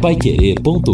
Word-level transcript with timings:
paiquerê.com.br 0.00 0.90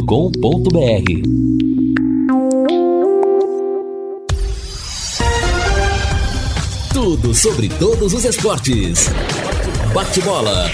Tudo 6.92 7.32
sobre 7.32 7.68
todos 7.68 8.12
os 8.12 8.24
esportes. 8.24 9.08
Bate-bola. 9.94 10.68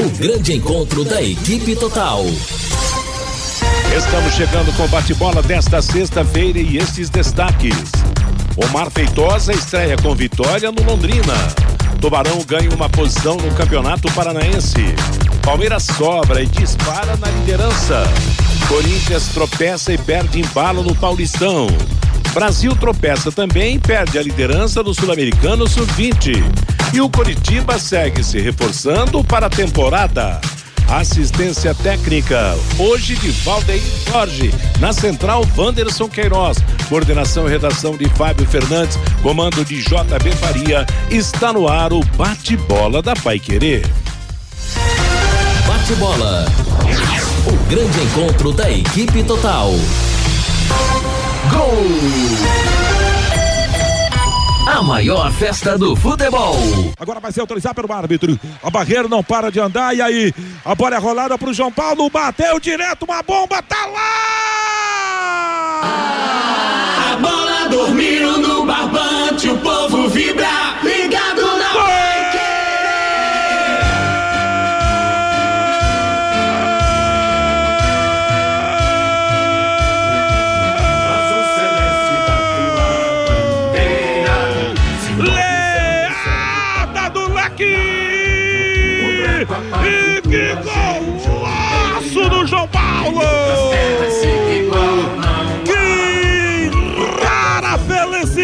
O 0.00 0.10
grande 0.18 0.54
encontro 0.54 1.04
da 1.04 1.22
equipe 1.22 1.76
total. 1.76 2.24
Estamos 3.96 4.34
chegando 4.34 4.76
com 4.76 4.84
o 4.84 4.88
bate-bola 4.88 5.40
desta 5.40 5.80
sexta-feira 5.80 6.58
e 6.58 6.78
estes 6.78 7.08
destaques. 7.08 7.76
Omar 8.56 8.90
Feitosa 8.90 9.52
estreia 9.52 9.96
com 9.96 10.16
vitória 10.16 10.72
no 10.72 10.82
Londrina. 10.82 11.34
Tubarão 12.02 12.42
ganha 12.44 12.68
uma 12.74 12.88
posição 12.88 13.36
no 13.36 13.54
Campeonato 13.54 14.10
Paranaense. 14.12 14.80
Palmeiras 15.42 15.82
sobra 15.84 16.40
e 16.40 16.46
dispara 16.46 17.16
na 17.16 17.28
liderança. 17.28 18.04
Corinthians 18.68 19.26
tropeça 19.28 19.92
e 19.92 19.98
perde 19.98 20.40
embalo 20.40 20.84
no 20.84 20.94
Paulistão. 20.94 21.66
Brasil 22.32 22.74
tropeça 22.76 23.30
também 23.32 23.74
e 23.74 23.78
perde 23.78 24.18
a 24.18 24.22
liderança 24.22 24.84
do 24.84 24.94
Sul-Americano 24.94 25.68
Sub-20. 25.68 26.42
E 26.94 27.00
o 27.00 27.10
Coritiba 27.10 27.78
segue 27.78 28.22
se 28.22 28.40
reforçando 28.40 29.22
para 29.24 29.46
a 29.46 29.50
temporada. 29.50 30.40
Assistência 30.88 31.74
técnica, 31.74 32.56
hoje 32.78 33.16
de 33.16 33.30
Valdeir 33.30 33.82
Jorge, 34.06 34.54
na 34.78 34.92
central 34.92 35.44
Wanderson 35.56 36.08
Queiroz, 36.08 36.58
coordenação 36.88 37.46
e 37.48 37.50
redação 37.50 37.96
de 37.96 38.08
Fábio 38.10 38.46
Fernandes, 38.46 38.98
comando 39.22 39.64
de 39.64 39.82
JB 39.82 40.32
Faria, 40.38 40.86
está 41.10 41.52
no 41.52 41.66
ar 41.66 41.92
o 41.92 42.00
bate-bola 42.16 43.02
da 43.02 43.14
Pai 43.14 43.38
Querer. 43.38 43.82
Bate-bola, 45.92 46.46
o 47.46 47.52
grande 47.68 48.00
encontro 48.00 48.50
da 48.50 48.70
equipe 48.70 49.22
total. 49.24 49.72
Gol! 51.50 51.84
A 54.66 54.82
maior 54.82 55.30
festa 55.32 55.76
do 55.76 55.94
futebol. 55.94 56.56
Agora 56.98 57.20
vai 57.20 57.30
ser 57.30 57.42
autorizado 57.42 57.74
pelo 57.74 57.92
árbitro. 57.92 58.40
A 58.62 58.70
barreira 58.70 59.06
não 59.06 59.22
para 59.22 59.52
de 59.52 59.60
andar. 59.60 59.94
E 59.94 60.00
aí, 60.00 60.32
a 60.64 60.74
bola 60.74 60.96
é 60.96 60.98
rolada 60.98 61.36
pro 61.36 61.52
João 61.52 61.70
Paulo. 61.70 62.08
Bateu 62.08 62.58
direto, 62.58 63.04
uma 63.04 63.22
bomba, 63.22 63.60
tá 63.60 63.84
lá! 63.84 64.22
A 67.12 67.16
bola 67.16 67.68
dormindo 67.68 68.38
no 68.38 68.64
barbante, 68.64 69.46
o 69.50 69.58
povo 69.58 70.08
vibra. 70.08 70.48
Ligado 70.82 71.42
na 71.58 71.72
Leada 71.84 72.11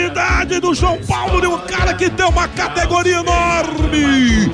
felicidade 0.09 0.61
do 0.61 0.75
João 0.75 0.99
Paulo, 1.07 1.41
de 1.41 1.47
um 1.47 1.59
cara 1.59 1.95
que 1.95 2.09
tem 2.11 2.27
uma 2.27 2.49
categoria 2.49 3.19
enorme! 3.19 4.51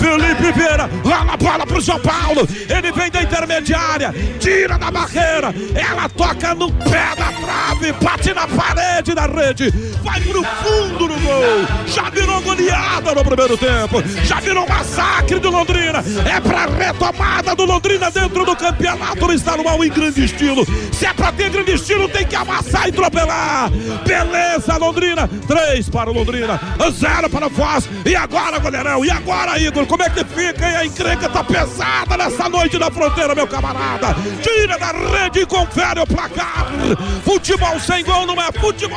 Felipe 0.00 0.52
Vieira, 0.52 0.88
lá 1.04 1.24
na 1.24 1.36
bola 1.36 1.66
pro 1.66 1.82
São 1.82 2.00
Paulo. 2.00 2.48
Ele 2.68 2.90
vem 2.90 3.10
da 3.10 3.22
intermediária, 3.22 4.14
tira 4.40 4.78
da 4.78 4.90
barreira. 4.90 5.54
Ela 5.74 6.08
toca 6.08 6.54
no 6.54 6.72
pé 6.72 7.14
da 7.16 7.30
trave, 7.32 7.92
bate 8.00 8.32
na 8.32 8.48
parede 8.48 9.14
da 9.14 9.26
rede, 9.26 9.70
vai 10.02 10.18
pro 10.22 10.42
fundo 10.42 11.06
no 11.06 11.20
gol. 11.20 11.66
Já 11.86 12.08
virou 12.08 12.40
goleada 12.40 13.14
no 13.14 13.22
primeiro 13.22 13.58
tempo, 13.58 14.02
já 14.24 14.40
virou 14.40 14.66
massacre 14.66 15.38
do 15.38 15.50
Londrina. 15.50 16.02
É 16.24 16.40
pra 16.40 16.64
retomada 16.64 17.54
do 17.54 17.66
Londrina 17.66 18.10
dentro 18.10 18.46
do 18.46 18.56
campeonato 18.56 19.32
estadual 19.32 19.84
em 19.84 19.90
grande 19.90 20.24
estilo. 20.24 20.66
Se 20.92 21.04
é 21.04 21.12
pra 21.12 21.30
ter 21.30 21.50
grande 21.50 21.72
estilo, 21.72 22.08
tem 22.08 22.24
que 22.24 22.36
amassar 22.36 22.86
e 22.86 22.90
atropelar. 22.90 23.70
Beleza, 24.06 24.78
Londrina. 24.78 25.28
Três 25.46 25.90
para 25.90 26.08
o 26.08 26.14
Londrina, 26.14 26.58
zero 26.90 27.28
para 27.28 27.48
o 27.48 27.50
Foz. 27.50 27.88
E 28.06 28.16
agora, 28.16 28.58
goleirão? 28.58 29.04
E 29.04 29.10
agora, 29.10 29.58
Igor? 29.58 29.89
Como 29.90 30.04
é 30.04 30.08
que 30.08 30.24
fica? 30.24 30.70
E 30.70 30.76
a 30.76 30.86
encrenca 30.86 31.28
tá 31.28 31.42
pesada 31.42 32.16
nessa 32.16 32.48
noite 32.48 32.78
na 32.78 32.92
fronteira, 32.92 33.34
meu 33.34 33.48
camarada. 33.48 34.14
Tira 34.40 34.78
da 34.78 34.92
rede 34.92 35.40
e 35.40 35.46
confere 35.46 35.98
o 35.98 36.06
placar. 36.06 36.68
Futebol 37.24 37.80
sem 37.80 38.04
gol 38.04 38.24
não 38.24 38.40
é 38.40 38.52
futebol. 38.52 38.96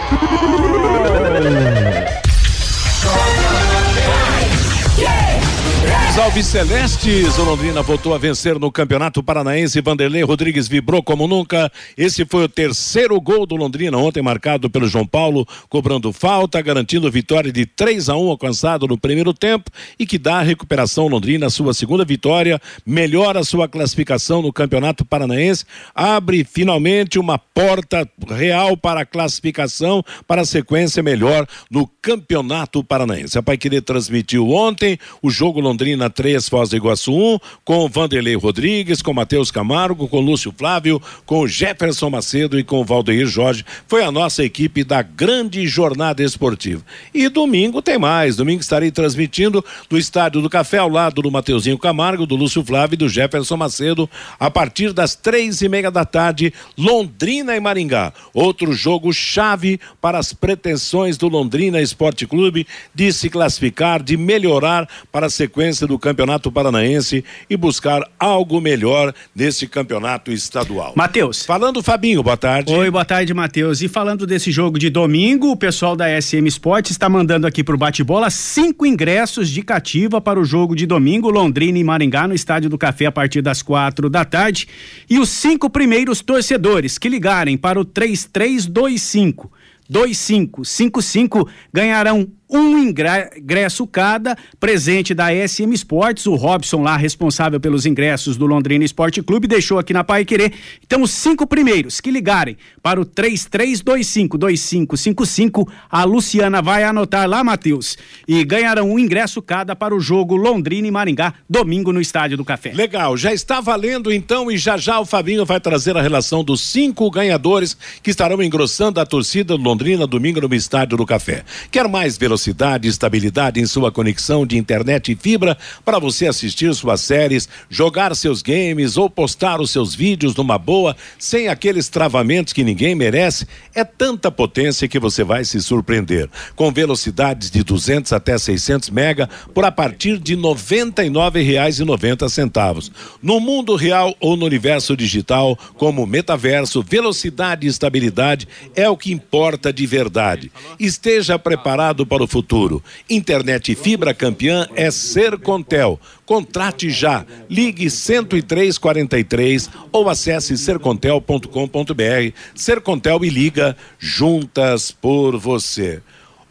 Salve 6.14 6.44
Celestes! 6.44 7.40
O 7.40 7.44
Londrina 7.44 7.82
voltou 7.82 8.14
a 8.14 8.20
vencer 8.20 8.60
no 8.60 8.72
Campeonato 8.72 9.24
Paranaense. 9.24 9.82
Vanderlei 9.82 10.22
Rodrigues 10.22 10.68
vibrou 10.68 11.02
como 11.02 11.28
nunca. 11.28 11.72
Esse 11.98 12.24
foi 12.24 12.44
o 12.44 12.48
terceiro 12.48 13.20
gol 13.20 13.48
do 13.48 13.56
Londrina, 13.56 13.98
ontem 13.98 14.22
marcado 14.22 14.70
pelo 14.70 14.88
João 14.88 15.08
Paulo, 15.08 15.44
cobrando 15.68 16.14
falta, 16.14 16.62
garantindo 16.62 17.10
vitória 17.10 17.52
de 17.52 17.66
3 17.66 18.10
a 18.10 18.16
1 18.16 18.30
alcançado 18.30 18.88
no 18.88 18.96
primeiro 18.96 19.34
tempo 19.34 19.72
e 19.98 20.06
que 20.06 20.20
dá 20.20 20.38
a 20.38 20.44
recuperação 20.44 21.08
Londrina, 21.08 21.50
sua 21.50 21.74
segunda 21.74 22.06
vitória, 22.06 22.62
melhora 22.86 23.44
sua 23.44 23.68
classificação 23.68 24.44
no 24.44 24.54
Campeonato 24.54 25.04
Paranaense, 25.04 25.66
abre 25.96 26.44
finalmente 26.44 27.18
uma 27.18 27.40
porta 27.40 28.08
real 28.30 28.78
para 28.78 29.02
a 29.02 29.06
classificação, 29.06 30.04
para 30.28 30.44
a 30.44 30.46
sequência 30.46 31.02
melhor 31.02 31.48
no 31.72 31.88
Campeonato 31.88 32.84
Paranaense. 32.84 33.36
A 33.36 33.42
Paiquerê 33.42 33.82
transmitiu 33.82 34.52
ontem 34.52 35.00
o 35.20 35.32
jogo 35.32 35.60
Londrina 35.60 36.03
3, 36.10 36.48
Foz 36.50 36.70
do 36.70 36.76
Iguaçu 36.76 37.14
1, 37.14 37.40
com 37.64 37.88
Vanderlei 37.88 38.36
Rodrigues, 38.36 39.02
com 39.02 39.14
Matheus 39.14 39.52
Camargo, 39.52 40.08
com 40.08 40.20
Lúcio 40.20 40.54
Flávio, 40.58 41.02
com 41.26 41.48
Jefferson 41.48 42.10
Macedo 42.10 42.60
e 42.60 42.64
com 42.64 42.84
Valdeir 42.84 43.26
Jorge. 43.26 43.66
Foi 43.88 44.04
a 44.04 44.12
nossa 44.12 44.44
equipe 44.44 44.84
da 44.84 45.02
grande 45.02 45.66
jornada 45.68 46.24
esportiva. 46.24 46.84
E 47.14 47.30
domingo 47.30 47.82
tem 47.82 47.98
mais. 47.98 48.36
Domingo 48.36 48.62
estarei 48.62 48.92
transmitindo 48.92 49.64
do 49.90 49.98
Estádio 49.98 50.42
do 50.42 50.50
Café, 50.50 50.78
ao 50.78 50.90
lado 50.90 51.22
do 51.22 51.32
Mateuzinho 51.32 51.78
Camargo, 51.78 52.26
do 52.26 52.36
Lúcio 52.36 52.64
Flávio 52.64 52.96
e 52.96 52.98
do 52.98 53.10
Jefferson 53.10 53.58
Macedo, 53.58 54.10
a 54.40 54.50
partir 54.50 54.94
das 54.94 55.16
três 55.16 55.62
e 55.62 55.70
meia 55.70 55.92
da 55.92 56.06
tarde, 56.06 56.54
Londrina 56.78 57.56
e 57.56 57.60
Maringá. 57.60 58.14
Outro 58.34 58.74
jogo 58.74 59.14
chave 59.14 59.80
para 60.02 60.18
as 60.18 60.34
pretensões 60.34 61.18
do 61.18 61.28
Londrina 61.28 61.82
Esporte 61.82 62.26
Clube 62.26 62.68
de 62.94 63.12
se 63.12 63.30
classificar, 63.30 64.02
de 64.02 64.18
melhorar 64.18 64.88
para 65.12 65.28
a 65.28 65.30
sequência 65.30 65.88
do 65.88 65.93
Campeonato 66.00 66.52
Paranaense 66.52 67.24
e 67.50 67.58
buscar 67.58 68.02
algo 68.20 68.60
melhor 68.62 69.14
nesse 69.36 69.68
campeonato 69.68 70.32
estadual. 70.32 70.94
Matheus. 70.96 71.46
Falando, 71.46 71.82
Fabinho, 71.84 72.24
boa 72.24 72.38
tarde. 72.38 72.74
Oi, 72.74 72.90
boa 72.90 73.06
tarde, 73.06 73.34
Matheus. 73.34 73.82
E 73.82 73.88
falando 73.88 74.26
desse 74.26 74.52
jogo 74.52 74.78
de 74.80 74.90
domingo, 74.90 75.52
o 75.52 75.58
pessoal 75.58 75.96
da 75.96 76.22
SM 76.22 76.48
Esportes 76.48 76.92
está 76.92 77.10
mandando 77.10 77.48
aqui 77.48 77.64
pro 77.64 77.78
bate-bola 77.78 78.30
cinco 78.30 78.86
ingressos 78.86 79.50
de 79.50 79.62
cativa 79.62 80.20
para 80.22 80.40
o 80.40 80.46
jogo 80.46 80.76
de 80.76 80.86
domingo, 80.86 81.30
Londrina 81.30 81.78
e 81.78 81.84
Maringá, 81.84 82.28
no 82.28 82.34
Estádio 82.34 82.70
do 82.70 82.78
Café, 82.78 83.06
a 83.06 83.12
partir 83.12 83.42
das 83.42 83.62
quatro 83.62 84.10
da 84.10 84.26
tarde. 84.26 84.68
E 85.10 85.20
os 85.20 85.30
cinco 85.30 85.70
primeiros 85.70 86.22
torcedores 86.22 86.98
que 86.98 87.10
ligarem 87.10 87.58
para 87.58 87.80
o 87.80 87.86
3325 87.86 89.52
2555 89.90 91.48
ganharão 91.72 92.28
um 92.54 92.78
ingresso 92.78 93.88
cada, 93.88 94.38
presente 94.60 95.16
da 95.16 95.30
SM 95.30 95.74
Esportes. 95.74 96.28
O 96.28 96.36
Robson, 96.36 96.84
lá 96.84 96.96
responsável 96.96 97.60
pelos 97.60 97.88
ingressos 97.88 98.38
do 98.38 98.46
Londrina 98.46 98.86
Esporte 98.86 99.24
Clube, 99.24 99.48
deixou 99.48 99.80
aqui 99.80 99.92
na 99.92 100.04
Pai 100.04 100.24
Querer. 100.24 100.54
Então, 100.86 101.02
os 101.02 101.10
cinco 101.10 101.48
primeiros 101.48 102.00
que 102.00 102.12
ligarem 102.12 102.56
para 102.82 103.02
o 103.02 103.06
33252555, 103.06 105.68
a 105.90 106.04
Luciana 106.04 106.62
vai 106.62 106.84
anotar 106.84 107.28
lá, 107.28 107.44
Matheus, 107.44 107.98
e 108.28 108.44
ganharão 108.44 108.92
um 108.92 109.00
ingresso 109.00 109.42
cada 109.42 109.76
para 109.76 109.96
o 109.96 110.00
jogo 110.00 110.36
Londrina 110.36 110.88
e 110.88 110.92
Maringá, 110.92 111.34
domingo 111.50 111.92
no 111.92 112.00
Estádio 112.00 112.38
do 112.38 112.46
Café. 112.46 112.72
Legal, 112.74 113.18
já 113.18 113.34
está 113.34 113.60
valendo 113.60 114.14
então 114.14 114.52
e 114.52 114.58
já 114.58 114.78
já 114.78 115.00
o 115.00 115.06
Fabinho 115.06 115.46
vai 115.46 115.60
trazer 115.60 115.98
a 115.98 116.02
relação 116.02 116.44
dos 116.44 116.62
cinco 116.62 117.10
ganhadores 117.10 117.76
que 118.04 118.12
estarão 118.12 118.44
engrossando 118.44 119.00
a 119.00 119.06
torcida 119.06 119.56
Londrina 119.56 120.06
domingo 120.06 120.40
no 120.40 120.54
Estádio 120.54 120.98
do 120.98 121.06
Café. 121.06 121.44
Quer 121.72 121.88
mais 121.88 122.16
velocidade? 122.18 122.43
Velocidade 122.44 122.88
e 122.88 122.92
estabilidade 122.92 123.62
em 123.62 123.66
sua 123.66 123.92
conexão 123.92 124.46
de 124.46 124.56
internet 124.58 125.12
e 125.12 125.16
fibra 125.16 125.58
para 125.86 126.00
você 126.00 126.28
assistir 126.28 126.74
suas 126.76 127.02
séries, 127.02 127.50
jogar 127.70 128.16
seus 128.16 128.42
games 128.42 128.98
ou 128.98 129.08
postar 129.10 129.62
os 129.62 129.72
seus 129.72 129.96
vídeos 129.96 130.36
numa 130.36 130.58
boa, 130.58 130.98
sem 131.18 131.48
aqueles 131.48 131.88
travamentos 131.88 132.52
que 132.52 132.62
ninguém 132.64 132.96
merece. 132.96 133.48
É 133.74 133.86
tanta 133.86 134.32
potência 134.32 134.88
que 134.88 135.00
você 135.00 135.24
vai 135.24 135.46
se 135.46 135.62
surpreender. 135.62 136.30
Com 136.56 136.72
velocidades 136.72 137.50
de 137.50 137.64
200 137.64 138.12
até 138.12 138.38
600 138.38 138.90
mega 138.90 139.30
por 139.54 139.64
a 139.64 139.72
partir 139.72 140.18
de 140.18 140.36
R$ 140.36 140.42
99,90. 140.42 142.92
No 143.22 143.40
mundo 143.40 143.76
real 143.76 144.14
ou 144.20 144.36
no 144.36 144.46
universo 144.46 144.98
digital, 144.98 145.58
como 145.76 146.06
metaverso, 146.06 146.84
velocidade 146.84 147.68
e 147.68 147.70
estabilidade 147.70 148.46
é 148.76 148.90
o 148.90 148.98
que 148.98 149.14
importa 149.14 149.72
de 149.72 149.86
verdade. 149.86 150.52
Esteja 150.80 151.38
preparado 151.40 152.06
para 152.06 152.23
o 152.24 152.28
futuro. 152.28 152.84
Internet 153.10 153.76
fibra 153.76 154.14
campeã 154.14 154.68
é 154.76 154.90
Sercontel. 154.90 156.00
Contrate 156.26 156.90
já. 156.90 157.26
Ligue 157.50 157.90
10343 157.90 159.70
ou 159.92 160.10
acesse 160.10 160.58
sercontel.com.br. 160.58 162.34
Sercontel 162.56 163.26
e 163.26 163.30
liga 163.30 163.76
juntas 164.00 164.92
por 164.92 165.38
você. 165.38 166.02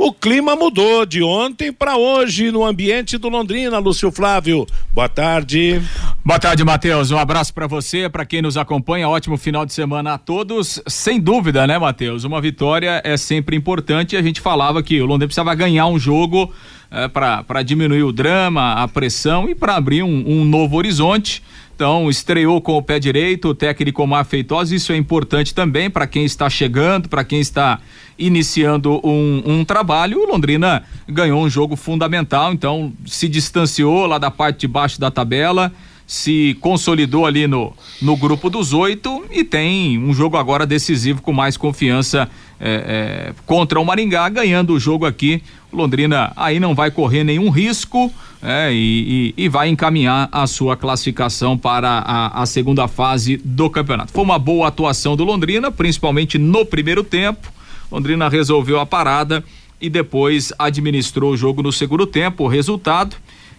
O 0.05 0.13
clima 0.13 0.57
mudou 0.57 1.07
de 1.07 1.23
ontem 1.23 1.73
para 1.73 1.97
hoje 1.97 2.51
no 2.51 2.65
ambiente 2.65 3.17
do 3.17 3.29
Londrina, 3.29 3.79
Lúcio 3.79 4.11
Flávio. 4.11 4.67
Boa 4.93 5.09
tarde. 5.09 5.81
Boa 6.25 6.41
tarde, 6.41 6.65
Matheus. 6.65 7.13
Um 7.13 7.19
abraço 7.19 7.55
para 7.55 7.69
você, 7.69 8.09
para 8.09 8.27
quem 8.27 8.43
nos 8.43 8.57
acompanha. 8.57 9.09
Ótimo 9.09 9.37
final 9.37 9.65
de 9.65 9.73
semana 9.73 10.15
a 10.15 10.19
todos. 10.19 10.83
Sem 10.89 11.21
dúvida, 11.21 11.69
né, 11.69 11.79
Matheus? 11.79 12.25
Uma 12.25 12.41
vitória 12.41 13.01
é 13.05 13.17
sempre 13.17 13.55
importante. 13.55 14.17
A 14.17 14.23
gente 14.23 14.41
falava 14.41 14.83
que 14.83 15.01
o 15.01 15.07
Londrina 15.07 15.29
precisava 15.29 15.55
ganhar 15.55 15.87
um 15.87 16.01
jogo 16.01 16.53
é, 16.93 17.09
para 17.09 17.63
diminuir 17.63 18.03
o 18.03 18.13
drama, 18.13 18.75
a 18.75 18.87
pressão 18.87 19.49
e 19.49 19.55
para 19.55 19.77
abrir 19.77 20.03
um, 20.03 20.25
um 20.27 20.45
novo 20.45 20.77
horizonte. 20.77 21.43
Então, 21.75 22.11
estreou 22.11 22.61
com 22.61 22.77
o 22.77 22.83
pé 22.83 23.01
direito, 23.01 23.49
o 23.49 23.55
técnico 23.55 24.03
Omar 24.03 24.25
Feitosa, 24.27 24.75
isso 24.75 24.93
é 24.93 24.97
importante 24.97 25.55
também 25.55 25.91
para 25.91 26.07
quem 26.07 26.25
está 26.25 26.49
chegando, 26.51 27.09
para 27.09 27.25
quem 27.25 27.41
está 27.41 27.81
iniciando 28.19 29.01
um, 29.03 29.43
um, 29.45 29.65
trabalho. 29.65 30.21
O 30.21 30.31
Londrina 30.31 30.85
ganhou 31.09 31.43
um 31.43 31.49
jogo 31.49 31.75
fundamental, 31.75 32.53
então 32.53 32.93
se 33.07 33.27
distanciou 33.27 34.07
lá 34.07 34.19
da 34.19 34.31
parte 34.31 34.61
de 34.61 34.69
baixo 34.69 35.01
da 35.01 35.11
tabela, 35.11 35.73
se 36.07 36.57
consolidou 36.61 37.25
ali 37.25 37.47
no, 37.47 37.73
no 38.01 38.17
grupo 38.17 38.51
dos 38.51 38.73
oito 38.75 39.25
e 39.31 39.43
tem 39.43 39.99
um 39.99 40.13
jogo 40.13 40.37
agora 40.37 40.67
decisivo 40.67 41.23
com 41.23 41.33
mais 41.33 41.57
confiança 41.57 42.29
é, 42.61 43.31
é, 43.31 43.35
contra 43.47 43.81
o 43.81 43.85
Maringá, 43.85 44.29
ganhando 44.29 44.75
o 44.75 44.79
jogo 44.79 45.07
aqui. 45.07 45.43
Londrina 45.73 46.33
aí 46.37 46.61
não 46.61 46.75
vai 46.75 46.91
correr 46.91 47.25
nenhum 47.25 47.49
risco. 47.51 48.13
É, 48.45 48.73
e, 48.73 49.35
e, 49.37 49.45
e, 49.45 49.49
vai 49.49 49.69
encaminhar 49.69 50.29
a 50.33 50.49
sua 50.49 50.77
classificação 50.77 51.57
para 51.57 51.89
a, 51.89 52.43
a, 52.43 52.45
segunda 52.45 52.89
fase 52.89 53.37
do 53.37 53.71
campeonato. 53.71 54.13
Foi 54.13 54.25
uma 54.25 54.37
boa 54.37 54.67
atuação 54.67 55.15
do 55.15 55.23
Londrina, 55.23 55.71
principalmente 55.71 56.39
no 56.39 56.67
primeiro 56.67 57.05
tempo. 57.05 57.53
Londrina 57.91 58.29
resolveu 58.29 58.81
a 58.81 58.87
parada 58.87 59.45
e 59.81 59.89
depois 59.89 60.53
administrou 60.59 61.35
o 61.35 61.37
jogo 61.37 61.63
no 61.63 61.71
segundo 61.71 62.05
tempo. 62.05 62.43
O 62.43 62.49
resultado 62.49 63.15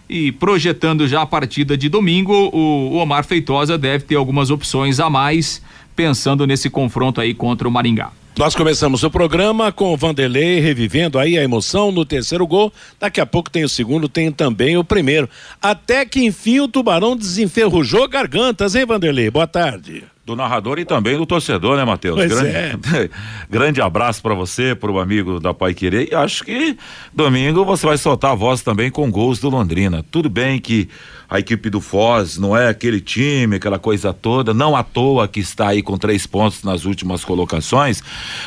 e 0.08 0.32
projetando 0.32 1.08
já 1.08 1.22
a 1.22 1.26
partida 1.26 1.78
de 1.78 1.88
domingo, 1.88 2.50
o, 2.52 2.92
o 2.92 2.96
Omar 2.96 3.24
Feitosa 3.24 3.78
deve 3.78 4.04
ter 4.04 4.16
algumas 4.16 4.50
opções 4.50 5.00
a 5.00 5.08
mais 5.08 5.62
pensando 5.96 6.46
nesse 6.46 6.68
confronto 6.68 7.22
aí 7.22 7.32
contra 7.32 7.66
o 7.66 7.70
Maringá. 7.70 8.10
Nós 8.36 8.56
começamos 8.56 9.04
o 9.04 9.10
programa 9.10 9.70
com 9.70 9.92
o 9.92 9.96
Vanderlei 9.96 10.58
revivendo 10.58 11.20
aí 11.20 11.38
a 11.38 11.44
emoção 11.44 11.92
no 11.92 12.04
terceiro 12.04 12.44
gol. 12.44 12.72
Daqui 12.98 13.20
a 13.20 13.26
pouco 13.26 13.48
tem 13.48 13.62
o 13.62 13.68
segundo, 13.68 14.08
tem 14.08 14.32
também 14.32 14.76
o 14.76 14.82
primeiro. 14.82 15.30
Até 15.62 16.04
que 16.04 16.24
enfim 16.24 16.58
o 16.58 16.66
Tubarão 16.66 17.16
desenferrujou 17.16 18.08
gargantas, 18.08 18.74
hein, 18.74 18.84
Vanderlei? 18.84 19.30
Boa 19.30 19.46
tarde 19.46 20.02
do 20.24 20.34
narrador 20.34 20.78
e 20.78 20.84
também 20.84 21.16
do 21.18 21.26
torcedor, 21.26 21.76
né, 21.76 21.84
Matheus? 21.84 22.16
Grande, 22.16 22.48
é. 22.48 22.78
grande 23.48 23.80
abraço 23.80 24.22
para 24.22 24.34
você, 24.34 24.74
para 24.74 24.90
o 24.90 24.98
amigo 24.98 25.38
da 25.38 25.52
Pai 25.52 25.74
Querer. 25.74 26.08
E 26.10 26.14
acho 26.14 26.44
que 26.44 26.76
domingo 27.12 27.64
você 27.64 27.86
vai 27.86 27.98
soltar 27.98 28.32
a 28.32 28.34
voz 28.34 28.62
também 28.62 28.90
com 28.90 29.10
gols 29.10 29.38
do 29.38 29.50
Londrina. 29.50 30.04
Tudo 30.10 30.30
bem 30.30 30.58
que 30.58 30.88
a 31.28 31.38
equipe 31.38 31.70
do 31.70 31.80
Foz 31.80 32.38
não 32.38 32.56
é? 32.56 32.68
Aquele 32.68 33.00
time, 33.00 33.56
aquela 33.56 33.78
coisa 33.78 34.12
toda, 34.12 34.54
não 34.54 34.76
à 34.76 34.82
toa 34.82 35.28
que 35.28 35.40
está 35.40 35.68
aí 35.68 35.82
com 35.82 35.96
três 35.96 36.26
pontos 36.26 36.62
nas 36.62 36.84
últimas 36.84 37.24
colocações, 37.24 38.02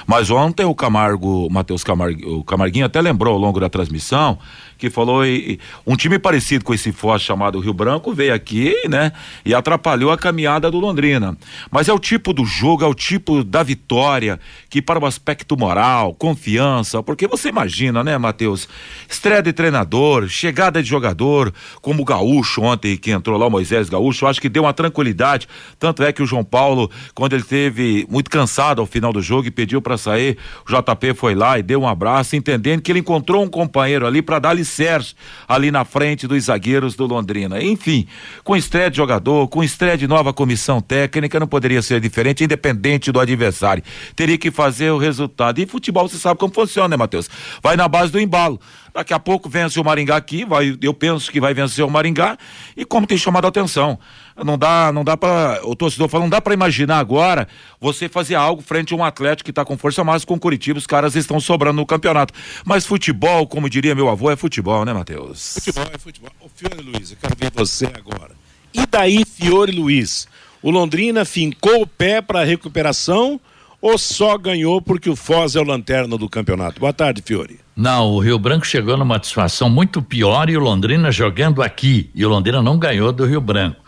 mas 0.06 0.29
ontem 0.29 0.65
o 0.65 0.75
Camargo, 0.75 1.47
Matheus 1.50 1.83
Camargo, 1.83 2.39
o 2.39 2.44
Camarguinho 2.44 2.85
até 2.85 3.01
lembrou 3.01 3.33
ao 3.33 3.39
longo 3.39 3.59
da 3.59 3.69
transmissão 3.69 4.38
que 4.77 4.89
falou 4.89 5.25
e, 5.25 5.59
um 5.85 5.95
time 5.95 6.19
parecido 6.19 6.63
com 6.63 6.74
esse 6.74 6.91
Foz 6.91 7.21
chamado 7.21 7.59
Rio 7.59 7.74
Branco 7.74 8.13
veio 8.13 8.33
aqui, 8.33 8.75
né, 8.88 9.12
e 9.44 9.53
atrapalhou 9.53 10.12
a 10.12 10.18
caminhada 10.18 10.69
do 10.69 10.79
Londrina. 10.79 11.35
Mas 11.71 11.89
é 11.89 11.94
o 11.94 12.00
tipo 12.00 12.31
do 12.31 12.45
jogo, 12.45 12.83
é 12.83 12.88
o 12.88 12.94
tipo 12.94 13.44
da 13.44 13.63
vitória 13.63 14.39
que 14.69 14.81
para 14.81 15.00
o 15.00 15.06
aspecto 15.06 15.57
moral, 15.57 16.13
confiança, 16.13 17.01
porque 17.01 17.27
você 17.27 17.50
imagina, 17.50 18.03
né, 18.03 18.18
Matheus, 18.18 18.69
estreia 19.09 19.41
de 19.41 19.51
treinador, 19.51 20.27
chegada 20.27 20.81
de 20.81 20.89
jogador, 20.89 21.53
como 21.81 22.03
o 22.03 22.06
Gaúcho 22.06 22.63
ontem 22.67 22.97
que 22.97 23.11
entrou 23.11 23.37
lá 23.37 23.47
o 23.47 23.49
Moisés 23.49 23.89
Gaúcho, 23.89 24.25
eu 24.25 24.29
acho 24.29 24.41
que 24.41 24.49
deu 24.49 24.63
uma 24.63 24.73
tranquilidade, 24.73 25.47
tanto 25.79 26.03
é 26.03 26.11
que 26.11 26.21
o 26.21 26.25
João 26.25 26.43
Paulo, 26.43 26.89
quando 27.13 27.33
ele 27.33 27.43
teve 27.43 28.05
muito 28.09 28.29
cansado 28.29 28.81
ao 28.81 28.85
final 28.85 29.11
do 29.13 29.21
jogo 29.21 29.47
e 29.47 29.51
pediu 29.51 29.81
para 29.81 29.97
sair, 29.97 30.37
o 30.67 30.71
JP 30.71 31.13
foi 31.15 31.35
lá 31.35 31.57
e 31.57 31.63
deu 31.63 31.81
um 31.81 31.87
abraço, 31.87 32.35
entendendo 32.35 32.81
que 32.81 32.91
ele 32.91 32.99
encontrou 32.99 33.43
um 33.43 33.47
companheiro 33.47 34.05
ali 34.05 34.21
para 34.21 34.39
dar 34.39 34.49
alicerce 34.49 35.15
ali 35.47 35.71
na 35.71 35.85
frente 35.85 36.27
dos 36.27 36.43
zagueiros 36.45 36.95
do 36.95 37.05
Londrina. 37.05 37.61
Enfim, 37.63 38.07
com 38.43 38.55
estreia 38.55 38.89
de 38.89 38.97
jogador, 38.97 39.47
com 39.47 39.63
estreia 39.63 39.97
de 39.97 40.07
nova 40.07 40.33
comissão 40.33 40.81
técnica, 40.81 41.39
não 41.39 41.47
poderia 41.47 41.81
ser 41.81 41.99
diferente, 41.99 42.43
independente 42.43 43.11
do 43.11 43.19
adversário. 43.19 43.83
Teria 44.15 44.37
que 44.37 44.51
fazer 44.51 44.91
o 44.91 44.97
resultado. 44.97 45.59
E 45.59 45.65
futebol, 45.65 46.07
você 46.07 46.17
sabe 46.17 46.39
como 46.39 46.53
funciona, 46.53 46.89
né, 46.89 46.97
Matheus? 46.97 47.29
Vai 47.61 47.75
na 47.75 47.87
base 47.87 48.11
do 48.11 48.19
embalo. 48.19 48.59
Daqui 48.97 49.13
a 49.13 49.19
pouco 49.19 49.47
vence 49.47 49.79
o 49.79 49.83
Maringá 49.83 50.15
aqui, 50.15 50.44
vai, 50.44 50.75
eu 50.81 50.91
penso 50.91 51.31
que 51.31 51.39
vai 51.39 51.53
vencer 51.53 51.85
o 51.85 51.89
Maringá. 51.89 52.35
E 52.75 52.83
como 52.83 53.05
tem 53.05 53.15
chamado 53.15 53.45
a 53.45 53.49
atenção, 53.49 53.99
não 54.44 54.57
dá, 54.57 54.91
não 54.91 55.03
dá 55.03 55.15
para 55.15 55.61
o 55.63 55.75
torcedor 55.75 56.09
fala, 56.09 56.23
não 56.23 56.31
dá 56.31 56.41
para 56.41 56.51
imaginar 56.51 56.97
agora 56.97 57.47
você 57.79 58.09
fazer 58.09 58.33
algo 58.33 58.59
frente 58.59 58.95
a 58.95 58.97
um 58.97 59.03
Atlético 59.03 59.45
que 59.45 59.51
está 59.51 59.63
com 59.63 59.77
força 59.77 60.03
mais 60.03 60.25
com 60.25 60.39
Curitiba, 60.39 60.79
os 60.79 60.88
caras 60.88 61.15
estão 61.15 61.39
sobrando 61.39 61.75
no 61.75 61.85
campeonato. 61.85 62.33
Mas 62.65 62.88
futebol, 62.88 63.45
como 63.45 63.69
diria 63.69 63.94
meu 63.94 64.09
avô, 64.09 64.31
é 64.31 64.35
futebol, 64.35 64.83
né, 64.83 64.94
Matheus? 64.94 65.53
Futebol 65.53 65.85
é 65.93 65.97
futebol. 66.00 66.31
Ô, 66.39 66.50
Fiore 66.50 66.81
Luiz, 66.81 67.11
eu 67.11 67.17
quero 67.21 67.35
ver 67.38 67.51
você 67.53 67.85
agora. 67.85 68.31
E 68.73 68.83
daí, 68.88 69.23
Fiore 69.23 69.73
Luiz? 69.73 70.27
O 70.59 70.71
Londrina 70.71 71.23
fincou 71.23 71.83
o 71.83 71.88
pé 71.88 72.19
para 72.19 72.41
a 72.41 72.43
recuperação 72.43 73.39
ou 73.81 73.97
só 73.97 74.38
ganhou 74.38 74.81
porque 74.81 75.09
o 75.09 75.15
Foz 75.15 75.56
é 75.56 75.59
o 75.59 75.63
lanterna 75.63 76.18
do 76.18 76.29
campeonato? 76.29 76.79
Boa 76.79 76.94
tarde, 76.94 77.21
Fiore. 77.21 77.59
Não, 77.75 78.12
o 78.12 78.19
Rio 78.19 78.39
Branco 78.39 78.65
chegou 78.65 78.97
numa 78.97 79.21
situação 79.24 79.69
muito 79.69 80.01
pior 80.01 80.50
e 80.50 80.57
o 80.57 80.59
Londrina 80.59 81.12
jogando 81.12 81.62
aqui. 81.62 82.09
E 82.15 82.25
o 82.25 82.29
Londrina 82.29 82.62
não 82.62 82.79
ganhou 82.79 83.12
do 83.12 83.25
Rio 83.25 83.39
Branco. 83.39 83.79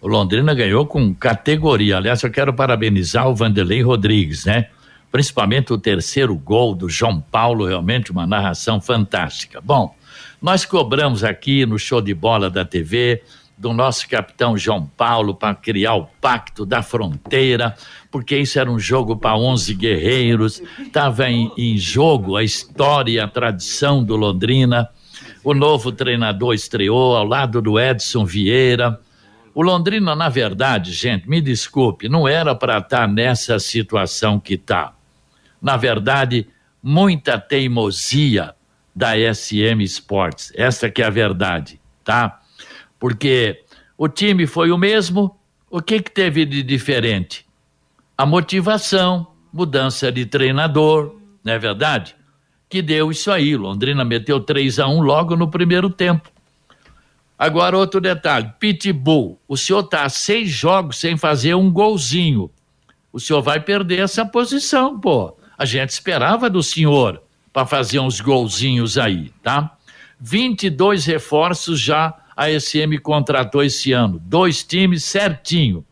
O 0.00 0.08
Londrina 0.08 0.54
ganhou 0.54 0.86
com 0.86 1.14
categoria. 1.14 1.96
Aliás, 1.96 2.22
eu 2.22 2.30
quero 2.30 2.52
parabenizar 2.52 3.28
o 3.28 3.34
Vanderlei 3.34 3.82
Rodrigues, 3.82 4.44
né? 4.44 4.68
Principalmente 5.10 5.72
o 5.72 5.78
terceiro 5.78 6.34
gol 6.34 6.74
do 6.74 6.88
João 6.88 7.20
Paulo, 7.20 7.66
realmente 7.66 8.10
uma 8.10 8.26
narração 8.26 8.80
fantástica. 8.80 9.60
Bom, 9.60 9.94
nós 10.40 10.64
cobramos 10.64 11.22
aqui 11.22 11.66
no 11.66 11.78
show 11.78 12.00
de 12.00 12.14
bola 12.14 12.48
da 12.48 12.64
TV 12.64 13.22
do 13.62 13.72
nosso 13.72 14.08
capitão 14.08 14.58
João 14.58 14.84
Paulo 14.84 15.36
para 15.36 15.54
criar 15.54 15.94
o 15.94 16.08
Pacto 16.20 16.66
da 16.66 16.82
Fronteira, 16.82 17.76
porque 18.10 18.36
isso 18.36 18.58
era 18.58 18.68
um 18.68 18.76
jogo 18.76 19.16
para 19.16 19.36
11 19.36 19.72
guerreiros, 19.74 20.60
estava 20.80 21.30
em, 21.30 21.48
em 21.56 21.78
jogo 21.78 22.36
a 22.36 22.42
história 22.42 23.22
a 23.22 23.28
tradição 23.28 24.02
do 24.02 24.16
Londrina. 24.16 24.88
O 25.44 25.54
novo 25.54 25.92
treinador 25.92 26.54
estreou 26.54 27.14
ao 27.14 27.24
lado 27.24 27.62
do 27.62 27.78
Edson 27.78 28.24
Vieira. 28.24 29.00
O 29.54 29.62
Londrina, 29.62 30.16
na 30.16 30.28
verdade, 30.28 30.90
gente, 30.90 31.30
me 31.30 31.40
desculpe, 31.40 32.08
não 32.08 32.26
era 32.26 32.56
para 32.56 32.78
estar 32.78 33.02
tá 33.02 33.06
nessa 33.06 33.60
situação 33.60 34.40
que 34.40 34.54
está. 34.54 34.92
Na 35.60 35.76
verdade, 35.76 36.48
muita 36.82 37.38
teimosia 37.38 38.56
da 38.92 39.12
SM 39.12 39.80
Sports. 39.84 40.52
Essa 40.56 40.90
que 40.90 41.00
é 41.00 41.04
a 41.04 41.10
verdade, 41.10 41.80
tá? 42.02 42.41
Porque 43.02 43.64
o 43.98 44.06
time 44.06 44.46
foi 44.46 44.70
o 44.70 44.78
mesmo, 44.78 45.36
o 45.68 45.82
que, 45.82 46.00
que 46.00 46.08
teve 46.08 46.44
de 46.44 46.62
diferente? 46.62 47.44
A 48.16 48.24
motivação, 48.24 49.26
mudança 49.52 50.12
de 50.12 50.24
treinador, 50.24 51.16
não 51.42 51.52
é 51.52 51.58
verdade? 51.58 52.14
Que 52.68 52.80
deu 52.80 53.10
isso 53.10 53.32
aí. 53.32 53.56
Londrina 53.56 54.04
meteu 54.04 54.38
3 54.38 54.78
a 54.78 54.86
1 54.86 55.00
logo 55.00 55.34
no 55.34 55.50
primeiro 55.50 55.90
tempo. 55.90 56.30
Agora, 57.36 57.76
outro 57.76 58.00
detalhe: 58.00 58.52
Pitbull, 58.60 59.36
o 59.48 59.56
senhor 59.56 59.80
está 59.80 60.08
seis 60.08 60.48
jogos 60.48 61.00
sem 61.00 61.16
fazer 61.16 61.56
um 61.56 61.72
golzinho. 61.72 62.52
O 63.12 63.18
senhor 63.18 63.42
vai 63.42 63.58
perder 63.58 63.98
essa 63.98 64.24
posição, 64.24 65.00
pô. 65.00 65.36
A 65.58 65.64
gente 65.64 65.90
esperava 65.90 66.48
do 66.48 66.62
senhor 66.62 67.20
para 67.52 67.66
fazer 67.66 67.98
uns 67.98 68.20
golzinhos 68.20 68.96
aí, 68.96 69.32
tá? 69.42 69.76
22 70.20 71.04
reforços 71.04 71.80
já 71.80 72.21
a 72.42 72.60
SM 72.60 72.98
contratou 73.02 73.62
esse 73.62 73.92
ano. 73.92 74.18
Dois 74.18 74.62
times 74.64 75.04
certinho. 75.04 75.84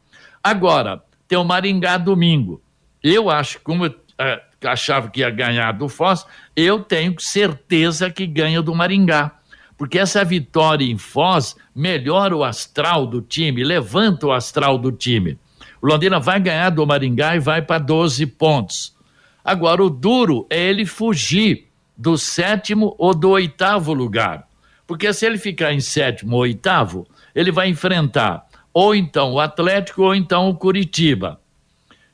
Agora, 0.43 1.03
tem 1.29 1.39
o 1.39 1.45
Maringá 1.45 1.97
domingo. 1.97 2.61
Eu 3.03 3.31
acho, 3.31 3.61
como 3.61 3.87
eu 3.87 3.95
é, 4.19 4.43
achava 4.65 5.09
que 5.09 5.21
ia 5.21 5.31
ganhar 5.31 5.73
do 5.73 5.89
Foz, 5.89 6.27
eu 6.55 6.81
tenho 6.81 7.15
certeza 7.19 8.11
que 8.11 8.27
ganha 8.27 8.61
do 8.61 8.75
Maringá. 8.75 9.33
Porque 9.79 9.99
essa 9.99 10.25
vitória 10.25 10.85
em 10.85 10.99
Foz 10.99 11.57
melhora 11.75 12.37
o 12.37 12.45
astral 12.45 13.07
do 13.07 13.23
time, 13.23 13.65
levanta 13.65 14.27
o 14.27 14.33
astral 14.33 14.77
do 14.77 14.93
time. 14.93 15.39
O 15.81 15.87
Londrina 15.87 16.21
vai 16.21 16.39
ganhar 16.39 16.71
do 16.71 16.87
Maringá 16.87 17.37
e 17.37 17.41
vai 17.41 17.63
para 17.63 17.79
12 17.79 18.27
pontos. 18.27 18.95
Agora, 19.43 19.83
o 19.83 19.89
duro 19.89 20.47
é 20.51 20.59
ele 20.61 20.85
fugir 20.85 21.69
do 21.97 22.19
sétimo 22.19 22.95
ou 22.99 23.15
do 23.15 23.31
oitavo 23.31 23.95
lugar. 23.95 24.50
Porque 24.91 25.13
se 25.13 25.25
ele 25.25 25.39
ficar 25.39 25.73
em 25.73 25.79
sétimo 25.79 26.35
ou 26.35 26.43
oitavo, 26.43 27.07
ele 27.33 27.53
vai 27.53 27.69
enfrentar 27.69 28.45
ou 28.75 28.93
então 28.93 29.35
o 29.35 29.39
Atlético 29.39 30.03
ou 30.03 30.17
então 30.17 30.49
o 30.49 30.57
Curitiba. 30.57 31.41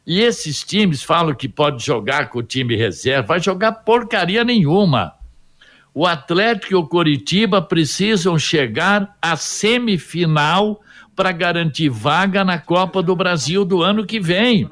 E 0.06 0.20
esses 0.20 0.62
times 0.62 1.02
falam 1.02 1.34
que 1.34 1.48
pode 1.48 1.82
jogar 1.82 2.28
com 2.28 2.40
o 2.40 2.42
time 2.42 2.76
reserva, 2.76 3.28
vai 3.28 3.40
jogar 3.40 3.72
porcaria 3.72 4.44
nenhuma. 4.44 5.14
O 5.94 6.06
Atlético 6.06 6.74
e 6.74 6.76
o 6.76 6.86
Curitiba 6.86 7.62
precisam 7.62 8.38
chegar 8.38 9.16
à 9.22 9.36
semifinal 9.36 10.78
para 11.16 11.32
garantir 11.32 11.88
vaga 11.88 12.44
na 12.44 12.58
Copa 12.58 13.02
do 13.02 13.16
Brasil 13.16 13.64
do 13.64 13.82
ano 13.82 14.04
que 14.04 14.20
vem. 14.20 14.68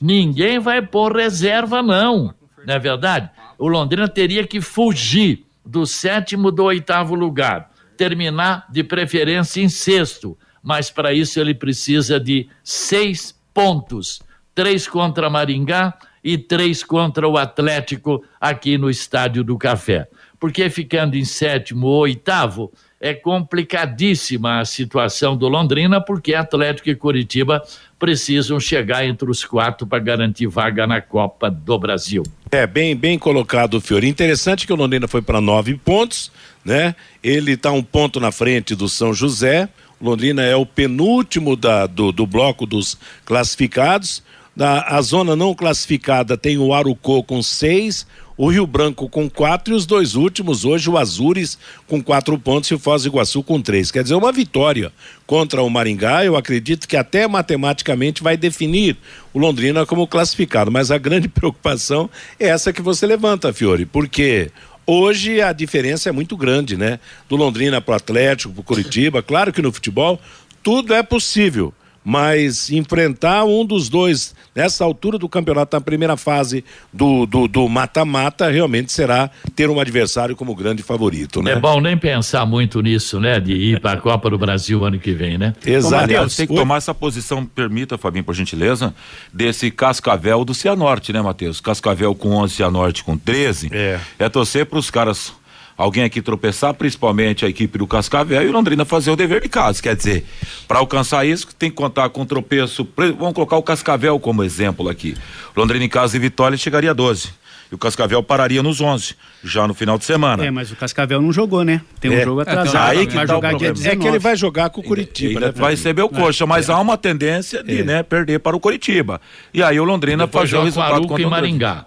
Ninguém 0.00 0.58
vai 0.58 0.80
pôr 0.80 1.14
reserva, 1.14 1.82
não. 1.82 2.34
Não 2.66 2.74
é 2.74 2.78
verdade? 2.78 3.28
O 3.58 3.68
Londrina 3.68 4.08
teria 4.08 4.46
que 4.46 4.58
fugir 4.58 5.44
do 5.64 5.86
sétimo 5.86 6.50
do 6.50 6.64
oitavo 6.64 7.14
lugar, 7.14 7.70
terminar 7.96 8.66
de 8.70 8.82
preferência 8.82 9.60
em 9.60 9.68
sexto, 9.68 10.36
mas 10.62 10.90
para 10.90 11.12
isso 11.12 11.40
ele 11.40 11.54
precisa 11.54 12.18
de 12.18 12.48
seis 12.62 13.34
pontos 13.52 14.20
três 14.54 14.86
contra 14.86 15.30
Maringá 15.30 15.94
e 16.22 16.38
três 16.38 16.84
contra 16.84 17.28
o 17.28 17.36
Atlético 17.36 18.24
aqui 18.40 18.78
no 18.78 18.88
Estádio 18.88 19.42
do 19.42 19.58
Café. 19.58 20.08
Porque 20.38 20.68
ficando 20.70 21.16
em 21.16 21.24
sétimo 21.24 21.86
ou 21.86 22.00
oitavo, 22.00 22.72
é 23.02 23.12
complicadíssima 23.12 24.60
a 24.60 24.64
situação 24.64 25.36
do 25.36 25.48
Londrina, 25.48 26.00
porque 26.00 26.36
Atlético 26.36 26.88
e 26.88 26.94
Curitiba 26.94 27.60
precisam 27.98 28.60
chegar 28.60 29.04
entre 29.04 29.28
os 29.28 29.44
quatro 29.44 29.84
para 29.84 29.98
garantir 29.98 30.46
vaga 30.46 30.86
na 30.86 31.00
Copa 31.00 31.50
do 31.50 31.76
Brasil. 31.80 32.22
É, 32.48 32.64
bem, 32.64 32.94
bem 32.94 33.18
colocado, 33.18 33.80
Fiori. 33.80 34.08
Interessante 34.08 34.68
que 34.68 34.72
o 34.72 34.76
Londrina 34.76 35.08
foi 35.08 35.20
para 35.20 35.40
nove 35.40 35.74
pontos, 35.74 36.30
né? 36.64 36.94
Ele 37.24 37.52
está 37.52 37.72
um 37.72 37.82
ponto 37.82 38.20
na 38.20 38.30
frente 38.30 38.76
do 38.76 38.88
São 38.88 39.12
José. 39.12 39.68
Londrina 40.00 40.42
é 40.42 40.54
o 40.54 40.64
penúltimo 40.64 41.56
da, 41.56 41.88
do, 41.88 42.12
do 42.12 42.24
bloco 42.24 42.66
dos 42.66 42.96
classificados. 43.24 44.22
Da, 44.54 44.82
a 44.82 45.02
zona 45.02 45.34
não 45.34 45.54
classificada 45.54 46.36
tem 46.36 46.58
o 46.58 46.72
Arucô 46.72 47.22
com 47.24 47.42
seis, 47.42 48.06
o 48.36 48.48
Rio 48.48 48.66
Branco 48.66 49.08
com 49.08 49.28
quatro 49.28 49.74
e 49.74 49.76
os 49.76 49.86
dois 49.86 50.14
últimos, 50.14 50.64
hoje 50.64 50.88
o 50.88 50.98
Azures 50.98 51.58
com 51.86 52.02
quatro 52.02 52.38
pontos 52.38 52.70
e 52.70 52.74
o 52.74 52.78
Foz 52.78 53.02
do 53.02 53.08
Iguaçu 53.08 53.42
com 53.42 53.60
três. 53.60 53.90
Quer 53.90 54.02
dizer, 54.02 54.14
uma 54.14 54.32
vitória 54.32 54.92
contra 55.26 55.62
o 55.62 55.70
Maringá, 55.70 56.24
eu 56.24 56.36
acredito 56.36 56.88
que 56.88 56.96
até 56.96 57.26
matematicamente 57.26 58.22
vai 58.22 58.36
definir 58.36 58.96
o 59.32 59.38
Londrina 59.38 59.84
como 59.86 60.06
classificado. 60.06 60.70
Mas 60.70 60.90
a 60.90 60.98
grande 60.98 61.28
preocupação 61.30 62.08
é 62.38 62.48
essa 62.48 62.72
que 62.72 62.82
você 62.82 63.06
levanta, 63.06 63.52
Fiore, 63.52 63.86
porque 63.86 64.50
Hoje 64.84 65.40
a 65.40 65.52
diferença 65.52 66.08
é 66.08 66.12
muito 66.12 66.36
grande, 66.36 66.76
né? 66.76 66.98
Do 67.28 67.36
Londrina 67.36 67.80
para 67.80 67.92
o 67.92 67.94
Atlético, 67.94 68.52
para 68.52 68.60
o 68.62 68.64
Curitiba. 68.64 69.22
Claro 69.22 69.52
que 69.52 69.62
no 69.62 69.72
futebol 69.72 70.20
tudo 70.60 70.92
é 70.92 71.04
possível 71.04 71.72
mas 72.04 72.70
enfrentar 72.70 73.44
um 73.44 73.64
dos 73.64 73.88
dois 73.88 74.34
nessa 74.54 74.84
altura 74.84 75.18
do 75.18 75.28
campeonato, 75.28 75.76
na 75.76 75.80
primeira 75.80 76.16
fase 76.16 76.64
do 76.92 77.68
mata-mata, 77.68 78.50
realmente 78.50 78.92
será 78.92 79.30
ter 79.54 79.70
um 79.70 79.80
adversário 79.80 80.36
como 80.36 80.54
grande 80.54 80.82
favorito, 80.82 81.42
né? 81.42 81.52
É 81.52 81.56
bom 81.56 81.80
nem 81.80 81.96
pensar 81.96 82.44
muito 82.44 82.80
nisso, 82.82 83.20
né? 83.20 83.40
De 83.40 83.52
ir 83.52 83.80
para 83.80 83.92
a 83.92 83.96
Copa 84.02 84.28
do 84.30 84.38
Brasil 84.38 84.84
ano 84.84 84.98
que 84.98 85.12
vem, 85.12 85.38
né? 85.38 85.54
Exato. 85.64 86.08
tem 86.36 86.46
que 86.46 86.54
tomar 86.54 86.76
essa 86.76 86.94
posição, 86.94 87.44
permita, 87.44 87.96
Fabinho, 87.96 88.24
por 88.24 88.34
gentileza, 88.34 88.94
desse 89.32 89.70
Cascavel 89.70 90.44
do 90.44 90.54
Cianorte, 90.54 91.12
né, 91.12 91.22
Matheus? 91.22 91.60
Cascavel 91.60 92.14
com 92.14 92.30
11, 92.30 92.54
Cianorte 92.54 93.04
com 93.04 93.16
13. 93.16 93.70
É. 93.72 94.00
É 94.18 94.28
torcer 94.28 94.66
para 94.66 94.78
os 94.78 94.90
caras 94.90 95.32
alguém 95.76 96.04
aqui 96.04 96.22
tropeçar, 96.22 96.74
principalmente 96.74 97.44
a 97.44 97.48
equipe 97.48 97.78
do 97.78 97.86
Cascavel 97.86 98.42
e 98.42 98.48
o 98.48 98.52
Londrina 98.52 98.84
fazer 98.84 99.10
o 99.10 99.16
dever 99.16 99.40
de 99.40 99.48
casa. 99.48 99.82
Quer 99.82 99.96
dizer, 99.96 100.24
para 100.66 100.78
alcançar 100.78 101.26
isso, 101.26 101.48
tem 101.58 101.70
que 101.70 101.76
contar 101.76 102.08
com 102.10 102.24
tropeço. 102.24 102.86
Vamos 102.96 103.34
colocar 103.34 103.56
o 103.56 103.62
Cascavel 103.62 104.18
como 104.18 104.42
exemplo 104.42 104.88
aqui. 104.88 105.16
Londrina 105.56 105.84
em 105.84 105.88
casa 105.88 106.16
e 106.16 106.20
Vitória 106.20 106.56
chegaria 106.56 106.90
a 106.90 106.94
12 106.94 107.42
e 107.72 107.74
o 107.74 107.78
Cascavel 107.78 108.22
pararia 108.22 108.62
nos 108.62 108.82
11, 108.82 109.14
já 109.42 109.66
no 109.66 109.72
final 109.72 109.96
de 109.96 110.04
semana. 110.04 110.44
É, 110.44 110.50
mas 110.50 110.70
o 110.70 110.76
Cascavel 110.76 111.22
não 111.22 111.32
jogou, 111.32 111.64
né? 111.64 111.80
Tem 111.98 112.10
um 112.10 112.14
é. 112.14 112.22
jogo 112.22 112.40
atrasado. 112.40 112.92
É, 112.92 112.98
aí 112.98 113.06
que 113.06 113.14
vai 113.14 113.26
tá 113.26 113.32
jogar 113.32 113.54
dia 113.54 113.72
19. 113.72 113.96
É 113.96 113.98
que 113.98 114.06
ele 114.06 114.18
vai 114.18 114.36
jogar 114.36 114.68
com 114.68 114.82
o 114.82 114.84
Curitiba, 114.84 115.40
ele, 115.40 115.46
né? 115.46 115.52
Vai 115.56 115.70
receber 115.70 116.02
o 116.02 116.08
coxa, 116.10 116.44
mas 116.44 116.68
é. 116.68 116.72
há 116.72 116.78
uma 116.78 116.98
tendência 116.98 117.64
de, 117.64 117.80
é. 117.80 117.82
né, 117.82 118.02
perder 118.02 118.40
para 118.40 118.54
o 118.54 118.60
Curitiba. 118.60 119.22
E 119.54 119.62
aí 119.62 119.80
o 119.80 119.84
Londrina 119.84 120.28
fazer 120.28 120.58
o 120.58 120.64
resultado 120.64 121.06
contra 121.06 121.26
o 121.26 121.30
Maringá. 121.30 121.86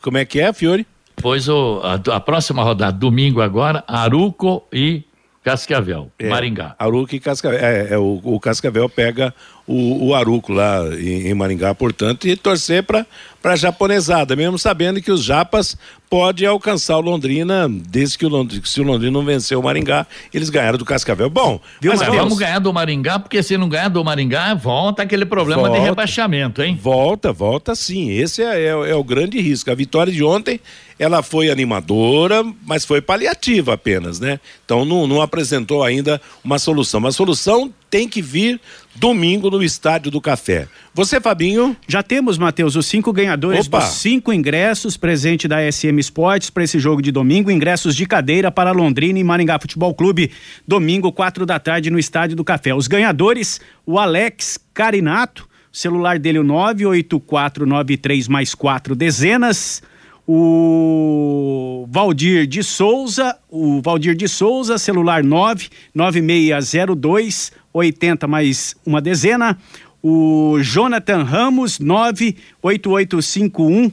Como 0.00 0.16
é 0.16 0.24
que 0.24 0.40
é, 0.40 0.50
Fiore? 0.54 0.86
Pois 1.24 1.48
o, 1.48 1.80
a, 1.82 2.16
a, 2.16 2.20
próxima 2.20 2.62
rodada, 2.62 2.92
domingo 2.92 3.40
agora, 3.40 3.82
Aruco 3.88 4.62
e 4.70 5.04
Cascavel, 5.42 6.12
é, 6.18 6.28
Maringá. 6.28 6.76
Aruco 6.78 7.14
e 7.14 7.18
Cascavel. 7.18 7.58
É, 7.60 7.94
é 7.94 7.98
o, 7.98 8.20
o 8.22 8.38
Cascavel 8.38 8.90
pega 8.90 9.34
o, 9.66 10.08
o 10.08 10.14
Aruco 10.14 10.52
lá 10.52 10.82
em, 10.98 11.28
em, 11.28 11.34
Maringá, 11.34 11.74
portanto, 11.74 12.28
e 12.28 12.36
torcer 12.36 12.82
para 12.82 13.06
a 13.42 13.56
japonesada, 13.56 14.36
mesmo 14.36 14.58
sabendo 14.58 15.00
que 15.00 15.10
os 15.10 15.24
japas 15.24 15.76
pode 16.08 16.44
alcançar 16.44 16.96
o 16.98 17.00
Londrina, 17.00 17.66
desde 17.68 18.18
que 18.18 18.26
o 18.26 18.28
Londrina, 18.28 18.62
se 18.64 18.80
o 18.80 18.84
Londrina 18.84 19.12
não 19.12 19.24
venceu 19.24 19.58
o 19.58 19.62
Maringá, 19.62 20.06
eles 20.32 20.50
ganharam 20.50 20.78
do 20.78 20.84
Cascavel. 20.84 21.30
Bom, 21.30 21.60
viu, 21.80 21.92
mas 21.92 22.06
vamos 22.06 22.38
ganhar 22.38 22.58
do 22.58 22.72
Maringá, 22.72 23.18
porque 23.18 23.42
se 23.42 23.56
não 23.56 23.68
ganhar 23.68 23.88
do 23.88 24.04
Maringá, 24.04 24.54
volta 24.54 25.02
aquele 25.02 25.24
problema 25.24 25.62
volta, 25.62 25.78
de 25.78 25.84
rebaixamento, 25.84 26.62
hein? 26.62 26.78
Volta, 26.80 27.32
volta 27.32 27.74
sim. 27.74 28.10
Esse 28.10 28.42
é, 28.42 28.66
é, 28.66 28.68
é, 28.68 28.94
o 28.94 29.02
grande 29.02 29.40
risco. 29.40 29.70
A 29.70 29.74
vitória 29.74 30.12
de 30.12 30.22
ontem, 30.22 30.60
ela 30.98 31.22
foi 31.22 31.50
animadora, 31.50 32.44
mas 32.64 32.84
foi 32.84 33.00
paliativa 33.00 33.74
apenas, 33.74 34.20
né? 34.20 34.38
Então 34.64 34.84
não, 34.84 35.06
não 35.06 35.20
apresentou 35.20 35.82
ainda 35.82 36.20
uma 36.44 36.58
solução. 36.58 37.00
Uma 37.00 37.12
solução 37.12 37.72
tem 37.94 38.08
que 38.08 38.20
vir 38.20 38.60
domingo 38.96 39.48
no 39.48 39.62
Estádio 39.62 40.10
do 40.10 40.20
Café. 40.20 40.66
Você, 40.92 41.20
Fabinho? 41.20 41.76
Já 41.86 42.02
temos, 42.02 42.36
Matheus, 42.36 42.74
os 42.74 42.86
cinco 42.86 43.12
ganhadores 43.12 43.68
Opa. 43.68 43.78
dos 43.78 43.90
cinco 43.90 44.32
ingressos 44.32 44.96
presente 44.96 45.46
da 45.46 45.58
SM 45.70 45.96
Esportes 46.00 46.50
para 46.50 46.64
esse 46.64 46.80
jogo 46.80 47.00
de 47.00 47.12
domingo. 47.12 47.52
Ingressos 47.52 47.94
de 47.94 48.04
cadeira 48.04 48.50
para 48.50 48.72
Londrina 48.72 49.20
e 49.20 49.22
Maringá 49.22 49.60
Futebol 49.60 49.94
Clube. 49.94 50.32
Domingo, 50.66 51.12
quatro 51.12 51.46
da 51.46 51.60
tarde, 51.60 51.88
no 51.88 51.96
Estádio 51.96 52.34
do 52.34 52.42
Café. 52.42 52.74
Os 52.74 52.88
ganhadores, 52.88 53.60
o 53.86 53.96
Alex 53.96 54.58
Carinato, 54.74 55.48
celular 55.70 56.18
dele 56.18 56.40
o 56.40 56.44
98493 56.44 58.26
mais 58.26 58.56
quatro 58.56 58.96
dezenas 58.96 59.80
o 60.26 61.86
Valdir 61.90 62.46
de 62.46 62.62
Souza, 62.62 63.36
o 63.50 63.82
Valdir 63.82 64.16
de 64.16 64.26
Souza, 64.26 64.78
celular 64.78 65.22
99602 65.22 67.52
80 67.74 68.26
mais 68.28 68.76
uma 68.86 69.02
dezena. 69.02 69.58
O 70.00 70.58
Jonathan 70.62 71.24
Ramos, 71.24 71.80
98851 71.80 73.90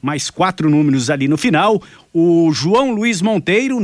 mais 0.00 0.28
quatro 0.28 0.68
números 0.68 1.08
ali 1.08 1.26
no 1.26 1.38
final. 1.38 1.82
O 2.12 2.52
João 2.52 2.92
Luiz 2.92 3.22
Monteiro, 3.22 3.78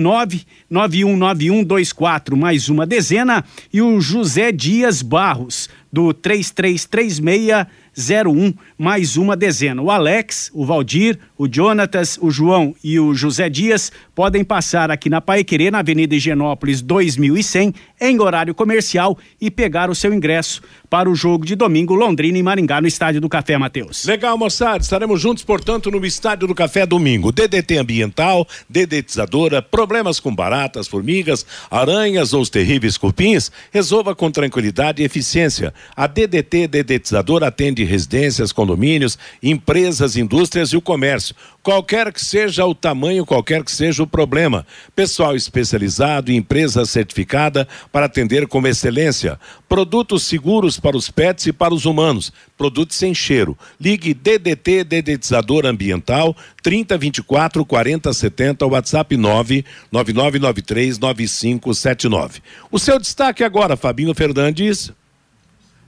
9919124 0.71 2.37
mais 2.37 2.69
uma 2.69 2.87
dezena. 2.87 3.42
E 3.73 3.80
o 3.80 3.99
José 4.02 4.52
Dias 4.52 5.00
Barros, 5.00 5.71
do 5.90 6.12
3336 6.12 7.66
01 7.97 8.54
mais 8.78 9.16
uma 9.16 9.37
dezena. 9.37 9.83
O 9.83 9.90
Alex, 9.90 10.50
o 10.54 10.64
Valdir, 10.64 11.19
o 11.37 11.49
Jonatas, 11.50 12.19
o 12.21 12.30
João 12.30 12.75
e 12.83 12.99
o 13.00 13.14
José 13.14 13.49
Dias 13.49 13.90
podem 14.21 14.45
passar 14.45 14.91
aqui 14.91 15.09
na 15.09 15.19
Paiquerê, 15.19 15.71
na 15.71 15.79
Avenida 15.79 16.15
Higienópolis 16.15 16.83
2100, 16.83 17.73
em 17.99 18.21
horário 18.21 18.55
comercial 18.55 19.17
e 19.41 19.50
pegar 19.50 19.89
o 19.89 19.95
seu 19.95 20.12
ingresso 20.12 20.61
para 20.91 21.09
o 21.09 21.15
jogo 21.15 21.47
de 21.47 21.55
domingo 21.55 21.95
Londrina 21.95 22.37
e 22.37 22.43
Maringá 22.43 22.83
no 22.83 22.87
Estádio 22.87 23.19
do 23.19 23.31
Café, 23.31 23.57
Matheus. 23.57 24.05
Legal, 24.05 24.37
moçada. 24.37 24.83
Estaremos 24.83 25.19
juntos, 25.23 25.43
portanto, 25.43 25.91
no 25.91 26.05
Estádio 26.05 26.47
do 26.47 26.55
Café 26.55 26.85
domingo. 26.85 27.33
DDT 27.33 27.79
ambiental, 27.79 28.47
dedetizadora, 28.69 29.62
problemas 29.62 30.21
com 30.21 30.35
baratas, 30.35 30.87
formigas, 30.87 31.47
aranhas 31.71 32.35
ou 32.35 32.43
os 32.43 32.50
terríveis 32.50 32.99
cupins, 32.99 33.50
resolva 33.73 34.15
com 34.15 34.31
tranquilidade 34.31 35.00
e 35.00 35.07
eficiência. 35.07 35.73
A 35.97 36.07
DDT 36.07 36.69
dedetizadora 36.69 37.47
atende 37.47 37.85
residências, 37.85 38.53
condomínios, 38.53 39.17
empresas, 39.43 40.15
indústrias 40.15 40.75
e 40.75 40.77
o 40.77 40.83
comércio. 40.83 41.35
Qualquer 41.62 42.12
que 42.12 42.23
seja 42.23 42.67
o 42.67 42.75
tamanho, 42.75 43.25
qualquer 43.25 43.62
que 43.62 43.71
seja 43.71 44.03
o 44.03 44.10
problema. 44.11 44.67
Pessoal 44.95 45.35
especializado 45.35 46.31
e 46.31 46.37
empresa 46.37 46.85
certificada 46.85 47.67
para 47.90 48.07
atender 48.07 48.47
com 48.47 48.67
excelência. 48.67 49.38
Produtos 49.69 50.25
seguros 50.25 50.79
para 50.79 50.97
os 50.97 51.11
pets 51.11 51.47
e 51.47 51.52
para 51.52 51.73
os 51.73 51.87
humanos. 51.87 52.33
Produtos 52.59 52.97
sem 52.97 53.14
cheiro. 53.14 53.57
Ligue 53.81 54.12
DDT 54.12 54.85
Dedetizador 54.85 55.64
Ambiental 55.64 56.37
3024 56.62 57.64
4070 57.64 58.67
WhatsApp 58.67 59.17
99993 59.17 60.99
9579. 60.99 62.40
O 62.71 62.79
seu 62.79 62.99
destaque 62.99 63.45
agora, 63.45 63.76
Fabinho 63.76 64.14
Fernandes. 64.14 64.93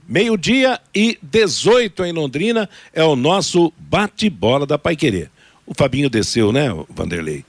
Meio-dia 0.07 0.79
e 0.93 1.17
18 1.21 2.03
em 2.03 2.11
Londrina 2.11 2.69
é 2.93 3.03
o 3.03 3.15
nosso 3.15 3.71
bate-bola 3.77 4.65
da 4.65 4.77
Paiquerê. 4.77 5.29
O 5.65 5.73
Fabinho 5.73 6.09
desceu, 6.09 6.51
né, 6.51 6.67
Vanderlei? 6.89 7.45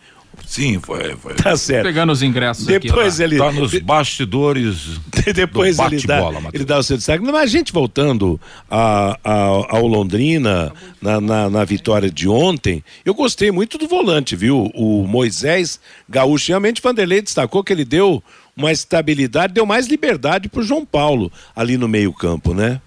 Sim, 0.47 0.79
foi. 0.81 1.15
foi. 1.17 1.35
Tá 1.35 1.57
certo. 1.57 1.87
Pegando 1.87 2.13
os 2.13 2.23
ingressos 2.23 2.67
Depois 2.67 3.15
aqui, 3.21 3.23
ele. 3.35 3.39
Tá 3.39 3.51
nos 3.53 3.75
bastidores. 3.81 5.01
Depois 5.35 5.77
do 5.77 5.85
ele 5.87 6.03
dá, 6.07 6.21
ele 6.53 6.65
dá 6.65 6.79
o 6.79 6.83
seu 6.83 6.97
destaque. 6.97 7.25
Mas 7.25 7.35
a 7.35 7.47
gente 7.47 7.73
voltando 7.73 8.41
a, 8.71 9.19
a- 9.25 9.67
ao 9.77 9.87
Londrina, 9.87 10.73
na, 11.01 11.21
na, 11.21 11.51
na 11.51 11.65
vitória 11.65 12.11
de 12.11 12.29
ontem, 12.29 12.83
eu 13.05 13.15
gostei 13.15 13.51
muito 13.51 13.79
do 13.79 13.89
volante, 13.89 14.37
viu? 14.37 14.71
O 14.75 15.07
Moisés 15.07 15.81
Gaúcho. 16.09 16.49
Realmente, 16.49 16.83
Vanderlei 16.83 17.23
destacou 17.23 17.65
que 17.65 17.73
ele 17.73 17.85
deu 17.85 18.23
uma 18.57 18.71
estabilidade, 18.71 19.53
deu 19.53 19.67
mais 19.67 19.89
liberdade 19.89 20.49
pro 20.49 20.63
João 20.63 20.85
Paulo 20.85 21.33
ali 21.57 21.77
no 21.77 21.89
meio-campo, 21.89 22.55
né? 22.55 22.81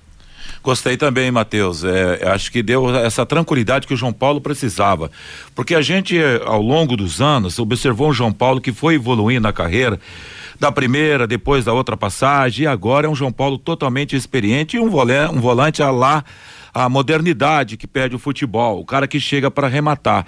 Gostei 0.68 0.98
também, 0.98 1.32
Matheus. 1.32 1.86
É, 1.86 2.28
acho 2.28 2.52
que 2.52 2.62
deu 2.62 2.94
essa 2.94 3.26
tranquilidade 3.26 3.88
que 3.88 3.94
o 3.94 3.96
João 3.96 4.12
Paulo 4.12 4.42
precisava. 4.42 5.10
Porque 5.56 5.74
a 5.74 5.82
gente, 5.82 6.20
ao 6.46 6.62
longo 6.62 6.98
dos 6.98 7.22
anos, 7.22 7.58
observou 7.58 8.10
um 8.10 8.14
João 8.14 8.34
Paulo 8.34 8.60
que 8.60 8.74
foi 8.74 8.96
evoluindo 8.96 9.44
na 9.44 9.54
carreira, 9.54 9.98
da 10.60 10.70
primeira, 10.70 11.26
depois 11.26 11.64
da 11.64 11.72
outra 11.72 11.96
passagem, 11.96 12.66
e 12.66 12.68
agora 12.68 13.08
é 13.08 13.10
um 13.10 13.16
João 13.16 13.32
Paulo 13.32 13.58
totalmente 13.58 14.14
experiente 14.14 14.76
e 14.76 14.80
um, 14.82 14.88
um 14.88 15.40
volante 15.40 15.82
a 15.82 15.90
lá 15.90 16.22
a 16.74 16.90
modernidade 16.90 17.78
que 17.78 17.88
pede 17.88 18.16
o 18.16 18.20
futebol, 18.20 18.80
o 18.80 18.86
cara 18.86 19.08
que 19.08 19.20
chega 19.20 19.50
para 19.50 19.68
arrematar. 19.68 20.28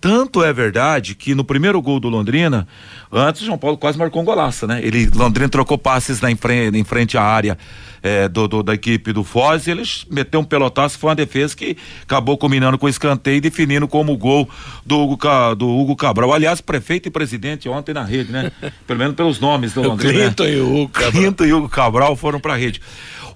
Tanto 0.00 0.44
é 0.44 0.52
verdade 0.52 1.14
que 1.14 1.34
no 1.34 1.42
primeiro 1.44 1.82
gol 1.82 1.98
do 1.98 2.08
Londrina, 2.08 2.68
antes 3.12 3.42
o 3.42 3.44
João 3.44 3.58
Paulo 3.58 3.76
quase 3.76 3.98
marcou 3.98 4.22
um 4.22 4.24
golaço, 4.24 4.66
né? 4.66 4.80
Ele, 4.82 5.10
Londrina 5.12 5.48
trocou 5.48 5.76
passes 5.76 6.20
na 6.20 6.30
em 6.30 6.36
frente, 6.36 6.78
em 6.78 6.84
frente 6.84 7.18
à 7.18 7.22
área 7.22 7.58
eh, 8.00 8.28
do, 8.28 8.46
do- 8.46 8.62
da 8.62 8.74
equipe 8.74 9.12
do 9.12 9.24
Foz 9.24 9.66
e 9.66 9.72
ele 9.72 9.82
meteu 10.08 10.38
um 10.40 10.44
pelotaço, 10.44 10.98
foi 10.98 11.10
uma 11.10 11.16
defesa 11.16 11.56
que 11.56 11.76
acabou 12.04 12.38
combinando 12.38 12.78
com 12.78 12.86
o 12.86 12.88
escanteio 12.88 13.38
e 13.38 13.40
definindo 13.40 13.88
como 13.88 14.16
gol 14.16 14.48
do 14.86 14.98
Hugo, 15.00 15.18
do 15.56 15.68
Hugo 15.68 15.96
Cabral. 15.96 16.32
Aliás, 16.32 16.60
prefeito 16.60 17.08
e 17.08 17.10
presidente 17.10 17.68
ontem 17.68 17.92
na 17.92 18.04
rede, 18.04 18.30
né? 18.30 18.52
Pelo 18.86 18.98
menos 19.00 19.16
pelos 19.16 19.40
nomes 19.40 19.72
do 19.74 19.82
Londrina. 19.82 20.12
né? 20.12 20.24
Clinton 20.26 20.44
e 20.46 20.60
o 20.60 20.74
Hugo 20.82 20.88
Cabral. 20.94 21.10
Clinton 21.12 21.44
e 21.44 21.52
Hugo 21.52 21.68
Cabral 21.68 22.14
foram 22.14 22.38
para 22.38 22.54
a 22.54 22.56
rede. 22.56 22.80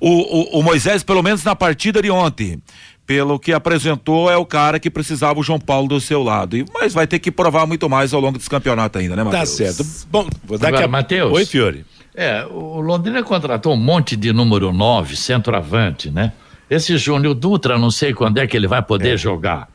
O, 0.04 0.57
o, 0.57 0.59
o 0.59 0.62
Moisés, 0.64 1.04
pelo 1.04 1.23
menos 1.23 1.45
na 1.45 1.54
partida 1.54 2.02
de 2.02 2.11
ontem, 2.11 2.61
pelo 3.07 3.39
que 3.39 3.53
apresentou, 3.53 4.31
é 4.31 4.37
o 4.37 4.47
cara 4.47 4.79
que 4.79 4.89
precisava 4.91 5.39
o 5.39 5.43
João 5.43 5.59
Paulo 5.59 5.89
do 5.89 6.01
seu 6.01 6.23
lado. 6.23 6.57
E, 6.57 6.65
mas 6.73 6.95
vai 6.95 7.07
ter 7.07 7.19
que 7.19 7.31
provar 7.31 7.67
muito 7.67 7.89
mais 7.89 8.15
ao 8.15 8.21
longo 8.21 8.39
desse 8.39 8.49
campeonato 8.49 8.99
ainda, 8.99 9.17
né, 9.17 9.25
Tá 9.25 9.31
Matheus? 9.31 9.49
certo. 9.51 9.85
Bom, 10.11 10.27
vou 10.45 10.59
dar 10.59 10.69
Agora, 10.69 10.85
aqui 10.85 10.89
a... 10.89 10.93
Matheus. 10.93 11.33
Oi, 11.33 11.45
Fiore. 11.45 11.85
É, 12.15 12.45
o 12.45 12.81
Londrina 12.81 13.23
contratou 13.23 13.73
um 13.73 13.77
monte 13.77 14.17
de 14.17 14.33
número 14.33 14.73
9, 14.73 15.17
centroavante, 15.17 16.11
né? 16.11 16.33
Esse 16.71 16.97
Júnior 16.97 17.35
Dutra, 17.35 17.79
não 17.79 17.91
sei 17.91 18.15
quando 18.15 18.39
é 18.39 18.47
que 18.47 18.57
ele 18.57 18.67
vai 18.67 18.83
poder 18.83 19.19
jogar. 19.19 19.69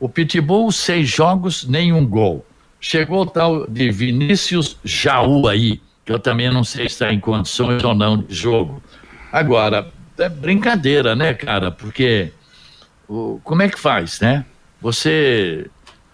O 0.00 0.08
Pitbull, 0.08 0.70
seis 0.72 1.08
jogos, 1.08 1.66
nenhum 1.66 2.04
gol. 2.06 2.44
Chegou 2.80 3.22
o 3.22 3.26
tal 3.26 3.66
de 3.68 3.90
Vinícius 3.90 4.76
Jaú 4.84 5.48
aí, 5.48 5.80
que 6.04 6.12
eu 6.12 6.18
também 6.18 6.52
não 6.52 6.64
sei 6.64 6.88
se 6.88 6.94
está 6.94 7.12
em 7.12 7.20
condições 7.20 7.82
ou 7.84 7.94
não 7.94 8.16
de 8.18 8.34
jogo. 8.34 8.82
Agora, 9.32 9.88
é 10.18 10.28
brincadeira, 10.28 11.14
né, 11.16 11.34
cara? 11.34 11.70
Porque 11.70 12.32
o- 13.08 13.40
como 13.44 13.62
é 13.62 13.68
que 13.68 13.78
faz, 13.78 14.20
né? 14.20 14.44
Você. 14.80 15.66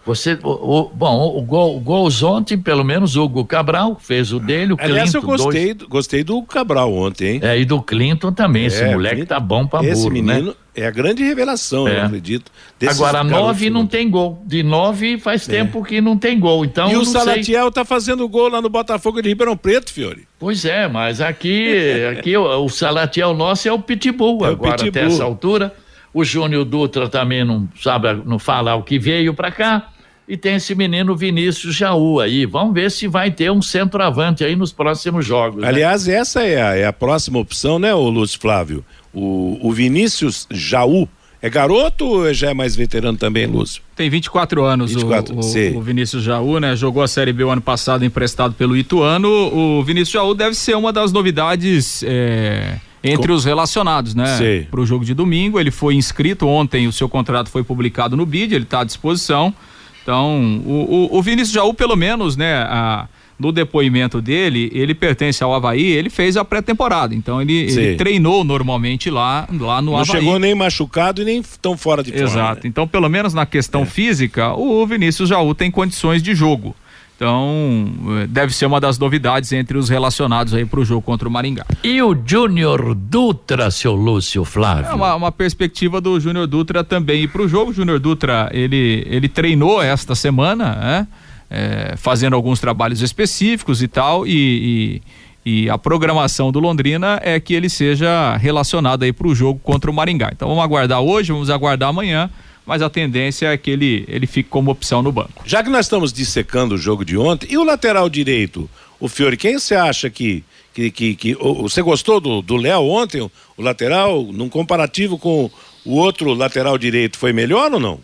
Você, 0.07 0.39
o, 0.43 0.49
o- 0.49 0.89
bom, 0.89 1.37
o 1.37 1.43
gol, 1.43 1.77
o 1.77 1.81
gols 1.81 2.23
ontem, 2.23 2.57
pelo 2.57 2.83
menos 2.83 3.17
o 3.17 3.23
Hugo 3.25 3.45
Cabral 3.45 3.99
fez 4.01 4.33
o 4.33 4.41
dele, 4.41 4.73
o 4.73 4.77
Aliás, 4.81 5.13
eu 5.13 5.21
Clinton, 5.21 5.37
dois- 5.37 5.43
gostei, 5.45 5.75
do- 5.75 5.89
gostei 5.89 6.25
do 6.25 6.43
Cabral 6.43 6.91
ontem, 6.93 7.35
hein? 7.35 7.41
é, 7.43 7.59
e 7.61 7.67
do 7.67 7.83
Clinton 7.83 8.33
também. 8.33 8.65
Esse 8.65 8.83
É, 8.83 8.91
moleque 8.93 9.17
Clinton- 9.17 9.29
tá 9.35 9.39
bom 9.39 9.67
pra 9.67 9.85
Esse 9.85 10.01
burro, 10.01 10.11
menino 10.15 10.47
né? 10.49 10.55
é 10.75 10.87
a 10.87 10.91
grande 10.91 11.23
revelação, 11.23 11.87
É. 11.87 11.99
eu 12.01 12.05
acredito. 12.07 12.51
Agora, 12.89 13.23
nove 13.23 13.69
não 13.69 13.87
tem 13.87 14.09
gol. 14.09 14.43
De 14.47 14.63
nove 14.63 15.19
faz 15.19 15.47
tempo 15.47 15.85
que 15.85 16.01
não 16.01 16.17
tem 16.17 16.41
gol. 16.41 16.65
Então, 16.65 16.89
E 16.89 16.95
eu 16.95 17.01
o 17.01 17.05
não 17.05 17.13
sei. 17.13 17.21
Salatiel 17.21 17.71
tá 17.71 17.85
fazendo 17.85 18.27
gol 18.27 18.49
lá 18.49 18.63
no 18.63 18.71
Botafogo 18.71 19.21
de 19.21 19.29
Ribeirão 19.29 19.55
Preto, 19.57 19.93
Fiore. 19.93 20.27
Pois 20.39 20.65
é, 20.65 20.89
mas 20.89 21.21
aqui, 21.21 22.07
aqui 22.19 22.35
o, 22.39 22.65
o 22.65 22.69
Salatiel 22.71 23.35
nosso 23.35 23.69
é 23.69 23.73
o 23.73 23.79
Pitbull 23.79 24.39
É 24.47 24.49
o 24.49 24.53
agora, 24.53 24.77
Pitbull. 24.79 25.03
até 25.05 25.05
essa 25.15 25.25
altura. 25.25 25.75
O 26.13 26.25
Júnior 26.25 26.65
Dutra 26.65 27.09
também 27.09 27.45
não 27.45 27.69
sabe, 27.81 28.09
não 28.27 28.39
fala 28.39 28.75
o 28.75 28.83
que 28.83 28.99
veio 28.99 29.33
pra 29.35 29.51
cá. 29.51 29.91
E 30.29 30.37
tem 30.37 30.55
esse 30.55 30.77
menino 30.77 31.17
Vinícius 31.17 31.75
Jaú 31.75 32.21
aí. 32.21 32.47
Vamos 32.47 32.73
ver 32.73 32.89
se 32.91 33.09
vai 33.09 33.33
ter 33.33 33.51
um 33.51 33.61
centroavante 33.61 34.45
aí 34.45 34.55
nos 34.55 34.73
próximos 34.73 35.27
jogos. 35.27 35.61
né? 35.61 35.67
Aliás, 35.67 36.07
essa 36.07 36.43
é 36.45 36.63
a, 36.63 36.77
é 36.77 36.87
a 36.87 36.93
próxima 36.93 37.39
opção, 37.39 37.81
né, 37.81 37.93
o 37.93 38.09
Lúcio 38.09 38.39
Flávio? 38.39 38.85
O, 39.13 39.59
o 39.61 39.73
Vinícius 39.73 40.47
Jaú. 40.51 41.09
É 41.43 41.49
garoto 41.49 42.05
ou 42.05 42.35
já 42.35 42.51
é 42.51 42.55
mais 42.55 42.77
veterano 42.77 43.17
também, 43.17 43.47
Lúcio? 43.47 43.83
Tem 43.97 44.11
24 44.11 44.63
anos 44.63 44.93
24, 44.93 45.35
o, 45.35 45.39
o, 45.39 45.79
o 45.79 45.83
Vinícius 45.83 46.23
Jaú, 46.23 46.61
né? 46.61 46.77
Jogou 46.77 47.03
a 47.03 47.09
Série 47.09 47.33
B 47.33 47.43
o 47.43 47.49
ano 47.49 47.63
passado 47.63 48.05
emprestado 48.05 48.53
pelo 48.53 48.77
Ituano. 48.77 49.27
O 49.29 49.83
Vinícius 49.83 50.13
Jaú 50.13 50.35
deve 50.35 50.55
ser 50.55 50.77
uma 50.77 50.93
das 50.93 51.13
novidades 51.13 52.03
é, 52.07 52.77
entre 53.03 53.29
Com- 53.29 53.35
os 53.35 53.45
relacionados, 53.45 54.15
né? 54.15 54.67
Para 54.71 54.81
o 54.81 54.87
jogo 54.87 55.05
de 55.05 55.15
domingo. 55.15 55.59
Ele 55.59 55.71
foi 55.71 55.95
inscrito 55.95 56.47
ontem, 56.47 56.87
o 56.87 56.93
seu 56.93 57.09
contrato 57.09 57.49
foi 57.51 57.63
publicado 57.65 58.17
no 58.17 58.27
BID, 58.27 58.55
ele 58.55 58.65
está 58.65 58.81
à 58.81 58.85
disposição. 58.85 59.55
Então, 60.03 60.63
o, 60.65 61.09
o, 61.13 61.19
o 61.19 61.23
Vinícius 61.23 61.53
Jaú, 61.53 61.75
pelo 61.75 61.97
menos, 61.97 62.37
né? 62.37 62.55
A, 62.69 63.07
no 63.39 63.53
depoimento 63.53 64.21
dele, 64.21 64.71
ele 64.75 64.95
pertence 64.95 65.43
ao 65.43 65.55
Havaí, 65.55 65.83
ele 65.83 66.11
fez 66.11 66.37
a 66.37 66.45
pré-temporada. 66.45 67.15
Então, 67.15 67.41
ele, 67.41 67.55
ele 67.73 67.97
treinou 67.97 68.45
normalmente 68.45 69.09
lá, 69.09 69.49
lá 69.59 69.81
no 69.81 69.93
Não 69.93 69.99
Havaí. 69.99 70.21
chegou 70.21 70.39
nem 70.39 70.55
machucado 70.55 71.23
e 71.23 71.25
nem 71.25 71.43
tão 71.63 71.75
fora 71.75 72.03
de 72.03 72.11
forma. 72.13 72.27
Exato. 72.27 72.55
né? 72.57 72.69
Então, 72.69 72.87
pelo 72.87 73.09
menos 73.09 73.33
na 73.33 73.47
questão 73.47 73.87
física, 73.87 74.53
o 74.53 74.87
Vinícius 74.87 75.31
Jaú 75.31 75.55
tem 75.55 75.71
condições 75.71 76.23
de 76.23 76.35
jogo. 76.35 76.77
Então, 77.21 77.93
eh, 78.23 78.27
deve 78.27 78.55
ser 78.55 78.65
uma 78.65 78.81
das 78.81 78.99
novidades 78.99 79.53
entre 79.53 79.77
os 79.77 79.91
relacionados 79.91 80.55
aí 80.55 80.65
para 80.65 80.81
o 80.81 80.85
jogo 80.87 81.03
contra 81.03 81.29
o 81.29 81.31
Maringá. 81.31 81.67
E 81.85 82.01
o 82.01 82.17
Júnior 82.25 82.95
Dutra, 82.95 83.71
seu 83.71 83.95
Lúcio 83.95 84.43
Flávio? 84.43 84.87
É 84.87 84.95
uma, 84.95 85.15
uma 85.15 85.31
perspectiva 85.31 86.01
do 86.01 86.19
Júnior 86.19 86.47
Dutra 86.47 86.83
também 86.83 87.25
ir 87.25 87.29
para 87.29 87.43
o 87.43 87.49
jogo. 87.49 87.73
O 87.73 87.75
Júnior 87.75 87.99
Dutra, 87.99 88.49
ele, 88.55 89.05
ele 89.07 89.29
treinou 89.29 89.83
esta 89.83 90.15
semana, 90.15 90.75
né? 90.77 91.07
É, 91.51 91.95
fazendo 91.99 92.35
alguns 92.35 92.59
trabalhos 92.59 93.03
específicos 93.03 93.83
e 93.83 93.89
tal, 93.89 94.27
e, 94.27 95.03
e, 95.45 95.65
e 95.65 95.69
a 95.69 95.77
programação 95.77 96.51
do 96.51 96.59
Londrina 96.59 97.21
é 97.23 97.39
que 97.39 97.53
ele 97.53 97.69
seja 97.69 98.35
relacionado 98.39 99.03
aí 99.03 99.13
para 99.13 99.29
o 99.29 99.35
jogo 99.35 99.61
contra 99.63 99.91
o 99.91 99.93
Maringá. 99.95 100.31
Então 100.33 100.49
vamos 100.49 100.65
aguardar 100.65 101.01
hoje, 101.01 101.33
vamos 101.33 101.51
aguardar 101.51 101.91
amanhã, 101.91 102.31
mas 102.67 102.83
a 102.83 102.91
tendência 102.91 103.49
é 103.49 103.57
que 103.57 103.71
ele, 103.71 104.05
ele 104.09 104.27
fique 104.27 104.49
como 104.49 104.71
opção 104.71 105.03
no 105.03 105.11
banco. 105.11 105.43
Já 105.45 105.63
que 105.63 105.71
nós 105.71 105.87
estamos 105.87 106.13
dissecando 106.13 106.75
o 106.75 106.79
jogo 106.79 107.05
de 107.05 107.17
ontem, 107.17 107.49
e 107.51 107.59
o 107.59 107.65
lateral 107.65 108.09
direito, 108.09 108.69
o 108.99 109.09
Fiore, 109.09 109.37
quem 109.37 109.59
você 109.59 109.75
acha 109.75 110.11
que. 110.11 110.45
que, 110.75 110.91
que, 110.91 111.15
que 111.17 111.35
você 111.35 111.83
gostou 111.83 112.21
do 112.21 112.43
do 112.43 112.57
Léo 112.57 112.83
ontem, 112.83 113.21
o, 113.21 113.31
o 113.57 113.63
lateral, 113.63 114.23
num 114.25 114.49
comparativo 114.49 115.19
com 115.19 115.51
o 115.85 115.97
outro 115.97 116.33
lateral 116.35 116.77
direito, 116.77 117.19
foi 117.19 117.33
melhor 117.33 117.73
ou 117.73 117.81
não? 117.81 118.01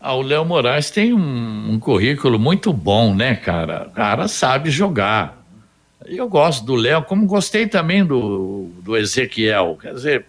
Ah, 0.00 0.14
o 0.14 0.22
Léo 0.22 0.44
Moraes 0.46 0.90
tem 0.90 1.12
um, 1.12 1.72
um 1.72 1.78
currículo 1.78 2.38
muito 2.38 2.72
bom, 2.72 3.14
né, 3.14 3.34
cara? 3.34 3.86
O 3.88 3.90
cara 3.90 4.28
sabe 4.28 4.70
jogar. 4.70 5.44
Eu 6.06 6.26
gosto 6.26 6.64
do 6.64 6.74
Léo, 6.74 7.02
como 7.02 7.26
gostei 7.26 7.66
também 7.66 8.04
do, 8.04 8.70
do 8.82 8.96
Ezequiel. 8.96 9.78
Quer 9.80 9.92
dizer, 9.92 10.26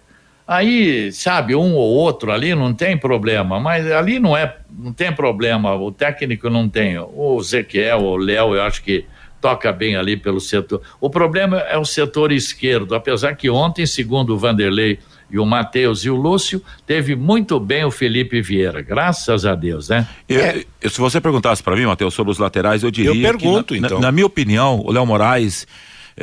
aí, 0.55 1.11
sabe, 1.11 1.55
um 1.55 1.73
ou 1.75 1.89
outro 1.93 2.31
ali 2.31 2.53
não 2.53 2.73
tem 2.73 2.97
problema, 2.97 3.59
mas 3.59 3.89
ali 3.91 4.19
não 4.19 4.35
é, 4.35 4.55
não 4.77 4.91
tem 4.91 5.11
problema. 5.11 5.73
O 5.75 5.91
técnico 5.91 6.49
não 6.49 6.67
tem. 6.67 6.97
O 6.99 7.37
Ezequiel, 7.39 7.99
o 8.01 8.17
Léo, 8.17 8.55
eu 8.55 8.61
acho 8.63 8.83
que 8.83 9.05
toca 9.39 9.71
bem 9.71 9.95
ali 9.95 10.15
pelo 10.17 10.39
setor. 10.39 10.81
O 10.99 11.09
problema 11.09 11.57
é 11.59 11.77
o 11.77 11.85
setor 11.85 12.31
esquerdo, 12.31 12.93
apesar 12.93 13.33
que 13.35 13.49
ontem, 13.49 13.85
segundo 13.85 14.35
o 14.35 14.37
Vanderlei 14.37 14.99
e 15.31 15.39
o 15.39 15.45
Matheus 15.45 16.03
e 16.03 16.09
o 16.09 16.15
Lúcio, 16.15 16.61
teve 16.85 17.15
muito 17.15 17.57
bem 17.59 17.85
o 17.85 17.89
Felipe 17.89 18.41
Vieira, 18.41 18.81
graças 18.81 19.45
a 19.45 19.55
Deus, 19.55 19.87
né? 19.87 20.05
Eu- 20.27 20.41
É. 20.41 20.63
eu- 20.81 20.89
se 20.89 20.99
você 20.99 21.21
perguntasse 21.21 21.63
para 21.63 21.75
mim, 21.75 21.85
Matheus, 21.85 22.13
sobre 22.13 22.31
os 22.31 22.37
laterais, 22.37 22.83
eu 22.83 22.91
diria. 22.91 23.11
Eu 23.11 23.21
pergunto, 23.21 23.73
que, 23.73 23.79
na, 23.79 23.87
então. 23.87 23.99
Na, 23.99 24.07
na 24.07 24.11
minha 24.11 24.25
opinião, 24.25 24.81
o 24.85 24.91
Léo 24.91 25.05
Moraes 25.05 25.65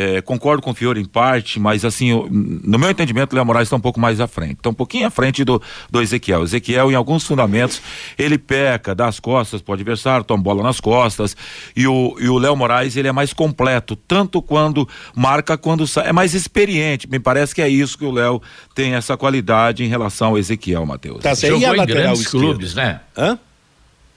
É, 0.00 0.22
concordo 0.22 0.62
com 0.62 0.70
o 0.70 0.74
Fiore 0.74 1.00
em 1.00 1.04
parte, 1.04 1.58
mas 1.58 1.84
assim, 1.84 2.10
eu, 2.10 2.28
no 2.30 2.78
meu 2.78 2.88
entendimento, 2.88 3.32
o 3.32 3.34
Léo 3.34 3.44
Moraes 3.44 3.66
está 3.66 3.74
um 3.74 3.80
pouco 3.80 3.98
mais 3.98 4.20
à 4.20 4.28
frente. 4.28 4.58
Está 4.58 4.70
um 4.70 4.74
pouquinho 4.74 5.08
à 5.08 5.10
frente 5.10 5.42
do, 5.42 5.60
do 5.90 6.00
Ezequiel. 6.00 6.42
O 6.42 6.44
Ezequiel, 6.44 6.92
em 6.92 6.94
alguns 6.94 7.24
fundamentos, 7.24 7.82
ele 8.16 8.38
peca, 8.38 8.94
dá 8.94 9.08
as 9.08 9.18
costas 9.18 9.60
para 9.60 9.72
o 9.72 9.74
adversário, 9.74 10.24
toma 10.24 10.40
bola 10.40 10.62
nas 10.62 10.78
costas. 10.78 11.36
E 11.74 11.84
o 11.88 12.16
e 12.20 12.28
o 12.28 12.38
Léo 12.38 12.54
Moraes, 12.54 12.96
ele 12.96 13.08
é 13.08 13.12
mais 13.12 13.32
completo, 13.32 13.96
tanto 13.96 14.40
quando 14.40 14.88
marca, 15.16 15.58
quando 15.58 15.84
sai. 15.84 16.10
É 16.10 16.12
mais 16.12 16.32
experiente. 16.32 17.08
Me 17.10 17.18
parece 17.18 17.52
que 17.52 17.60
é 17.60 17.68
isso 17.68 17.98
que 17.98 18.04
o 18.04 18.12
Léo 18.12 18.40
tem 18.76 18.94
essa 18.94 19.16
qualidade 19.16 19.82
em 19.82 19.88
relação 19.88 20.28
ao 20.28 20.38
Ezequiel, 20.38 20.86
Matheus. 20.86 21.24
Tá, 21.24 21.34
Jogou 21.34 21.74
em 21.74 21.86
grandes 21.86 22.20
esquerdo? 22.20 22.40
clubes, 22.44 22.74
né? 22.76 23.00
Hã? 23.16 23.36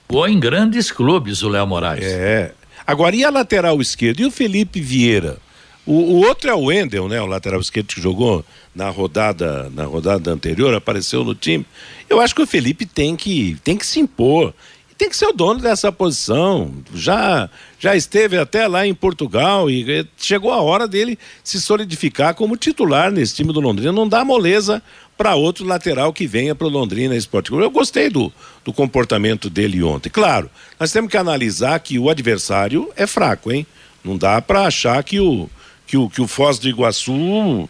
Jogou 0.07 0.27
em 0.27 0.39
grandes 0.39 0.91
clubes 0.91 1.41
o 1.41 1.49
Léo 1.49 1.65
Moraes. 1.65 2.05
É. 2.05 2.53
Agora, 2.85 3.15
e 3.15 3.23
a 3.23 3.31
lateral 3.31 3.81
esquerda? 3.81 4.21
E 4.21 4.25
o 4.25 4.31
Felipe 4.31 4.79
Vieira? 4.79 5.37
O, 5.85 5.93
o, 5.93 6.15
outro 6.27 6.49
é 6.49 6.53
o 6.53 6.65
Wendel, 6.65 7.07
né? 7.07 7.19
O 7.21 7.25
lateral 7.25 7.59
esquerdo 7.59 7.87
que 7.87 8.01
jogou 8.01 8.45
na 8.73 8.89
rodada, 8.89 9.69
na 9.73 9.85
rodada 9.85 10.31
anterior, 10.31 10.73
apareceu 10.73 11.23
no 11.23 11.33
time. 11.33 11.65
Eu 12.09 12.21
acho 12.21 12.35
que 12.35 12.41
o 12.41 12.47
Felipe 12.47 12.85
tem 12.85 13.15
que, 13.15 13.57
tem 13.63 13.77
que 13.77 13.85
se 13.85 13.99
impor. 13.99 14.53
Tem 14.97 15.09
que 15.09 15.17
ser 15.17 15.25
o 15.25 15.33
dono 15.33 15.59
dessa 15.59 15.91
posição. 15.91 16.71
Já, 16.93 17.49
já 17.79 17.95
esteve 17.95 18.37
até 18.37 18.67
lá 18.67 18.85
em 18.85 18.93
Portugal 18.93 19.67
e 19.67 20.07
chegou 20.15 20.51
a 20.51 20.61
hora 20.61 20.87
dele 20.87 21.17
se 21.43 21.59
solidificar 21.59 22.35
como 22.35 22.55
titular 22.55 23.11
nesse 23.11 23.33
time 23.33 23.51
do 23.51 23.59
Londrina. 23.59 23.91
Não 23.91 24.07
dá 24.07 24.23
moleza 24.23 24.83
para 25.17 25.33
outro 25.33 25.65
lateral 25.65 26.13
que 26.13 26.27
venha 26.27 26.53
para 26.53 26.67
o 26.67 26.69
Londrina 26.69 27.15
Esporte 27.15 27.49
Clube. 27.49 27.63
Eu 27.63 27.71
gostei 27.71 28.11
do, 28.11 28.31
do 28.63 28.71
comportamento 28.71 29.49
dele 29.49 29.81
ontem. 29.81 30.11
Claro, 30.11 30.47
nós 30.79 30.91
temos 30.91 31.09
que 31.09 31.17
analisar 31.17 31.79
que 31.79 31.97
o 31.97 32.07
adversário 32.07 32.91
é 32.95 33.07
fraco, 33.07 33.51
hein? 33.51 33.65
Não 34.03 34.15
dá 34.15 34.39
para 34.39 34.67
achar 34.67 35.03
que 35.03 35.19
o, 35.19 35.49
que 35.91 35.97
o, 35.97 36.09
que 36.09 36.21
o 36.21 36.27
Foz 36.27 36.57
do 36.57 36.69
Iguaçu 36.69 37.69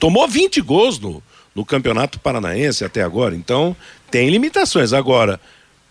tomou 0.00 0.26
20 0.26 0.60
gols 0.60 0.98
no, 0.98 1.22
no 1.54 1.64
Campeonato 1.64 2.18
Paranaense 2.18 2.84
até 2.84 3.00
agora. 3.00 3.36
Então, 3.36 3.76
tem 4.10 4.28
limitações. 4.28 4.92
Agora, 4.92 5.40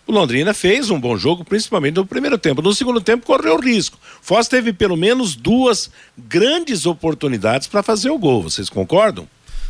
o 0.06 0.12
Londrina 0.12 0.54
fez 0.54 0.89
um 0.89 0.99
bom 0.99 1.15
jogo, 1.15 1.45
principalmente 1.45 1.95
no 1.95 2.06
primeiro 2.06 2.38
tempo. 2.38 2.62
No 2.62 2.73
segundo 2.73 2.99
tempo, 2.99 3.26
correu 3.26 3.58
risco. 3.62 3.97
Foz 4.21 4.49
teve 4.49 4.73
pelo 4.73 4.97
menos 4.97 5.38
duas 5.38 5.89
grandes 6.17 6.86
oportunidades 6.86 7.65
para 7.65 7.82
fazer 7.82 8.10
o 8.10 8.19
gol. 8.19 8.43
Vocês 8.43 8.69
concordam? 8.69 9.26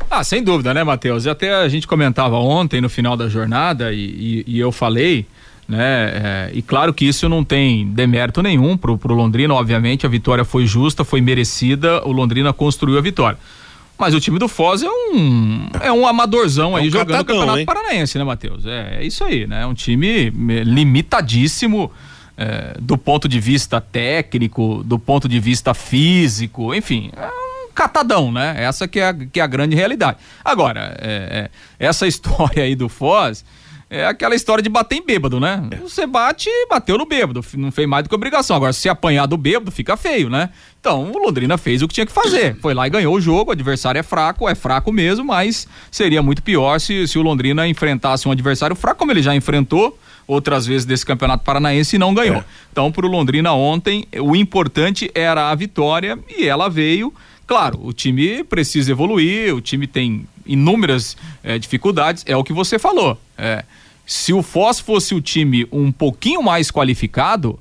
Ah, 0.10 0.24
sem 0.24 0.42
dúvida, 0.42 0.74
né, 0.74 0.84
Matheus? 0.84 1.26
E 1.26 1.30
até 1.30 1.54
a 1.54 1.68
gente 1.68 1.86
comentava 1.86 2.38
ontem, 2.38 2.82
no 2.82 2.90
final 2.90 3.16
da 3.16 3.30
jornada, 3.30 3.94
e, 3.94 4.44
e, 4.48 4.56
e 4.56 4.60
eu 4.60 4.72
falei 4.72 5.28
né? 5.68 6.12
É, 6.14 6.52
e 6.54 6.62
claro 6.62 6.94
que 6.94 7.06
isso 7.06 7.28
não 7.30 7.44
tem 7.44 7.88
demérito 7.88 8.42
nenhum 8.42 8.76
pro, 8.78 8.98
pro 8.98 9.14
Londrina, 9.14 9.54
obviamente, 9.54 10.06
a 10.06 10.10
vitória 10.10 10.44
foi 10.44 10.66
justa, 10.66 11.04
foi 11.04 11.22
merecida, 11.22 12.06
o 12.06 12.12
Londrina 12.12 12.52
construiu 12.52 12.98
a 12.98 13.02
vitória. 13.02 13.38
Mas 13.98 14.14
o 14.14 14.20
time 14.20 14.40
do 14.40 14.48
Foz 14.48 14.82
é 14.82 14.90
um 14.90 15.70
é 15.80 15.92
um 15.92 16.06
amadorzão 16.06 16.78
é 16.78 16.82
aí 16.82 16.88
um 16.88 16.92
jogando 16.92 17.08
catadão, 17.12 17.36
o 17.36 17.40
Campeonato 17.40 17.60
hein? 17.60 17.66
Paranaense, 17.66 18.18
né, 18.18 18.24
Matheus? 18.24 18.66
É, 18.66 18.98
é, 19.00 19.06
isso 19.06 19.24
aí, 19.24 19.48
né? 19.48 19.62
É 19.62 19.66
um 19.66 19.74
time 19.74 20.30
limitadíssimo 20.30 21.92
é, 22.36 22.76
do 22.80 22.98
ponto 22.98 23.28
de 23.28 23.40
vista 23.40 23.80
técnico, 23.80 24.84
do 24.84 24.98
ponto 24.98 25.30
de 25.30 25.40
vista 25.40 25.74
físico, 25.74 26.74
enfim, 26.74 27.12
é 27.16 27.28
um 27.28 27.72
catadão, 27.74 28.32
né? 28.32 28.56
Essa 28.58 28.88
que 28.88 29.00
é 29.00 29.08
a, 29.08 29.14
que 29.14 29.40
é 29.40 29.44
a 29.44 29.48
grande 29.48 29.76
realidade. 29.76 30.18
Agora, 30.44 30.98
é, 31.00 31.50
é 31.80 31.86
essa 31.88 32.06
história 32.08 32.64
aí 32.64 32.76
do 32.76 32.90
Foz, 32.90 33.46
é 33.94 34.08
aquela 34.08 34.34
história 34.34 34.62
de 34.62 34.70
bater 34.70 34.96
em 34.96 35.06
bêbado, 35.06 35.40
né? 35.40 35.68
É. 35.70 35.76
Você 35.76 36.08
bate, 36.08 36.50
bateu 36.68 36.98
no 36.98 37.06
bêbado, 37.06 37.46
não 37.56 37.72
fez 37.72 37.88
mais 37.88 38.04
do 38.04 38.10
que 38.10 38.16
obrigação. 38.16 38.56
Agora, 38.56 38.74
se 38.74 38.90
apanhar 38.90 39.28
do 39.28 39.38
bêbado, 39.38 39.72
fica 39.72 39.96
feio, 39.96 40.32
né? 40.32 40.50
Então, 40.80 41.12
o 41.12 41.18
Londrina 41.18 41.58
fez 41.58 41.84
o 41.84 41.88
que 41.88 41.94
tinha 41.94 42.06
que 42.06 42.12
fazer. 42.12 42.58
Foi 42.62 42.74
lá 42.74 42.88
e 42.88 42.90
ganhou 42.90 43.16
o 43.16 43.22
jogo. 43.22 43.52
O 43.52 43.54
adversário 43.54 44.00
é 44.00 44.04
fraco, 44.04 44.50
é 44.50 44.56
fraco 44.56 44.92
mesmo, 44.92 45.24
mas 45.24 45.68
seria 45.92 46.24
muito 46.24 46.42
pior 46.42 46.80
se, 46.80 47.08
se 47.08 47.20
o 47.20 47.22
Londrina 47.22 47.68
enfrentasse 47.68 48.28
um 48.28 48.32
adversário 48.32 48.76
fraco, 48.76 48.98
como 48.98 49.12
ele 49.12 49.22
já 49.22 49.36
enfrentou 49.36 49.98
outras 50.26 50.66
vezes 50.66 50.86
desse 50.86 51.06
Campeonato 51.06 51.44
Paranaense 51.44 51.96
e 51.96 52.00
não 52.00 52.14
ganhou. 52.14 52.38
É. 52.38 52.46
Então, 52.72 52.92
para 52.92 53.06
o 53.06 53.10
Londrina 53.10 53.54
ontem, 53.54 54.08
o 54.20 54.36
importante 54.36 55.12
era 55.14 55.52
a 55.52 55.56
vitória 55.56 56.18
e 56.36 56.48
ela 56.48 56.68
veio. 56.68 57.14
Claro, 57.46 57.80
o 57.84 57.94
time 57.94 58.44
precisa 58.44 58.92
evoluir, 58.92 59.54
o 59.54 59.62
time 59.62 59.86
tem 59.86 60.26
inúmeras 60.46 61.16
é, 61.44 61.60
dificuldades, 61.60 62.24
é 62.26 62.36
o 62.36 62.44
que 62.44 62.54
você 62.54 62.80
falou. 62.80 63.18
É, 63.38 63.64
se 64.06 64.34
o 64.34 64.44
Foz 64.44 64.80
fosse 64.80 65.16
o 65.16 65.22
time 65.22 65.68
um 65.72 65.92
pouquinho 65.92 66.44
mais 66.44 66.70
qualificado, 66.70 67.60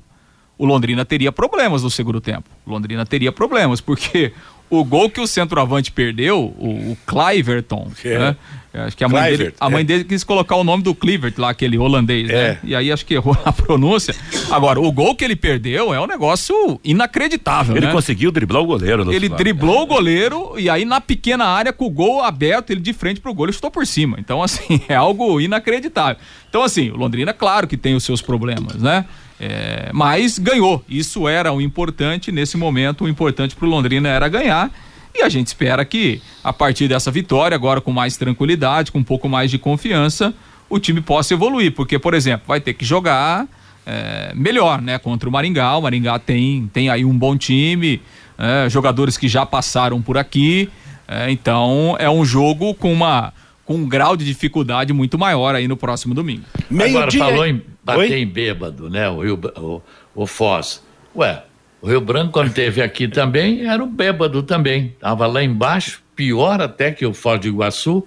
o 0.57 0.65
Londrina 0.65 1.03
teria 1.03 1.31
problemas 1.31 1.83
no 1.83 1.89
segundo 1.89 2.21
tempo. 2.21 2.49
O 2.65 2.71
Londrina 2.71 3.05
teria 3.05 3.31
problemas, 3.31 3.81
porque 3.81 4.33
o 4.79 4.83
gol 4.83 5.09
que 5.09 5.21
o 5.21 5.27
centroavante 5.27 5.91
perdeu, 5.91 6.53
o, 6.57 6.91
o 6.91 6.97
Cliverton, 7.05 7.91
é. 8.03 8.19
né? 8.19 8.35
Acho 8.73 8.97
que 8.97 9.03
a 9.03 9.09
mãe, 9.09 9.37
dele, 9.37 9.53
a 9.59 9.69
mãe 9.69 9.81
é. 9.81 9.83
dele 9.83 10.03
quis 10.03 10.23
colocar 10.23 10.55
o 10.55 10.63
nome 10.63 10.81
do 10.81 10.95
Clivert 10.95 11.35
lá, 11.37 11.51
aquele 11.51 11.77
holandês, 11.77 12.27
né? 12.27 12.33
é. 12.33 12.59
E 12.63 12.75
aí 12.75 12.91
acho 12.91 13.05
que 13.05 13.13
errou 13.13 13.37
a 13.45 13.51
pronúncia. 13.51 14.15
Agora, 14.49 14.81
o 14.81 14.91
gol 14.91 15.15
que 15.15 15.23
ele 15.23 15.35
perdeu 15.35 15.93
é 15.93 16.01
um 16.01 16.07
negócio 16.07 16.79
inacreditável, 16.83 17.77
Ele 17.77 17.85
né? 17.85 17.91
conseguiu 17.91 18.31
driblar 18.31 18.63
o 18.63 18.65
goleiro. 18.65 19.13
Ele 19.13 19.29
driblou 19.29 19.83
o 19.83 19.85
goleiro 19.85 20.55
e 20.57 20.71
aí 20.71 20.85
na 20.85 20.99
pequena 20.99 21.45
área, 21.45 21.71
com 21.71 21.85
o 21.85 21.89
gol 21.89 22.23
aberto, 22.23 22.71
ele 22.71 22.81
de 22.81 22.93
frente 22.93 23.21
pro 23.21 23.31
gol, 23.31 23.45
ele 23.45 23.53
chutou 23.53 23.69
por 23.69 23.85
cima. 23.85 24.17
Então, 24.19 24.41
assim, 24.41 24.81
é 24.89 24.95
algo 24.95 25.39
inacreditável. 25.39 26.17
Então, 26.49 26.63
assim, 26.63 26.89
o 26.89 26.97
Londrina, 26.97 27.31
claro 27.31 27.67
que 27.67 27.77
tem 27.77 27.93
os 27.93 28.03
seus 28.03 28.23
problemas, 28.23 28.81
né? 28.81 29.05
É, 29.45 29.89
mas 29.91 30.39
ganhou. 30.39 30.83
Isso 30.87 31.27
era 31.27 31.51
o 31.51 31.59
importante 31.59 32.31
nesse 32.31 32.55
momento. 32.55 33.03
O 33.03 33.09
importante 33.09 33.57
para 33.57 33.65
o 33.65 33.69
Londrina 33.69 34.07
era 34.07 34.29
ganhar. 34.29 34.71
E 35.13 35.21
a 35.21 35.27
gente 35.27 35.47
espera 35.47 35.83
que, 35.83 36.21
a 36.41 36.53
partir 36.53 36.87
dessa 36.87 37.11
vitória, 37.11 37.53
agora 37.53 37.81
com 37.81 37.91
mais 37.91 38.15
tranquilidade, 38.15 38.89
com 38.89 38.99
um 38.99 39.03
pouco 39.03 39.27
mais 39.27 39.51
de 39.51 39.57
confiança, 39.57 40.33
o 40.69 40.79
time 40.79 41.01
possa 41.01 41.33
evoluir. 41.33 41.73
Porque, 41.73 41.99
por 41.99 42.13
exemplo, 42.13 42.45
vai 42.47 42.61
ter 42.61 42.73
que 42.73 42.85
jogar 42.85 43.45
é, 43.85 44.31
melhor, 44.33 44.81
né? 44.81 44.97
Contra 44.97 45.27
o 45.27 45.31
Maringá. 45.31 45.75
O 45.75 45.81
Maringá 45.81 46.17
tem, 46.19 46.69
tem 46.71 46.89
aí 46.89 47.03
um 47.03 47.17
bom 47.17 47.35
time, 47.35 48.01
é, 48.37 48.69
jogadores 48.69 49.17
que 49.17 49.27
já 49.27 49.45
passaram 49.45 50.01
por 50.01 50.17
aqui. 50.17 50.69
É, 51.05 51.29
então, 51.29 51.97
é 51.99 52.09
um 52.09 52.23
jogo 52.23 52.73
com 52.75 52.93
uma 52.93 53.33
com 53.65 53.75
um 53.75 53.87
grau 53.87 54.15
de 54.15 54.25
dificuldade 54.25 54.91
muito 54.93 55.17
maior 55.17 55.55
aí 55.55 55.67
no 55.67 55.77
próximo 55.77 56.13
domingo. 56.13 56.43
Meio 56.69 56.97
Agora, 56.97 57.11
dia... 57.11 57.19
falou 57.19 57.45
em 57.45 57.61
bater 57.83 57.99
Oi? 57.99 58.13
em 58.21 58.27
bêbado, 58.27 58.89
né? 58.89 59.09
O, 59.09 59.21
Rio, 59.21 59.39
o, 59.57 59.81
o 60.15 60.27
Foz. 60.27 60.83
Ué, 61.15 61.43
o 61.81 61.87
Rio 61.87 62.01
Branco, 62.01 62.31
quando 62.31 62.53
teve 62.53 62.81
aqui 62.81 63.07
também, 63.07 63.67
era 63.67 63.83
o 63.83 63.87
bêbado 63.87 64.43
também. 64.43 64.95
Tava 64.99 65.27
lá 65.27 65.43
embaixo, 65.43 66.01
pior 66.15 66.61
até 66.61 66.91
que 66.91 67.05
o 67.05 67.13
Foz 67.13 67.39
do 67.39 67.47
Iguaçu, 67.47 68.05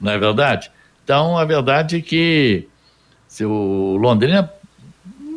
não 0.00 0.12
é 0.12 0.18
verdade? 0.18 0.70
Então, 1.04 1.38
a 1.38 1.44
verdade 1.44 1.96
é 1.96 2.00
que 2.00 2.68
se 3.26 3.44
o 3.44 3.96
Londrina 3.96 4.50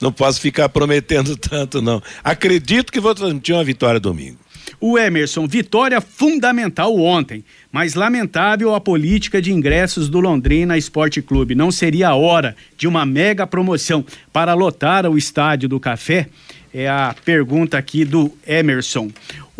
Não 0.00 0.10
posso 0.10 0.40
ficar 0.40 0.68
prometendo 0.68 1.36
tanto, 1.36 1.80
não. 1.80 2.02
Acredito 2.24 2.92
que 2.92 2.98
vou 2.98 3.14
transmitir 3.14 3.54
uma 3.54 3.62
vitória 3.62 4.00
domingo. 4.00 4.36
O 4.80 4.98
Emerson, 4.98 5.46
vitória 5.46 6.00
fundamental 6.00 6.98
ontem, 6.98 7.44
mas 7.70 7.94
lamentável 7.94 8.74
a 8.74 8.80
política 8.80 9.40
de 9.40 9.52
ingressos 9.52 10.08
do 10.08 10.18
Londrina 10.18 10.76
Esporte 10.76 11.22
Clube. 11.22 11.54
Não 11.54 11.70
seria 11.70 12.08
a 12.08 12.14
hora 12.16 12.56
de 12.76 12.88
uma 12.88 13.06
mega 13.06 13.46
promoção 13.46 14.04
para 14.32 14.54
lotar 14.54 15.06
o 15.06 15.16
estádio 15.16 15.68
do 15.68 15.78
Café? 15.78 16.28
É 16.72 16.88
a 16.88 17.14
pergunta 17.24 17.76
aqui 17.78 18.04
do 18.04 18.32
Emerson. 18.46 19.10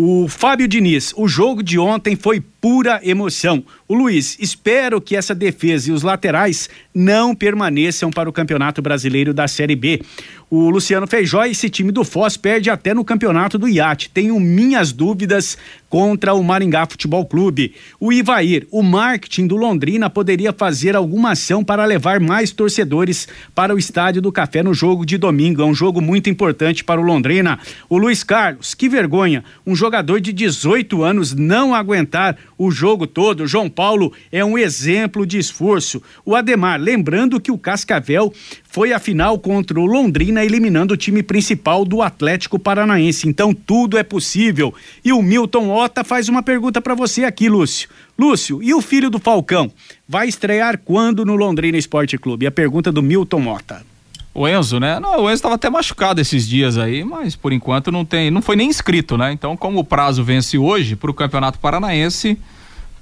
O 0.02 0.28
Fábio 0.28 0.66
Diniz, 0.66 1.12
o 1.14 1.28
jogo 1.28 1.62
de 1.62 1.78
ontem 1.78 2.16
foi 2.16 2.40
pura 2.60 3.00
emoção. 3.02 3.64
O 3.88 3.94
Luiz, 3.94 4.36
espero 4.38 5.00
que 5.00 5.16
essa 5.16 5.34
defesa 5.34 5.90
e 5.90 5.92
os 5.92 6.02
laterais 6.02 6.68
não 6.94 7.34
permaneçam 7.34 8.10
para 8.10 8.28
o 8.28 8.32
Campeonato 8.32 8.82
Brasileiro 8.82 9.32
da 9.32 9.48
Série 9.48 9.74
B. 9.74 10.02
O 10.50 10.68
Luciano 10.68 11.06
Feijó, 11.06 11.44
esse 11.44 11.70
time 11.70 11.92
do 11.92 12.02
Foz 12.02 12.36
perde 12.36 12.70
até 12.70 12.92
no 12.92 13.04
Campeonato 13.04 13.56
do 13.56 13.68
Iate. 13.68 14.10
Tenho 14.10 14.38
minhas 14.40 14.90
dúvidas 14.90 15.56
contra 15.88 16.34
o 16.34 16.42
Maringá 16.42 16.86
Futebol 16.86 17.24
Clube. 17.24 17.72
O 18.00 18.12
Ivair, 18.12 18.66
o 18.70 18.82
marketing 18.82 19.46
do 19.46 19.56
Londrina 19.56 20.10
poderia 20.10 20.52
fazer 20.52 20.96
alguma 20.96 21.32
ação 21.32 21.62
para 21.62 21.84
levar 21.84 22.18
mais 22.18 22.50
torcedores 22.50 23.28
para 23.54 23.72
o 23.72 23.78
Estádio 23.78 24.20
do 24.20 24.32
Café 24.32 24.60
no 24.60 24.74
jogo 24.74 25.06
de 25.06 25.16
domingo. 25.16 25.62
É 25.62 25.64
um 25.64 25.74
jogo 25.74 26.00
muito 26.00 26.28
importante 26.28 26.82
para 26.82 27.00
o 27.00 27.04
Londrina. 27.04 27.58
O 27.88 27.96
Luiz 27.96 28.24
Carlos, 28.24 28.74
que 28.74 28.88
vergonha, 28.88 29.44
um 29.64 29.76
jogador 29.76 30.20
de 30.20 30.32
18 30.32 31.04
anos 31.04 31.32
não 31.32 31.72
aguentar 31.72 32.36
o 32.60 32.70
jogo 32.70 33.06
todo. 33.06 33.46
João 33.46 33.70
Paulo 33.70 34.12
é 34.30 34.44
um 34.44 34.58
exemplo 34.58 35.24
de 35.24 35.38
esforço. 35.38 36.02
O 36.26 36.36
Ademar, 36.36 36.78
lembrando 36.78 37.40
que 37.40 37.50
o 37.50 37.56
Cascavel 37.56 38.30
foi 38.64 38.92
a 38.92 38.98
final 38.98 39.38
contra 39.38 39.80
o 39.80 39.86
Londrina, 39.86 40.44
eliminando 40.44 40.92
o 40.92 40.96
time 40.96 41.22
principal 41.22 41.86
do 41.86 42.02
Atlético 42.02 42.58
Paranaense. 42.58 43.26
Então 43.26 43.54
tudo 43.54 43.96
é 43.96 44.02
possível. 44.02 44.74
E 45.02 45.10
o 45.10 45.22
Milton 45.22 45.70
Ota 45.70 46.04
faz 46.04 46.28
uma 46.28 46.42
pergunta 46.42 46.82
para 46.82 46.94
você 46.94 47.24
aqui, 47.24 47.48
Lúcio. 47.48 47.88
Lúcio, 48.18 48.62
e 48.62 48.74
o 48.74 48.82
filho 48.82 49.08
do 49.08 49.18
Falcão? 49.18 49.72
Vai 50.06 50.28
estrear 50.28 50.76
quando 50.84 51.24
no 51.24 51.36
Londrina 51.36 51.78
Esporte 51.78 52.18
Clube? 52.18 52.46
A 52.46 52.50
pergunta 52.50 52.92
do 52.92 53.02
Milton 53.02 53.46
Ota. 53.46 53.82
O 54.32 54.46
Enzo, 54.46 54.78
né? 54.78 55.00
Não, 55.00 55.22
o 55.22 55.24
Enzo 55.24 55.34
estava 55.34 55.56
até 55.56 55.68
machucado 55.68 56.20
esses 56.20 56.48
dias 56.48 56.78
aí, 56.78 57.04
mas 57.04 57.34
por 57.34 57.52
enquanto 57.52 57.90
não 57.90 58.04
tem, 58.04 58.30
não 58.30 58.40
foi 58.40 58.54
nem 58.54 58.68
inscrito, 58.68 59.18
né? 59.18 59.32
Então, 59.32 59.56
como 59.56 59.80
o 59.80 59.84
prazo 59.84 60.22
vence 60.22 60.56
hoje 60.56 60.94
para 60.94 61.10
o 61.10 61.14
Campeonato 61.14 61.58
Paranaense, 61.58 62.38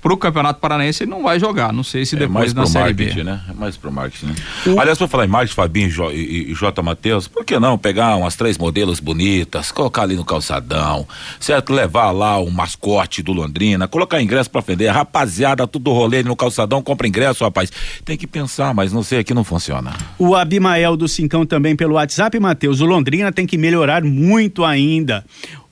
para 0.00 0.12
o 0.12 0.16
Campeonato 0.16 0.61
Paranaense 0.61 1.02
ele 1.04 1.11
não 1.11 1.22
vai 1.22 1.40
jogar. 1.40 1.72
Não 1.72 1.82
sei 1.82 2.04
se 2.06 2.14
É 2.16 2.18
depois 2.20 2.34
mais 2.34 2.54
na 2.54 2.62
pro 2.62 2.70
Série 2.70 2.92
B. 2.92 3.24
né? 3.24 3.40
É 3.48 3.52
mais 3.52 3.76
pro 3.76 3.90
marketing, 3.90 4.26
né? 4.26 4.34
Aliás, 4.78 4.96
pra 4.98 5.08
falar 5.08 5.24
em 5.24 5.28
marketing, 5.28 5.54
Fabinho 5.54 5.88
e 6.12 6.18
e, 6.18 6.50
e 6.52 6.54
J. 6.54 6.82
Matheus, 6.82 7.26
por 7.26 7.44
que 7.44 7.58
não 7.58 7.76
pegar 7.78 8.16
umas 8.16 8.37
três 8.37 8.56
modelos 8.58 9.00
bonitas, 9.00 9.72
colocar 9.72 10.02
ali 10.02 10.14
no 10.16 10.24
calçadão, 10.24 11.06
certo? 11.40 11.72
Levar 11.72 12.11
lá 12.11 12.38
o 12.38 12.50
mascote 12.50 13.22
do 13.22 13.32
Londrina, 13.32 13.88
colocar 13.88 14.20
ingresso 14.22 14.50
pra 14.50 14.61
vender, 14.61 14.88
rapaziada, 14.88 15.66
tudo 15.66 15.92
rolê 15.92 16.18
ali 16.18 16.28
no 16.28 16.37
calçadão, 16.37 16.82
compra 16.82 17.08
ingresso, 17.08 17.44
rapaz. 17.44 17.70
Tem 18.04 18.16
que 18.16 18.26
pensar, 18.26 18.74
mas 18.74 18.92
não 18.92 19.02
sei, 19.02 19.18
aqui 19.20 19.34
não 19.34 19.44
funciona. 19.44 19.92
O 20.18 20.34
Abimael 20.34 20.96
do 20.96 21.08
Cincão 21.08 21.44
também 21.46 21.74
pelo 21.74 21.94
WhatsApp, 21.94 22.38
Matheus. 22.38 22.80
O 22.80 22.87
Londrina 22.87 23.32
tem 23.32 23.46
que 23.46 23.58
melhorar 23.58 24.04
muito 24.04 24.64
ainda. 24.64 25.24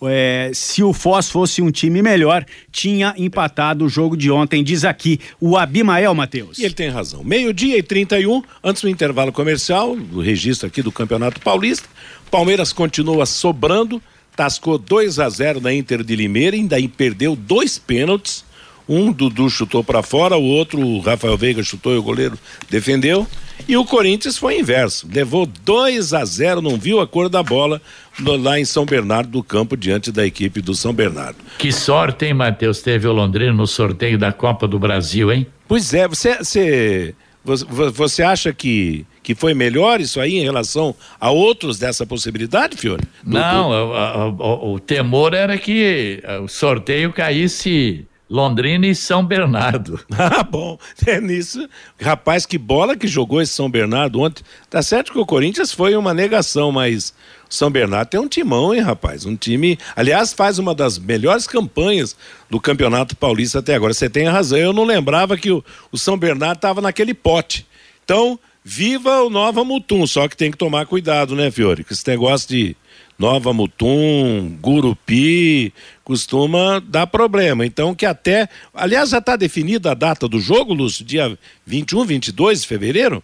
É, 0.03 0.51
se 0.53 0.83
o 0.83 0.93
Foz 0.93 1.31
fosse 1.31 1.63
um 1.63 1.71
time 1.71 2.03
melhor, 2.03 2.45
tinha 2.71 3.15
empatado 3.17 3.85
o 3.85 3.89
jogo 3.89 4.16
de 4.17 4.31
ontem, 4.31 4.65
diz 4.65 4.85
aqui 4.85 5.21
o 5.41 5.57
Abimael, 5.57 6.15
Matheus. 6.15 6.59
E 6.59 6.65
ele 6.65 6.75
tem 6.75 6.89
razão. 6.89 7.23
Meio-dia 7.23 7.79
e 7.79 7.83
31, 7.83 8.43
antes 8.63 8.83
do 8.83 8.89
intervalo 8.89 9.33
comercial, 9.33 9.95
do 9.95 10.21
registro 10.21 10.67
aqui 10.67 10.83
do 10.83 10.91
Campeonato 10.91 11.41
Paulista, 11.41 11.89
Palmeiras 12.31 12.73
continua 12.73 13.27
sobrando, 13.27 14.03
tascou 14.35 14.79
2 14.79 15.19
a 15.19 15.29
0 15.29 15.61
na 15.61 15.73
Inter 15.73 16.03
de 16.03 16.17
Limeira, 16.17 16.57
ainda 16.57 16.77
perdeu 16.97 17.37
dois 17.37 17.79
pênaltis. 17.79 18.45
Um 18.89 19.11
Dudu 19.11 19.51
chutou 19.51 19.83
para 19.83 20.01
fora, 20.03 20.37
o 20.37 20.45
outro 20.45 20.81
o 20.81 21.01
Rafael 21.01 21.37
Veiga 21.37 21.63
chutou 21.63 21.93
e 21.93 21.99
o 21.99 22.03
goleiro 22.03 22.39
defendeu. 22.71 23.27
E 23.67 23.77
o 23.77 23.85
Corinthians 23.85 24.39
foi 24.39 24.61
inverso, 24.61 25.09
levou 25.13 25.45
2 25.45 26.13
a 26.13 26.25
0, 26.25 26.63
não 26.63 26.77
viu 26.77 27.01
a 27.01 27.07
cor 27.07 27.29
da 27.29 27.43
bola 27.43 27.83
no, 28.19 28.37
lá 28.37 28.59
em 28.59 28.65
São 28.65 28.85
Bernardo 28.85 29.31
do 29.31 29.43
Campo 29.43 29.77
diante 29.77 30.11
da 30.11 30.27
equipe 30.27 30.61
do 30.61 30.75
São 30.75 30.93
Bernardo. 30.93 31.39
Que 31.59 31.73
sorte, 31.73 32.27
hein, 32.27 32.35
Matheus, 32.35 32.81
teve 32.81 33.07
o 33.07 33.13
Londrina 33.13 33.53
no 33.53 33.67
sorteio 33.67 34.19
da 34.19 34.33
Copa 34.33 34.67
do 34.67 34.79
Brasil, 34.79 35.33
hein? 35.33 35.47
Pois 35.69 35.93
é, 35.93 36.07
você, 36.07 36.37
você, 36.39 37.15
você 37.93 38.23
acha 38.23 38.53
que, 38.53 39.05
que 39.23 39.35
foi 39.35 39.55
melhor 39.55 40.01
isso 40.01 40.21
aí 40.21 40.37
em 40.37 40.43
relação 40.43 40.95
a 41.21 41.31
outros 41.31 41.79
dessa 41.79 42.07
possibilidade, 42.07 42.77
Fiore? 42.77 43.03
Do, 43.23 43.39
não, 43.39 43.71
do... 43.71 44.43
O, 44.43 44.71
o, 44.71 44.75
o 44.75 44.81
temor 44.81 45.35
era 45.35 45.59
que 45.59 46.23
o 46.43 46.49
sorteio 46.49 47.13
caísse 47.13 48.07
Londrina 48.29 48.87
e 48.87 48.95
São 48.95 49.25
Bernardo. 49.25 50.01
Ah, 50.19 50.43
bom. 50.43 50.79
É 51.07 51.21
nisso. 51.21 51.69
Rapaz, 52.01 52.47
que 52.47 52.59
bola 52.59 52.97
que 52.97 53.07
jogou 53.07 53.41
esse 53.41 53.53
São 53.53 53.71
Bernardo 53.71 54.21
ontem. 54.21 54.43
Tá 54.69 54.83
certo 54.83 55.13
que 55.13 55.19
o 55.19 55.27
Corinthians 55.27 55.73
foi 55.73 55.95
uma 55.95 56.13
negação, 56.13 56.73
mas 56.73 57.15
São 57.49 57.71
Bernardo 57.71 58.09
tem 58.09 58.21
um 58.21 58.29
timão, 58.29 58.75
hein, 58.75 58.81
rapaz? 58.81 59.25
Um 59.25 59.37
time. 59.37 59.79
Aliás, 59.95 60.33
faz 60.33 60.59
uma 60.59 60.75
das 60.75 60.99
melhores 60.99 61.47
campanhas 61.47 62.17
do 62.51 62.61
Campeonato 62.61 63.17
Paulista 63.17 63.61
até 63.61 63.75
agora. 63.75 63.95
Você 63.95 64.11
tem 64.11 64.27
razão. 64.27 64.59
Eu 64.59 64.73
não 64.73 64.85
lembrava 64.85 65.37
que 65.37 65.51
o, 65.51 65.65
o 65.93 65.99
São 65.99 66.19
Bernardo 66.19 66.59
estava 66.59 66.81
naquele 66.81 67.15
pote. 67.15 67.67
Então, 68.05 68.39
viva 68.65 69.23
o 69.23 69.31
Nova 69.31 69.65
Mutum. 69.65 70.07
Só 70.07 70.27
que 70.29 70.37
tem 70.37 70.51
que 70.51 70.59
tomar 70.59 70.87
cuidado, 70.87 71.37
né, 71.37 71.51
Fiore? 71.51 71.85
Com 71.85 71.95
esse 71.95 72.07
negócio 72.09 72.49
de 72.49 72.77
Nova 73.19 73.53
Mutum, 73.53 74.59
Gurupi, 74.61 75.73
costuma 76.05 76.81
dar 76.81 77.07
problema. 77.07 77.65
Então, 77.65 77.95
que 77.95 78.05
até. 78.05 78.49
Aliás, 78.75 79.11
já 79.11 79.19
está 79.19 79.37
definida 79.37 79.93
a 79.93 79.95
data 79.95 80.29
do 80.29 80.41
jogo, 80.41 80.75
Lúcio? 80.75 81.05
Dia 81.05 81.39
21, 81.65 82.05
22 82.05 82.63
de 82.63 82.69
fevereiro? 82.69 83.23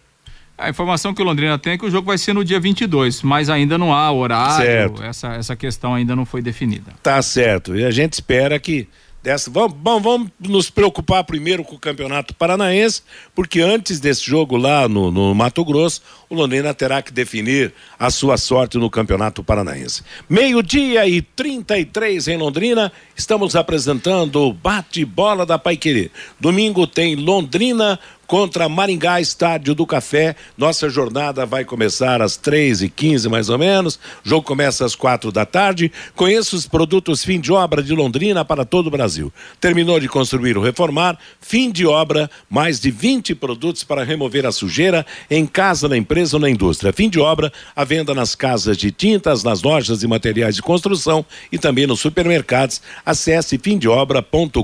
A 0.57 0.69
informação 0.69 1.13
que 1.13 1.21
o 1.21 1.25
Londrina 1.25 1.57
tem 1.57 1.73
é 1.73 1.77
que 1.77 1.85
o 1.85 1.89
jogo 1.89 2.07
vai 2.07 2.17
ser 2.17 2.33
no 2.33 2.45
dia 2.45 2.59
22, 2.59 3.23
mas 3.23 3.49
ainda 3.49 3.77
não 3.77 3.93
há 3.93 4.11
horário, 4.11 4.65
certo. 4.65 5.03
Essa, 5.03 5.33
essa 5.33 5.55
questão 5.55 5.95
ainda 5.95 6.15
não 6.15 6.25
foi 6.25 6.41
definida. 6.41 6.93
Tá 7.01 7.21
certo. 7.21 7.75
E 7.75 7.83
a 7.83 7.91
gente 7.91 8.13
espera 8.13 8.59
que 8.59 8.87
dessa. 9.23 9.49
Vamos, 9.49 9.75
bom, 9.77 10.01
vamos 10.01 10.29
nos 10.37 10.69
preocupar 10.69 11.23
primeiro 11.23 11.63
com 11.63 11.75
o 11.75 11.79
Campeonato 11.79 12.35
Paranaense, 12.35 13.01
porque 13.33 13.61
antes 13.61 13.99
desse 13.99 14.23
jogo 14.25 14.57
lá 14.57 14.87
no, 14.87 15.09
no 15.09 15.33
Mato 15.33 15.63
Grosso, 15.63 16.01
o 16.29 16.35
Londrina 16.35 16.73
terá 16.73 17.01
que 17.01 17.11
definir 17.11 17.73
a 17.97 18.11
sua 18.11 18.37
sorte 18.37 18.77
no 18.77 18.89
Campeonato 18.89 19.43
Paranaense. 19.43 20.03
Meio-dia 20.29 21.07
e 21.07 21.21
33 21.21 22.27
em 22.27 22.37
Londrina, 22.37 22.91
estamos 23.15 23.55
apresentando 23.55 24.41
o 24.41 24.53
bate-bola 24.53 25.45
da 25.45 25.57
Paiquerê. 25.57 26.11
Domingo 26.39 26.85
tem 26.85 27.15
Londrina 27.15 27.97
contra 28.33 28.67
Maringá, 28.67 29.21
Estádio 29.21 29.75
do 29.75 29.85
Café. 29.85 30.35
Nossa 30.57 30.89
jornada 30.89 31.45
vai 31.45 31.63
começar 31.63 32.19
às 32.19 32.35
três 32.35 32.81
e 32.81 32.89
quinze 32.89 33.29
mais 33.29 33.47
ou 33.47 33.59
menos. 33.59 33.99
O 34.25 34.29
jogo 34.29 34.41
começa 34.41 34.83
às 34.83 34.95
quatro 34.95 35.31
da 35.31 35.45
tarde. 35.45 35.91
Conheça 36.15 36.55
os 36.55 36.65
produtos 36.65 37.23
fim 37.23 37.39
de 37.39 37.53
obra 37.53 37.83
de 37.83 37.93
Londrina 37.93 38.43
para 38.43 38.65
todo 38.65 38.87
o 38.87 38.89
Brasil. 38.89 39.31
Terminou 39.61 39.99
de 39.99 40.07
construir 40.07 40.57
ou 40.57 40.63
reformar, 40.63 41.15
fim 41.39 41.71
de 41.71 41.85
obra, 41.85 42.27
mais 42.49 42.79
de 42.79 42.89
20 42.89 43.35
produtos 43.35 43.83
para 43.83 44.03
remover 44.03 44.47
a 44.47 44.51
sujeira 44.51 45.05
em 45.29 45.45
casa, 45.45 45.87
na 45.87 45.95
empresa 45.95 46.37
ou 46.37 46.41
na 46.41 46.49
indústria. 46.49 46.91
Fim 46.91 47.09
de 47.09 47.19
obra, 47.19 47.53
a 47.75 47.83
venda 47.83 48.15
nas 48.15 48.33
casas 48.33 48.77
de 48.77 48.89
tintas, 48.89 49.43
nas 49.43 49.61
lojas 49.61 49.99
de 49.99 50.07
materiais 50.07 50.55
de 50.55 50.63
construção 50.63 51.23
e 51.51 51.59
também 51.59 51.85
nos 51.85 51.99
supermercados. 51.99 52.81
Acesse 53.05 53.59
fimdeobra.com.br. 53.59 54.57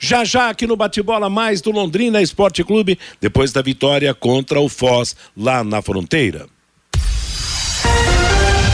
Já 0.00 0.24
já 0.24 0.48
aqui 0.48 0.66
no 0.66 0.74
bate-bola 0.74 1.28
mais 1.28 1.60
do 1.60 1.70
Londrina 1.70 2.22
Esporte 2.22 2.45
Esporte 2.46 2.62
Clube, 2.62 2.98
depois 3.20 3.50
da 3.50 3.60
vitória 3.60 4.14
contra 4.14 4.60
o 4.60 4.68
Foz 4.68 5.16
lá 5.36 5.64
na 5.64 5.82
fronteira. 5.82 6.46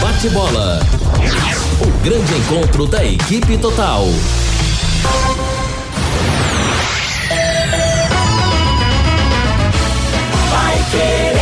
Bate 0.00 0.28
bola. 0.28 0.80
O 1.80 2.04
grande 2.04 2.34
encontro 2.34 2.86
da 2.86 3.02
equipe 3.04 3.56
total. 3.58 4.04
Vai 10.50 10.90
querer. 10.90 11.41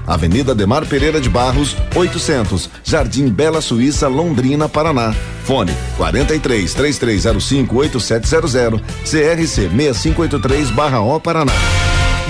Avenida 0.05 0.53
Demar 0.53 0.85
Pereira 0.85 1.19
de 1.21 1.29
Barros, 1.29 1.75
800, 1.95 2.69
Jardim 2.83 3.29
Bela 3.29 3.61
Suíça, 3.61 4.07
Londrina, 4.07 4.67
Paraná. 4.67 5.13
Fone 5.43 5.73
43 5.97 6.73
3305 6.73 7.75
8700, 7.75 8.81
CRC 9.03 9.69
6583/O 9.69 11.19
Paraná. 11.19 11.53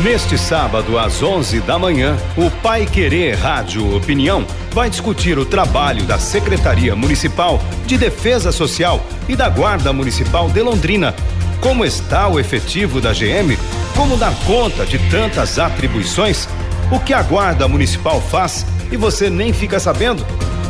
Neste 0.04 0.38
sábado, 0.38 0.98
às 0.98 1.22
11 1.22 1.60
da 1.60 1.78
manhã, 1.78 2.18
o 2.36 2.50
Pai 2.50 2.88
Querer 2.88 3.36
Rádio 3.36 3.96
Opinião 3.96 4.46
vai 4.72 4.90
discutir 4.90 5.38
o 5.38 5.46
trabalho 5.46 6.06
da 6.06 6.18
Secretaria 6.18 6.96
Municipal 6.96 7.62
de 7.86 7.98
Defesa 7.98 8.52
Social 8.52 9.06
e 9.30 9.36
da 9.36 9.48
Guarda 9.48 9.94
Municipal 9.94 10.50
de 10.50 10.62
Londrina. 10.62 11.14
Como 11.60 11.86
está 11.86 12.28
o 12.28 12.40
efetivo 12.40 13.00
da 13.00 13.14
GM? 13.14 13.56
Como 13.96 14.18
dar 14.18 14.34
conta 14.48 14.86
de 14.86 14.98
tantas 15.12 15.60
atribuições? 15.60 16.48
O 16.92 17.00
que 17.00 17.14
a 17.14 17.24
Guarda 17.24 17.70
Municipal 17.70 18.20
faz 18.20 18.66
e 18.92 18.98
você 18.98 19.30
nem 19.30 19.54
fica 19.54 19.80
sabendo? 19.80 20.26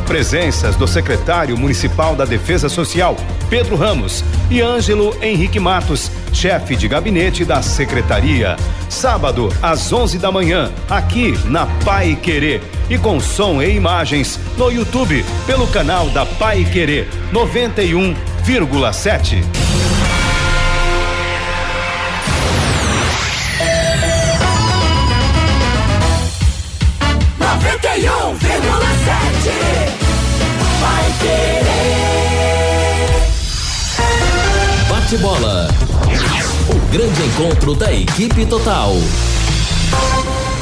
Presenças 0.06 0.76
do 0.76 0.86
secretário 0.86 1.58
municipal 1.58 2.14
da 2.14 2.24
Defesa 2.24 2.68
Social, 2.68 3.16
Pedro 3.50 3.74
Ramos, 3.74 4.22
e 4.48 4.60
Ângelo 4.60 5.16
Henrique 5.20 5.58
Matos, 5.58 6.12
chefe 6.32 6.76
de 6.76 6.86
gabinete 6.86 7.44
da 7.44 7.60
secretaria. 7.60 8.56
Sábado, 8.88 9.48
às 9.60 9.92
11 9.92 10.18
da 10.18 10.30
manhã, 10.30 10.70
aqui 10.88 11.36
na 11.46 11.66
Pai 11.84 12.14
Querer. 12.14 12.62
E 12.88 12.96
com 12.96 13.18
som 13.18 13.60
e 13.60 13.74
imagens 13.74 14.38
no 14.56 14.70
YouTube, 14.70 15.24
pelo 15.44 15.66
canal 15.66 16.08
da 16.10 16.24
Pai 16.24 16.64
Querer 16.64 17.08
91,7. 17.32 19.71
Vai 30.80 31.12
querer. 31.20 31.62
Bate 34.88 35.16
bola. 35.18 35.68
O 36.68 36.92
grande 36.92 37.22
encontro 37.22 37.74
da 37.74 37.92
equipe 37.92 38.46
total. 38.46 38.94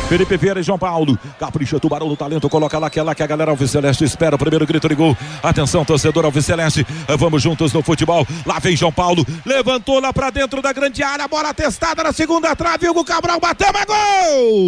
Felipe 0.08 0.36
Vieira 0.36 0.58
e 0.58 0.62
João 0.62 0.76
Paulo. 0.76 1.16
Capricha 1.38 1.78
Tubarão 1.78 2.08
do 2.08 2.16
talento. 2.16 2.48
Coloca 2.48 2.76
lá 2.78 2.90
que 2.90 2.98
é 2.98 3.02
lá 3.02 3.14
que 3.14 3.22
a 3.22 3.26
galera 3.28 3.52
Alves 3.52 3.70
Celeste 3.70 4.02
espera. 4.02 4.34
O 4.34 4.38
primeiro 4.38 4.66
grito 4.66 4.88
de 4.88 4.94
gol. 4.96 5.16
Atenção, 5.40 5.84
torcedor 5.84 6.24
Alves 6.24 6.44
Celeste. 6.44 6.84
Vamos 7.16 7.40
juntos 7.40 7.72
no 7.72 7.80
futebol. 7.80 8.26
Lá 8.44 8.58
vem 8.58 8.76
João 8.76 8.90
Paulo. 8.90 9.24
Levantou 9.46 10.00
lá 10.00 10.12
pra 10.12 10.30
dentro 10.30 10.60
da 10.60 10.72
grande 10.72 11.00
área. 11.02 11.28
Bola 11.28 11.54
testada 11.54 12.02
na 12.02 12.12
segunda 12.12 12.56
trave. 12.56 12.88
Hugo 12.88 13.04
Cabral 13.04 13.38
bateu. 13.38 13.68
É 13.68 13.86
gol! 13.86 14.66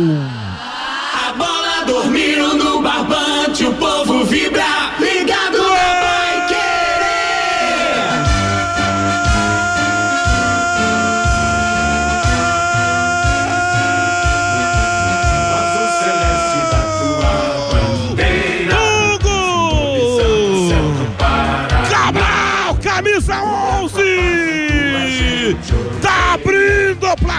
A 0.60 1.01
bola 1.32 1.84
dormiu 1.86 2.54
no 2.54 2.82
barbante. 2.82 3.64
O 3.64 3.74
povo 3.74 4.24
vibra. 4.24 4.92
Ligado 4.98 5.58
na 5.58 6.00
Pai 6.00 6.46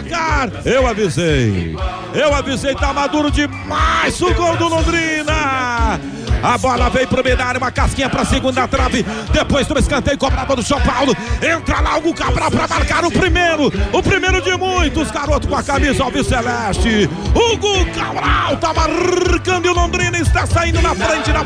placar! 0.03 0.49
Eu 0.65 0.87
avisei! 0.87 1.75
Eu 2.13 2.33
avisei, 2.33 2.75
tá 2.75 2.93
maduro 2.93 3.31
demais 3.31 4.21
o 4.21 4.33
gol 4.33 4.55
do 4.57 4.67
Londrina! 4.67 5.99
A 6.43 6.57
bola 6.57 6.89
veio 6.89 7.07
pro 7.07 7.23
Medário, 7.23 7.57
uma 7.57 7.71
casquinha 7.71 8.09
pra 8.09 8.25
segunda 8.25 8.67
trave. 8.67 9.05
Depois 9.31 9.65
do 9.65 9.79
escanteio 9.79 10.17
cobrado 10.17 10.57
do 10.57 10.61
São 10.61 10.79
Paulo. 10.81 11.15
Entra 11.41 11.79
lá 11.79 11.97
o 11.97 12.13
Cabral 12.13 12.51
pra 12.51 12.67
marcar 12.67 13.05
o 13.05 13.11
primeiro. 13.11 13.71
O 13.93 14.03
primeiro 14.03 14.41
de 14.41 14.57
muitos. 14.57 15.09
Garoto 15.09 15.47
com 15.47 15.55
a 15.55 15.63
camisa 15.63 16.03
Alves 16.03 16.27
Celeste. 16.27 17.09
Hugo 17.33 17.85
Cabral 17.95 18.57
tá 18.57 18.73
marcando 18.73 19.67
e 19.67 19.69
o 19.69 19.73
Londrina 19.73 20.17
está 20.17 20.45
saindo 20.45 20.81
na 20.81 20.93
frente 20.93 21.31
da 21.31 21.45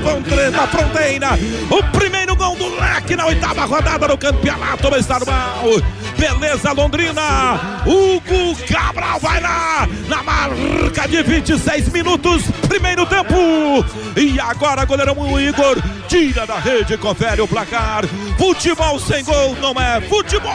fronteira. 0.68 1.30
O 1.70 1.84
primeiro 1.96 2.36
gol 2.36 2.56
do 2.56 2.68
leque 2.80 3.16
na 3.16 3.28
oitava 3.28 3.66
rodada 3.66 4.08
do 4.08 4.18
campeonato 4.18 4.96
estadual. 4.96 5.64
Beleza, 6.18 6.72
Londrina. 6.72 7.82
Hugo 7.86 8.56
Cabral 8.68 9.20
vai 9.20 9.40
lá 9.40 9.88
na 10.08 10.24
marca 10.24 11.08
de 11.08 11.22
26 11.22 11.90
minutos. 11.90 12.46
Primeiro 12.68 13.06
tempo. 13.06 13.36
E 14.16 14.40
agora, 14.40 14.87
goleirão 14.88 15.40
Igor 15.40 15.78
tira 16.08 16.48
da 16.48 16.58
rede, 16.58 16.98
confere 16.98 17.42
o 17.42 17.48
placar. 17.48 18.06
Futebol 18.38 19.00
sem 19.00 19.24
gol 19.24 19.56
não 19.62 19.74
é 19.80 20.02
futebol. 20.02 20.52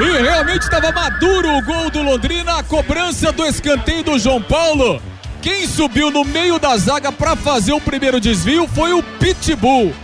E 0.00 0.22
realmente 0.22 0.62
estava 0.62 0.90
maduro 0.90 1.56
o 1.56 1.62
gol 1.62 1.90
do 1.90 2.02
Londrina, 2.02 2.58
a 2.58 2.62
cobrança 2.62 3.30
do 3.30 3.46
escanteio 3.46 4.02
do 4.02 4.18
João 4.18 4.42
Paulo. 4.42 5.00
Quem 5.40 5.66
subiu 5.66 6.10
no 6.10 6.24
meio 6.24 6.58
da 6.58 6.76
zaga 6.76 7.12
para 7.12 7.36
fazer 7.36 7.72
o 7.72 7.80
primeiro 7.80 8.18
desvio 8.18 8.66
foi 8.66 8.92
o 8.92 9.02
Pitbull. 9.02 9.94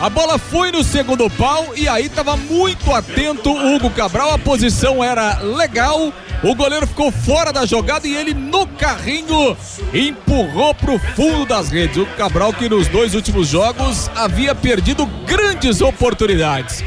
A 0.00 0.08
bola 0.08 0.38
foi 0.38 0.72
no 0.72 0.82
segundo 0.82 1.28
pau 1.28 1.74
e 1.76 1.86
aí 1.86 2.06
estava 2.06 2.34
muito 2.34 2.90
atento 2.90 3.50
o 3.50 3.74
Hugo 3.74 3.90
Cabral, 3.90 4.32
a 4.32 4.38
posição 4.38 5.04
era 5.04 5.38
legal. 5.40 6.10
O 6.42 6.54
goleiro 6.54 6.86
ficou 6.86 7.12
fora 7.12 7.52
da 7.52 7.66
jogada 7.66 8.08
e 8.08 8.16
ele 8.16 8.32
no 8.32 8.66
carrinho 8.66 9.54
empurrou 9.92 10.74
pro 10.74 10.98
fundo 11.14 11.44
das 11.44 11.68
redes. 11.68 11.98
O 11.98 12.06
Cabral 12.16 12.50
que 12.54 12.66
nos 12.66 12.88
dois 12.88 13.14
últimos 13.14 13.48
jogos 13.48 14.10
havia 14.16 14.54
perdido 14.54 15.04
grandes 15.26 15.82
oportunidades. 15.82 16.82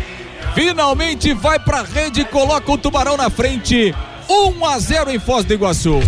Finalmente 0.55 1.35
vai 1.35 1.59
pra 1.59 1.83
rede 1.83 2.21
e 2.21 2.25
coloca 2.25 2.71
o 2.71 2.79
Tubarão 2.79 3.15
na 3.15 3.29
frente. 3.29 3.93
1 4.27 4.65
a 4.65 4.79
0 4.79 5.11
em 5.11 5.19
Foz 5.19 5.45
do 5.45 5.53
Iguaçu. 5.53 5.99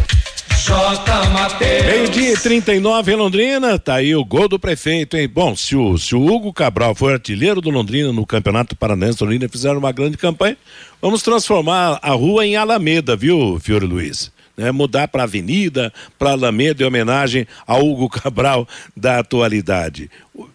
J. 0.66 1.30
Mateus. 1.30 1.86
Meio-dia 1.86 2.34
e 2.34 2.38
39 2.38 3.12
em 3.12 3.16
Londrina, 3.16 3.78
tá 3.78 3.98
aí 3.98 4.16
o 4.16 4.26
gol 4.26 4.48
do 4.48 4.58
prefeito, 4.58 5.16
hein? 5.16 5.28
Bom, 5.28 5.56
se 5.56 5.76
o, 5.76 5.96
se 5.96 6.16
o 6.16 6.26
Hugo 6.26 6.52
Cabral 6.52 6.96
for 6.96 7.14
artilheiro 7.14 7.62
do 7.62 7.70
Londrina 7.70 8.12
no 8.12 8.26
Campeonato 8.26 8.76
Paranaense, 8.76 9.24
Londrina 9.24 9.48
fizeram 9.48 9.78
uma 9.78 9.92
grande 9.92 10.18
campanha, 10.18 10.58
vamos 11.00 11.22
transformar 11.22 12.00
a 12.02 12.10
rua 12.14 12.48
em 12.48 12.56
Alameda, 12.56 13.16
viu, 13.16 13.60
Fiore 13.60 13.86
Luiz? 13.86 14.32
Né, 14.58 14.72
mudar 14.72 15.08
para 15.08 15.22
Avenida, 15.22 15.94
para 16.18 16.32
Alameda, 16.32 16.82
em 16.82 16.88
homenagem 16.88 17.46
a 17.68 17.78
Hugo 17.78 18.10
Cabral 18.10 18.68
da 18.98 19.20
atualidade. 19.20 20.10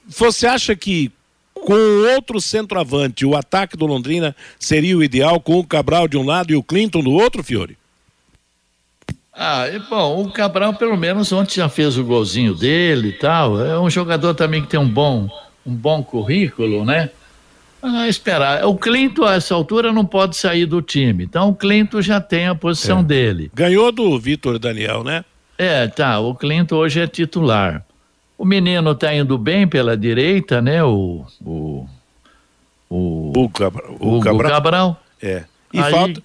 Você 0.09 0.45
acha 0.45 0.75
que 0.75 1.13
com 1.55 1.73
outro 2.17 2.41
centroavante, 2.41 3.25
o 3.25 3.37
ataque 3.37 3.77
do 3.77 3.87
Londrina 3.87 4.35
seria 4.59 4.99
o 4.99 5.05
ideal 5.05 5.39
com 5.39 5.61
o 5.61 5.65
Cabral 5.65 6.09
de 6.09 6.17
um 6.17 6.27
lado 6.27 6.53
e 6.53 6.57
o 6.57 6.65
Clinton 6.65 7.01
do 7.01 7.13
outro, 7.13 7.45
Fiore? 7.45 7.79
Ah, 9.43 9.67
e, 9.71 9.79
bom, 9.79 10.23
o 10.23 10.31
Cabral 10.31 10.75
pelo 10.75 10.99
menos 10.99 11.33
ontem 11.33 11.55
já 11.55 11.67
fez 11.69 11.97
o 11.97 12.05
golzinho 12.05 12.55
dele 12.55 13.09
e 13.09 13.13
tal. 13.13 13.59
É 13.65 13.81
um 13.81 13.89
jogador 13.89 14.35
também 14.35 14.61
que 14.61 14.69
tem 14.69 14.79
um 14.79 14.87
bom, 14.87 15.31
um 15.65 15.75
bom 15.75 16.03
currículo, 16.03 16.85
né? 16.85 17.09
Ah, 17.83 18.07
esperar. 18.07 18.67
O 18.67 18.75
Clinton, 18.77 19.25
a 19.25 19.37
essa 19.37 19.55
altura, 19.55 19.91
não 19.95 20.05
pode 20.05 20.37
sair 20.37 20.67
do 20.67 20.83
time. 20.83 21.25
Então 21.25 21.49
o 21.49 21.55
Clinton 21.55 22.03
já 22.03 22.21
tem 22.21 22.49
a 22.49 22.55
posição 22.55 23.01
É. 23.01 23.03
dele. 23.03 23.51
Ganhou 23.55 23.91
do 23.91 24.19
Vitor 24.19 24.59
Daniel, 24.59 25.03
né? 25.03 25.25
É, 25.57 25.87
tá. 25.89 26.19
O 26.21 26.35
Clinton 26.35 26.77
hoje 26.77 27.01
é 27.01 27.07
titular. 27.07 27.83
O 28.37 28.45
menino 28.45 28.95
tá 28.95 29.15
indo 29.15 29.39
bem 29.39 29.67
pela 29.67 29.97
direita, 29.97 30.61
né? 30.61 30.85
O. 30.85 31.25
O. 31.43 31.87
O, 32.91 33.33
o, 33.45 33.49
Cabral, 33.49 33.97
o 34.01 34.21
Cabral. 34.21 34.51
Cabral. 34.53 35.03
É. 35.23 35.45
E, 35.73 35.79
Aí- 35.81 35.91
falta, 35.91 36.23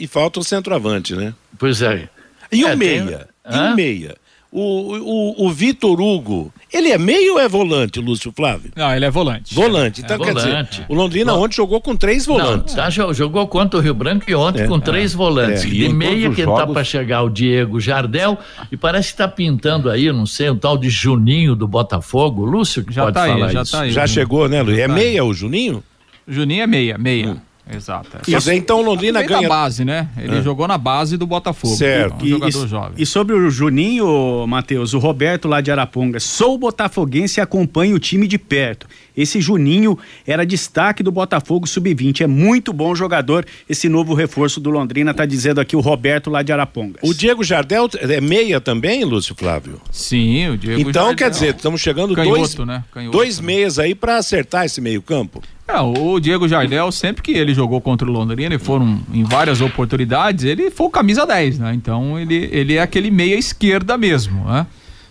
e 0.00 0.06
falta 0.08 0.40
o 0.40 0.44
centroavante, 0.44 1.14
né? 1.14 1.32
Pois 1.58 1.82
é. 1.82 2.08
E 2.52 2.64
o 2.64 2.68
É, 2.68 2.70
tem- 2.70 2.78
meia? 2.78 3.28
E 3.50 3.54
Hã? 3.56 3.72
o 3.72 3.76
meia? 3.76 4.14
O, 4.58 5.42
o, 5.42 5.46
o 5.46 5.52
Vitor 5.52 6.00
Hugo, 6.00 6.50
ele 6.72 6.88
é 6.88 6.96
meio 6.96 7.34
ou 7.34 7.40
é 7.40 7.46
volante, 7.46 8.00
Lúcio 8.00 8.32
Flávio? 8.34 8.70
Não, 8.74 8.94
ele 8.94 9.04
é 9.04 9.10
volante. 9.10 9.54
Volante. 9.54 10.00
Então, 10.00 10.16
É 10.16 10.18
quer 10.24 10.32
volante. 10.32 10.70
dizer, 10.70 10.86
o 10.88 10.94
Londrina 10.94 11.34
ontem 11.34 11.56
jogou 11.56 11.78
com 11.78 11.94
três 11.94 12.24
volantes. 12.24 12.74
Não, 12.74 12.84
tá, 12.84 12.88
jo- 12.88 13.12
jogou 13.12 13.46
contra 13.48 13.78
o 13.78 13.82
Rio 13.82 13.92
Branco 13.92 14.24
e 14.30 14.34
ontem 14.34 14.62
É. 14.62 14.66
com 14.66 14.80
três 14.80 15.12
É. 15.12 15.16
volantes. 15.16 15.64
É. 15.64 15.66
E 15.68 15.70
De 15.70 15.88
meia 15.90 16.30
que 16.30 16.36
tá 16.42 16.42
jogos- 16.44 16.72
para 16.72 16.84
chegar 16.84 17.22
o 17.22 17.28
Diego 17.28 17.78
Jardel 17.80 18.38
e 18.72 18.76
parece 18.78 19.10
que 19.12 19.18
tá 19.18 19.28
pintando 19.28 19.90
aí, 19.90 20.10
não 20.10 20.24
sei, 20.24 20.48
o 20.48 20.54
tal 20.56 20.78
de 20.78 20.88
Juninho 20.88 21.54
do 21.54 21.68
Botafogo. 21.68 22.44
Lúcio 22.46 22.82
que 22.82 22.94
Já 22.94 23.02
pode 23.02 23.14
tá 23.14 23.22
aí, 23.24 23.32
falar 23.32 23.48
já 23.52 23.62
isso. 23.62 23.72
tá 23.72 23.80
aí. 23.82 23.90
Já 23.90 24.06
chegou, 24.06 24.48
né, 24.48 24.62
Luiz? 24.62 24.78
É 24.78 24.88
tá. 24.88 24.94
meia 24.94 25.22
o 25.22 25.34
Juninho? 25.34 25.82
Juninho 26.26 26.62
é 26.62 26.66
meia, 26.66 26.96
meia. 26.96 27.36
Exato. 27.68 28.18
Isso, 28.28 28.50
então 28.52 28.80
Londrina 28.80 29.22
ganha. 29.22 29.42
da 29.42 29.48
base, 29.48 29.84
né? 29.84 30.08
Ele 30.16 30.38
É. 30.38 30.42
jogou 30.42 30.68
na 30.68 30.78
base 30.78 31.16
do 31.16 31.26
Botafogo. 31.26 31.74
Certo. 31.74 32.20
É 32.20 32.24
um 32.24 32.28
jogador 32.28 32.68
jovem. 32.68 32.92
E 32.96 33.04
sobre 33.04 33.34
o 33.34 33.50
Juninho, 33.50 34.46
Matheus, 34.46 34.94
o 34.94 34.98
Roberto 34.98 35.48
lá 35.48 35.60
de 35.60 35.70
Araponga, 35.72 36.20
sou 36.20 36.56
botafoguense 36.56 37.40
e 37.40 37.42
acompanho 37.42 37.96
o 37.96 37.98
time 37.98 38.28
de 38.28 38.38
perto. 38.38 38.86
Esse 39.16 39.40
Juninho 39.40 39.98
era 40.26 40.44
destaque 40.44 41.02
do 41.02 41.10
Botafogo 41.10 41.66
Sub-20, 41.66 42.20
é 42.22 42.26
muito 42.26 42.72
bom 42.72 42.94
jogador. 42.94 43.46
Esse 43.68 43.88
novo 43.88 44.14
reforço 44.14 44.60
do 44.60 44.70
Londrina 44.70 45.14
tá 45.14 45.24
dizendo 45.24 45.60
aqui 45.60 45.74
o 45.74 45.80
Roberto 45.80 46.28
lá 46.30 46.42
de 46.42 46.52
Araponga. 46.52 46.98
O 47.02 47.14
Diego 47.14 47.42
Jardel 47.42 47.88
é 48.00 48.20
meia 48.20 48.60
também, 48.60 49.04
Lúcio 49.04 49.34
Flávio? 49.34 49.80
Sim, 49.90 50.50
o 50.50 50.58
Diego 50.58 50.80
Então, 50.80 51.06
Jardel. 51.06 51.16
quer 51.16 51.30
dizer, 51.30 51.54
estamos 51.56 51.80
chegando 51.80 52.14
Canhoto, 52.14 52.36
dois, 52.38 52.54
né? 52.66 52.84
Canhoto. 52.92 53.16
dois 53.16 53.40
meias 53.40 53.78
aí 53.78 53.94
para 53.94 54.16
acertar 54.18 54.64
esse 54.64 54.80
meio 54.80 55.00
campo. 55.00 55.42
É, 55.68 55.80
o 55.80 56.20
Diego 56.20 56.46
Jardel, 56.46 56.92
sempre 56.92 57.22
que 57.22 57.32
ele 57.32 57.52
jogou 57.52 57.80
contra 57.80 58.06
o 58.08 58.12
Londrina 58.12 58.54
e 58.54 58.58
foram 58.58 59.00
em 59.12 59.24
várias 59.24 59.60
oportunidades, 59.60 60.44
ele 60.44 60.70
foi 60.70 60.86
o 60.86 60.90
camisa 60.90 61.26
10, 61.26 61.58
né? 61.58 61.74
Então 61.74 62.18
ele, 62.20 62.48
ele 62.52 62.74
é 62.74 62.82
aquele 62.82 63.10
meia 63.10 63.34
esquerda 63.36 63.98
mesmo, 63.98 64.44
né? 64.44 64.64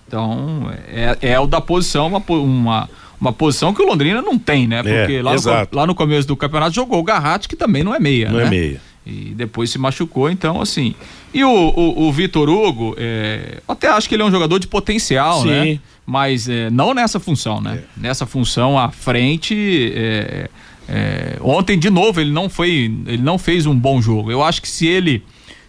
Então 0.08 0.72
é, 0.88 1.18
é 1.22 1.40
o 1.40 1.48
da 1.48 1.60
posição, 1.60 2.08
uma, 2.08 2.24
uma, 2.30 2.90
uma 3.20 3.32
posição 3.34 3.74
que 3.74 3.82
o 3.82 3.86
Londrina 3.86 4.22
não 4.22 4.38
tem, 4.38 4.68
né? 4.68 4.84
Porque 4.84 5.22
lá, 5.22 5.34
no, 5.36 5.42
lá 5.72 5.88
no 5.88 5.96
começo 5.96 6.28
do 6.28 6.36
campeonato 6.36 6.76
jogou 6.76 7.00
o 7.00 7.04
Garratti, 7.04 7.48
que 7.48 7.56
também 7.56 7.84
não 7.84 7.94
é 7.94 8.00
meia, 8.00 8.30
Não 8.30 8.40
né? 8.40 8.46
é 8.46 8.50
meia. 8.50 8.82
E 9.06 9.34
depois 9.36 9.70
se 9.70 9.78
machucou, 9.78 10.30
então 10.30 10.60
assim. 10.60 10.96
E 11.34 11.44
o, 11.44 11.50
o, 11.50 12.08
o 12.08 12.12
Vitor 12.12 12.50
Hugo, 12.50 12.96
é, 12.98 13.60
até 13.68 13.88
acho 13.88 14.10
que 14.10 14.16
ele 14.16 14.24
é 14.24 14.26
um 14.26 14.32
jogador 14.32 14.58
de 14.58 14.68
potencial, 14.68 15.44
Sim. 15.44 15.50
né? 15.50 15.80
Mas 16.06 16.50
é, 16.50 16.70
não 16.70 16.94
nessa 16.94 17.20
função, 17.20 17.62
né? 17.62 17.84
Nessa 17.96 18.26
função 18.26 18.78
à 18.80 18.90
frente. 18.92 19.94
é, 19.96 20.50
é, 20.88 21.38
ontem, 21.42 21.78
de 21.78 21.90
novo, 21.90 22.20
ele 22.22 22.32
não 22.32 22.50
foi. 22.50 22.92
Ele 23.08 23.22
não 23.22 23.38
fez 23.38 23.66
um 23.66 23.76
bom 23.76 24.02
jogo. 24.02 24.32
Eu 24.32 24.44
acho 24.44 24.62
que 24.62 24.68
se 24.68 24.88
ele 24.88 25.24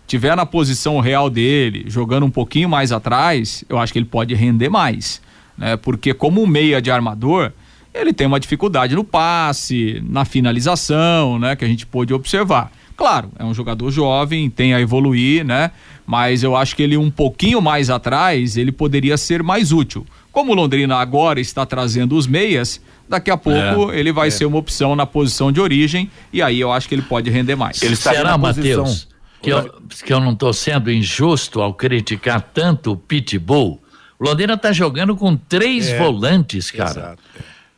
tiver 0.07 0.37
na 0.37 0.47
posição 0.47 1.01
real 1.01 1.29
dele, 1.29 1.85
jogando 1.89 2.25
um 2.25 2.31
pouquinho 2.31 2.69
mais 2.69 2.93
atrás, 2.93 3.65
eu 3.69 3.79
acho 3.79 3.93
que 3.93 3.99
ele 3.99 4.07
pode 4.07 4.35
render 4.35 4.69
mais. 4.69 5.21
Né? 5.57 5.77
Porque 5.77 6.13
como 6.15 6.43
um 6.43 6.47
meia 6.47 6.81
de 6.81 6.91
armador, 6.91 7.53
ele 7.95 8.13
tem 8.13 8.27
uma 8.27 8.41
dificuldade 8.41 8.95
no 8.95 9.05
passe, 9.05 10.03
na 10.09 10.25
finalização, 10.25 11.39
né? 11.39 11.57
Que 11.57 11.65
a 11.65 11.69
gente 11.69 11.87
pôde 11.87 12.13
observar. 12.13 12.71
Claro, 12.97 13.31
é 13.39 13.45
um 13.45 13.53
jogador 13.53 13.91
jovem, 13.91 14.49
tem 14.49 14.73
a 14.73 14.81
evoluir, 14.81 15.45
né? 15.45 15.71
Mas 16.07 16.43
eu 16.43 16.57
acho 16.57 16.75
que 16.75 16.83
ele 16.83 16.97
um 16.97 17.11
pouquinho 17.11 17.61
mais 17.61 17.91
atrás, 17.91 18.57
ele 18.57 18.73
poderia 18.73 19.17
ser 19.17 19.43
mais 19.43 19.73
útil. 19.73 20.07
Como 20.33 20.53
o 20.53 20.55
Londrina 20.55 20.97
agora 20.97 21.41
está 21.41 21.67
trazendo 21.67 22.17
os 22.17 22.27
meias, 22.27 22.81
daqui 23.09 23.31
a 23.31 23.37
pouco 23.37 23.93
É, 23.93 23.99
ele 23.99 24.13
vai 24.13 24.29
é. 24.29 24.31
ser 24.31 24.47
uma 24.47 24.59
opção 24.59 24.97
na 24.97 25.05
posição 25.05 25.53
de 25.53 25.61
origem 25.61 26.11
e 26.33 26.41
aí 26.41 26.61
eu 26.61 26.73
acho 26.73 26.89
que 26.89 26.95
ele 26.95 27.03
pode 27.03 27.31
render 27.31 27.57
mais. 27.57 27.83
Ele 27.83 27.97
Será, 27.97 28.31
na 28.31 28.39
posição. 28.39 28.85
Matheus? 28.85 29.09
que 29.43 29.51
eu, 29.51 29.75
que 30.05 30.13
eu 30.13 30.21
não 30.21 30.33
estou 30.33 30.53
sendo 30.53 30.91
injusto 30.91 31.61
ao 31.61 31.73
criticar 31.73 32.41
tanto 32.41 32.93
o 32.93 32.97
Pitbull. 32.97 33.81
O 34.19 34.25
Londrina 34.25 34.55
está 34.55 34.73
jogando 34.73 35.15
com 35.17 35.37
três 35.37 35.89
É, 35.89 35.99
volantes, 35.99 36.71
cara. 36.71 37.17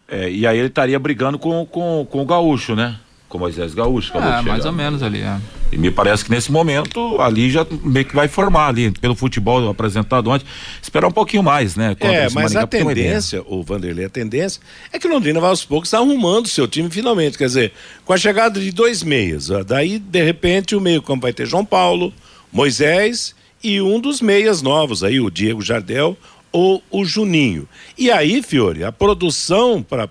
É, 0.08 0.30
e 0.30 0.46
aí 0.46 0.58
ele 0.58 0.68
estaria 0.68 0.98
brigando 0.98 1.38
com, 1.38 1.66
com, 1.66 2.06
com 2.10 2.22
o 2.22 2.24
Gaúcho, 2.24 2.74
né? 2.74 2.96
Com 3.28 3.36
o 3.36 3.40
Moisés 3.40 3.74
Gaúcho. 3.74 4.08
acabou 4.10 4.30
É, 4.30 4.38
chegar. 4.38 4.50
mais 4.52 4.64
ou 4.64 4.72
menos 4.72 5.02
ali, 5.02 5.20
é. 5.20 5.36
E 5.70 5.76
me 5.76 5.90
parece 5.90 6.24
que 6.24 6.30
nesse 6.30 6.50
momento 6.50 7.20
ali 7.20 7.50
já 7.50 7.66
meio 7.84 8.06
que 8.06 8.14
vai 8.16 8.26
formar 8.26 8.68
ali, 8.68 8.90
pelo 8.90 9.14
futebol 9.14 9.68
apresentado 9.68 10.30
ontem. 10.30 10.46
Esperar 10.80 11.08
um 11.08 11.12
pouquinho 11.12 11.42
mais, 11.42 11.76
né? 11.76 11.94
É, 12.00 12.22
mas 12.30 12.54
Maringá, 12.54 12.62
a 12.62 12.66
tendência, 12.66 13.42
o 13.46 13.62
Vanderlei, 13.62 14.06
a 14.06 14.08
tendência 14.08 14.62
é 14.90 14.98
que 14.98 15.06
o 15.06 15.10
Londrina 15.10 15.40
vai 15.40 15.50
aos 15.50 15.62
poucos 15.62 15.92
arrumando 15.92 16.48
seu 16.48 16.66
time 16.66 16.88
finalmente. 16.88 17.36
Quer 17.36 17.46
dizer, 17.48 17.72
com 18.06 18.14
a 18.14 18.16
chegada 18.16 18.58
de 18.58 18.70
dois 18.72 19.02
meias, 19.02 19.50
ó, 19.50 19.62
daí 19.62 19.98
de 19.98 20.22
repente 20.24 20.74
o 20.74 20.80
meio 20.80 21.02
campo 21.02 21.20
vai 21.22 21.34
ter 21.34 21.44
João 21.44 21.66
Paulo, 21.66 22.14
Moisés 22.50 23.34
e 23.62 23.80
um 23.80 23.98
dos 24.00 24.20
meias 24.20 24.62
novos 24.62 25.02
aí, 25.04 25.20
o 25.20 25.30
Diego 25.30 25.60
Jardel 25.62 26.16
ou 26.50 26.82
o 26.90 27.04
Juninho. 27.04 27.68
E 27.96 28.10
aí, 28.10 28.42
Fiore, 28.42 28.82
a 28.82 28.90
produção 28.90 29.82
para 29.82 30.08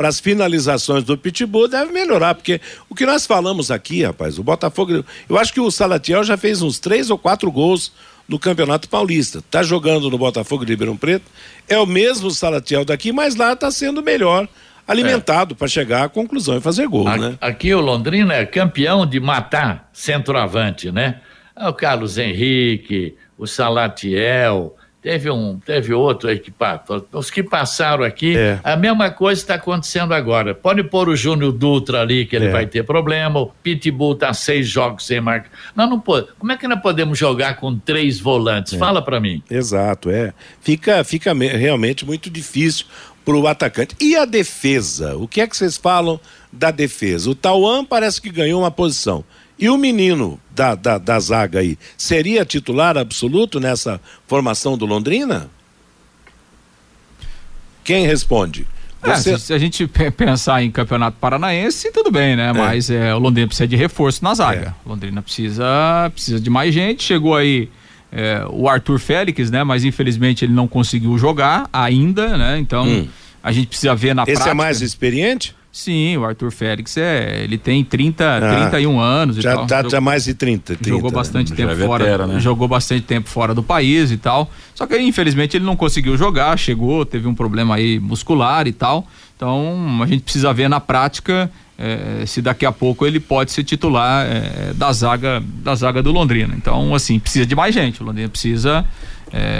as 0.00 0.20
finalizações 0.20 1.04
do 1.04 1.16
Pitbull 1.16 1.68
deve 1.68 1.90
melhorar, 1.90 2.34
porque 2.34 2.60
o 2.88 2.94
que 2.94 3.06
nós 3.06 3.26
falamos 3.26 3.70
aqui, 3.70 4.02
rapaz, 4.02 4.38
o 4.38 4.42
Botafogo, 4.42 5.02
eu 5.28 5.38
acho 5.38 5.52
que 5.54 5.60
o 5.60 5.70
Salatiel 5.70 6.22
já 6.22 6.36
fez 6.36 6.60
uns 6.60 6.78
três 6.78 7.08
ou 7.08 7.16
quatro 7.16 7.50
gols 7.50 7.92
no 8.28 8.38
Campeonato 8.38 8.88
Paulista. 8.90 9.42
Tá 9.50 9.62
jogando 9.62 10.10
no 10.10 10.18
Botafogo 10.18 10.64
de 10.66 10.72
Ribeirão 10.72 10.96
Preto. 10.96 11.24
É 11.68 11.78
o 11.78 11.86
mesmo 11.86 12.30
Salatiel 12.30 12.84
daqui, 12.84 13.10
mas 13.12 13.34
lá 13.34 13.52
está 13.54 13.70
sendo 13.70 14.02
melhor 14.02 14.46
alimentado 14.86 15.54
para 15.56 15.66
chegar 15.66 16.04
à 16.04 16.08
conclusão 16.10 16.58
e 16.58 16.60
fazer 16.60 16.86
gol, 16.88 17.08
A- 17.08 17.16
né? 17.16 17.38
Aqui 17.40 17.72
o 17.74 17.80
Londrina 17.80 18.34
é 18.34 18.44
campeão 18.44 19.06
de 19.06 19.18
matar 19.18 19.88
centroavante, 19.94 20.90
né? 20.92 21.20
Ah, 21.56 21.70
O 21.70 21.74
Carlos 21.74 22.18
Henrique, 22.18 23.14
o 23.38 23.46
Salatiel, 23.46 24.74
teve 25.00 25.30
um, 25.30 25.58
teve 25.58 25.92
outro 25.92 26.28
aí 26.30 26.38
que 26.38 26.52
os 27.12 27.30
que 27.30 27.42
passaram 27.42 28.02
aqui, 28.04 28.36
É. 28.36 28.58
a 28.64 28.74
mesma 28.76 29.10
coisa 29.10 29.40
está 29.40 29.54
acontecendo 29.54 30.12
agora. 30.14 30.54
Pode 30.54 30.82
pôr 30.84 31.08
o 31.08 31.14
Júnior 31.16 31.52
Dutra 31.52 32.00
ali 32.00 32.24
que 32.26 32.34
ele 32.34 32.46
É. 32.46 32.50
vai 32.50 32.66
ter 32.66 32.82
problema. 32.84 33.38
O 33.40 33.46
Pitbull 33.62 34.14
tá 34.16 34.32
seis 34.32 34.66
jogos 34.66 35.06
sem 35.06 35.20
marca. 35.20 35.48
Nós 35.76 35.88
não 35.88 36.00
pode. 36.00 36.28
Como 36.38 36.50
é 36.50 36.56
que 36.56 36.66
nós 36.66 36.80
podemos 36.80 37.18
jogar 37.18 37.56
com 37.56 37.78
três 37.78 38.18
volantes? 38.18 38.72
É. 38.72 38.78
Fala 38.78 39.02
para 39.02 39.20
mim. 39.20 39.42
Exato, 39.50 40.10
é. 40.10 40.32
Fica, 40.60 41.04
fica 41.04 41.34
me- 41.34 41.48
realmente 41.48 42.04
muito 42.06 42.30
difícil 42.30 42.86
para 43.24 43.36
o 43.36 43.46
atacante. 43.46 43.94
E 44.00 44.16
a 44.16 44.24
defesa? 44.24 45.16
O 45.16 45.28
que 45.28 45.40
é 45.40 45.46
que 45.46 45.56
vocês 45.56 45.76
falam 45.76 46.18
da 46.52 46.70
defesa? 46.70 47.30
O 47.30 47.34
Tauan 47.34 47.84
parece 47.84 48.20
que 48.20 48.30
ganhou 48.30 48.60
uma 48.62 48.70
posição. 48.70 49.22
E 49.58 49.68
o 49.68 49.76
menino 49.76 50.38
da, 50.54 50.74
da, 50.74 50.98
da 50.98 51.18
zaga 51.20 51.60
aí, 51.60 51.78
seria 51.96 52.44
titular 52.44 52.96
absoluto 52.98 53.60
nessa 53.60 54.00
formação 54.26 54.76
do 54.76 54.84
Londrina? 54.84 55.48
Quem 57.82 58.06
responde? 58.06 58.66
É, 59.02 59.14
Você- 59.14 59.38
se, 59.38 59.46
se 59.46 59.52
a 59.52 59.58
gente 59.58 59.86
pe- 59.86 60.10
pensar 60.10 60.62
em 60.62 60.70
campeonato 60.70 61.18
paranaense, 61.20 61.92
tudo 61.92 62.10
bem, 62.10 62.34
né? 62.34 62.52
Mas 62.52 62.88
é, 62.90 63.14
o 63.14 63.18
Londrina 63.18 63.46
precisa 63.46 63.68
de 63.68 63.76
reforço 63.76 64.24
na 64.24 64.34
zaga. 64.34 64.74
É. 64.82 64.88
O 64.88 64.90
Londrina 64.90 65.20
precisa, 65.20 66.10
precisa 66.12 66.40
de 66.40 66.48
mais 66.48 66.72
gente. 66.72 67.02
Chegou 67.02 67.36
aí 67.36 67.68
é, 68.10 68.42
o 68.50 68.68
Arthur 68.68 68.98
Félix, 68.98 69.50
né? 69.50 69.62
Mas 69.62 69.84
infelizmente 69.84 70.44
ele 70.44 70.52
não 70.54 70.66
conseguiu 70.66 71.18
jogar 71.18 71.68
ainda, 71.72 72.36
né? 72.38 72.58
Então 72.58 72.86
Hum. 72.86 73.08
a 73.42 73.52
gente 73.52 73.66
precisa 73.66 73.94
ver 73.94 74.14
na 74.14 74.22
Esse 74.22 74.32
prática. 74.32 74.50
é 74.50 74.54
mais 74.54 74.80
experiente? 74.80 75.54
Sim, 75.76 76.16
o 76.18 76.24
Arthur 76.24 76.52
Félix 76.52 76.96
é. 76.96 77.42
Ele 77.42 77.58
tem 77.58 77.82
30, 77.82 78.36
Ah, 78.36 78.68
31 78.70 79.00
anos 79.00 79.36
e 79.38 79.40
já 79.40 79.56
tal. 79.56 79.66
tá 79.66 79.76
Jogou- 79.78 79.90
já 79.90 80.00
mais 80.00 80.22
de 80.24 80.32
30. 80.32 80.76
30 80.76 80.88
jogou 80.88 81.10
né? 81.10 81.14
bastante 81.16 81.50
Já 81.50 81.56
tempo 81.56 81.72
é 81.72 81.76
fora, 81.76 82.04
veterano, 82.04 82.32
né? 82.34 82.38
jogou 82.40 82.68
bastante 82.68 83.00
tempo 83.02 83.28
fora 83.28 83.52
do 83.52 83.60
país 83.62 84.12
e 84.12 84.16
tal. 84.16 84.48
Só 84.72 84.86
que 84.86 84.94
aí, 84.94 85.04
infelizmente 85.04 85.56
ele 85.56 85.64
não 85.64 85.74
conseguiu 85.74 86.16
jogar, 86.16 86.56
chegou, 86.56 87.04
teve 87.04 87.26
um 87.26 87.34
problema 87.34 87.74
aí 87.74 87.98
muscular 87.98 88.68
e 88.68 88.72
tal. 88.72 89.04
Então 89.34 90.00
a 90.00 90.06
gente 90.06 90.22
precisa 90.22 90.52
ver 90.52 90.68
na 90.68 90.78
prática 90.78 91.50
eh, 91.76 92.22
se 92.24 92.40
daqui 92.40 92.64
a 92.64 92.70
pouco 92.70 93.04
ele 93.04 93.18
pode 93.18 93.50
ser 93.50 93.64
titular 93.64 94.24
eh, 94.30 94.72
da 94.76 94.92
zaga 94.92 95.42
da 95.60 95.74
zaga 95.74 96.00
do 96.00 96.12
Londrina. 96.12 96.54
Então 96.56 96.94
assim 96.94 97.18
precisa 97.18 97.44
de 97.44 97.56
mais 97.56 97.74
gente. 97.74 98.00
O 98.00 98.06
Londrina 98.06 98.28
precisa 98.28 98.84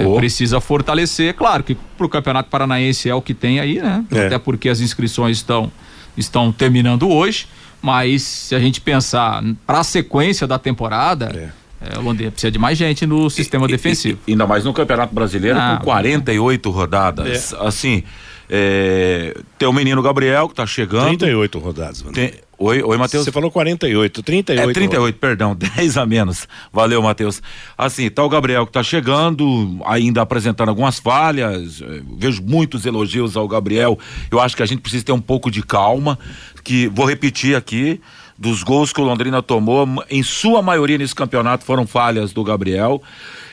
Oh. 0.07 0.15
precisa 0.15 0.61
fortalecer. 0.61 1.35
Claro 1.35 1.65
que 1.65 1.77
pro 1.99 2.09
Campeonato 2.09 2.49
Paranaense 2.49 3.09
é 3.11 3.15
o 3.15 3.21
que 3.21 3.35
tem 3.35 3.59
aí, 3.59 3.83
né? 3.83 4.05
É. 4.13 4.27
Até 4.27 4.39
porque 4.39 4.69
as 4.69 4.79
inscrições 4.81 5.39
estão 5.39 5.73
estão 6.17 6.51
terminando 6.53 7.09
hoje. 7.09 7.47
Mas 7.83 8.23
se 8.23 8.55
a 8.55 8.59
gente 8.59 8.81
pensar 8.81 9.43
para 9.67 9.81
a 9.81 9.85
sequência 9.85 10.47
da 10.47 10.59
temporada, 10.59 11.53
eh, 11.83 11.99
o 11.99 12.01
Londrina 12.01 12.31
precisa 12.31 12.51
de 12.51 12.59
mais 12.59 12.79
gente 12.79 13.05
no 13.07 13.29
sistema 13.29 13.69
defensivo. 13.69 14.19
E- 14.27 14.33
ainda 14.33 14.47
mais 14.47 14.65
no 14.65 14.73
Campeonato 14.73 15.15
Brasileiro, 15.15 15.59
Ah, 15.59 15.77
com 15.79 15.85
48 15.85 16.71
rodadas. 16.71 17.53
É. 17.53 17.67
Assim, 17.67 18.03
é, 18.49 19.37
tem 19.59 19.69
o 19.69 19.73
menino 19.73 20.01
Gabriel 20.03 20.49
que 20.49 20.55
tá 20.55 20.67
chegando. 20.67 21.09
38 21.09 21.59
rodadas, 21.59 22.03
mano. 22.03 22.15
Tem- 22.15 22.33
Oi, 22.67 22.83
oi, 22.83 22.97
Matheus. 22.97 23.25
Você 23.25 23.31
falou 23.31 23.51
48, 23.51 24.23
38. 24.23 24.71
É 24.71 24.73
38, 24.73 25.19
perdão, 25.19 25.53
10 25.77 25.99
a 25.99 26.07
menos. 26.07 26.49
Valeu, 26.73 27.03
Matheus. 27.03 27.43
Assim, 27.77 28.09
tá 28.09 28.25
o 28.25 28.29
Gabriel 28.31 28.65
que 28.65 28.73
tá 28.73 28.83
chegando, 28.83 29.79
ainda 29.85 30.23
apresentando 30.23 30.71
algumas 30.71 30.99
falhas. 30.99 31.83
eh, 31.83 32.01
Vejo 32.17 32.43
muitos 32.43 32.87
elogios 32.87 33.37
ao 33.37 33.47
Gabriel. 33.47 33.99
Eu 34.31 34.41
acho 34.41 34.57
que 34.57 34.63
a 34.63 34.67
gente 34.67 34.81
precisa 34.81 35.05
ter 35.05 35.13
um 35.13 35.21
pouco 35.21 35.51
de 35.51 35.63
calma. 35.63 36.19
Que 36.63 36.89
vou 36.89 37.05
repetir 37.05 37.55
aqui. 37.55 38.01
Dos 38.39 38.63
gols 38.63 38.95
que 38.95 39.01
o 39.01 39.05
Londrina 39.05 39.43
tomou, 39.43 39.87
em 40.11 40.23
sua 40.23 40.61
maioria 40.63 40.97
nesse 40.99 41.15
campeonato 41.15 41.65
foram 41.65 41.87
falhas 41.87 42.33
do 42.33 42.43
Gabriel. 42.43 43.01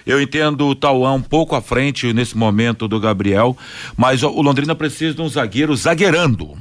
Eu 0.07 0.21
entendo 0.21 0.67
o 0.67 0.73
Tauan 0.73 1.13
um 1.15 1.21
pouco 1.21 1.53
à 1.53 1.61
frente 1.61 2.11
nesse 2.13 2.35
momento 2.35 2.87
do 2.87 2.99
Gabriel, 2.99 3.55
mas 3.95 4.23
o 4.23 4.29
o 4.29 4.41
Londrina 4.41 4.73
precisa 4.73 5.13
de 5.13 5.21
um 5.21 5.29
zagueiro 5.29 5.75
zagueirando. 5.75 6.57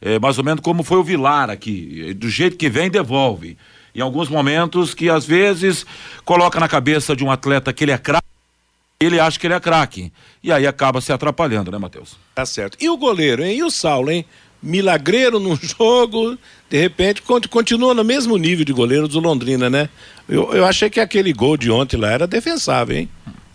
É, 0.00 0.18
mais 0.18 0.38
ou 0.38 0.44
menos 0.44 0.60
como 0.60 0.82
foi 0.82 0.98
o 0.98 1.02
Vilar 1.04 1.50
aqui. 1.50 2.14
Do 2.14 2.28
jeito 2.28 2.56
que 2.56 2.68
vem, 2.68 2.88
devolve. 2.90 3.56
Em 3.94 4.00
alguns 4.00 4.28
momentos 4.28 4.94
que 4.94 5.10
às 5.10 5.24
vezes 5.24 5.84
coloca 6.24 6.60
na 6.60 6.68
cabeça 6.68 7.16
de 7.16 7.24
um 7.24 7.30
atleta 7.30 7.72
que 7.72 7.82
ele 7.84 7.90
é 7.92 7.98
craque, 7.98 8.26
ele 9.00 9.18
acha 9.18 9.38
que 9.38 9.46
ele 9.46 9.54
é 9.54 9.60
craque. 9.60 10.12
E 10.42 10.52
aí 10.52 10.66
acaba 10.66 11.00
se 11.00 11.12
atrapalhando, 11.12 11.70
né, 11.70 11.78
Matheus? 11.78 12.16
Tá 12.34 12.46
certo. 12.46 12.76
E 12.80 12.88
o 12.88 12.96
goleiro, 12.96 13.44
hein? 13.44 13.58
E 13.58 13.62
o 13.64 13.70
Saulo, 13.70 14.10
hein? 14.10 14.24
Milagreiro 14.62 15.38
num 15.40 15.56
jogo, 15.60 16.36
de 16.68 16.78
repente 16.80 17.22
cont- 17.22 17.46
continua 17.48 17.94
no 17.94 18.04
mesmo 18.04 18.36
nível 18.36 18.64
de 18.64 18.72
goleiro 18.72 19.06
do 19.08 19.20
Londrina, 19.20 19.70
né? 19.70 19.88
Eu, 20.28 20.52
eu 20.52 20.64
achei 20.66 20.90
que 20.90 21.00
aquele 21.00 21.32
gol 21.32 21.56
de 21.56 21.70
ontem 21.70 21.96
lá 21.96 22.10
era 22.10 22.26
defensável, 22.26 22.96
hein? 22.96 23.08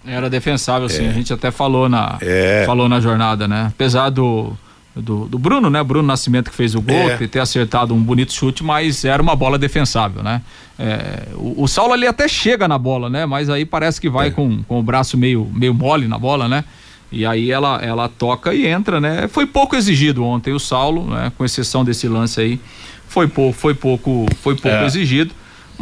Era 0.05 0.29
defensável, 0.29 0.89
sim. 0.89 1.05
É. 1.05 1.09
A 1.09 1.13
gente 1.13 1.31
até 1.31 1.51
falou 1.51 1.87
na, 1.87 2.17
É. 2.21 2.63
falou 2.65 2.89
na 2.89 2.99
jornada, 2.99 3.47
né? 3.47 3.67
Apesar 3.73 4.09
do, 4.09 4.57
do, 4.95 5.25
do 5.27 5.39
Bruno, 5.39 5.69
né? 5.69 5.83
Bruno 5.83 6.07
Nascimento 6.07 6.49
que 6.51 6.55
fez 6.55 6.75
o 6.75 6.81
gol, 6.81 7.09
É. 7.09 7.17
ter, 7.27 7.39
acertado 7.39 7.93
um 7.95 8.01
bonito 8.01 8.31
chute, 8.33 8.63
mas 8.63 9.03
era 9.03 9.21
uma 9.21 9.35
bola 9.35 9.57
defensável, 9.57 10.21
né? 10.21 10.41
É, 10.77 11.27
o, 11.33 11.63
o 11.63 11.67
Saulo 11.67 11.93
ali 11.93 12.05
até 12.05 12.27
chega 12.27 12.67
na 12.67 12.77
bola, 12.77 13.09
né? 13.09 13.25
Mas 13.25 13.49
aí 13.49 13.65
parece 13.65 13.99
que 13.99 14.07
É. 14.07 14.09
vai 14.11 14.31
com, 14.31 14.61
com 14.63 14.79
o 14.79 14.83
braço 14.83 15.17
meio, 15.17 15.49
meio 15.53 15.73
mole 15.73 16.07
na 16.07 16.17
bola, 16.19 16.47
né? 16.47 16.63
E 17.11 17.25
aí 17.25 17.51
ela, 17.51 17.79
ela 17.81 18.07
toca 18.09 18.53
e 18.53 18.65
entra, 18.65 18.99
né? 18.99 19.27
Foi 19.27 19.45
pouco 19.45 19.75
exigido 19.75 20.23
ontem 20.23 20.51
o 20.53 20.59
Saulo, 20.59 21.05
né? 21.09 21.31
Com 21.37 21.45
exceção 21.45 21.83
desse 21.83 22.07
lance 22.07 22.39
aí, 22.41 22.59
foi 23.07 23.27
pouco, 23.27 23.53
foi 23.57 23.73
pouco, 23.75 24.25
foi 24.41 24.55
pouco 24.55 24.77
É. 24.77 24.85
exigido 24.85 25.33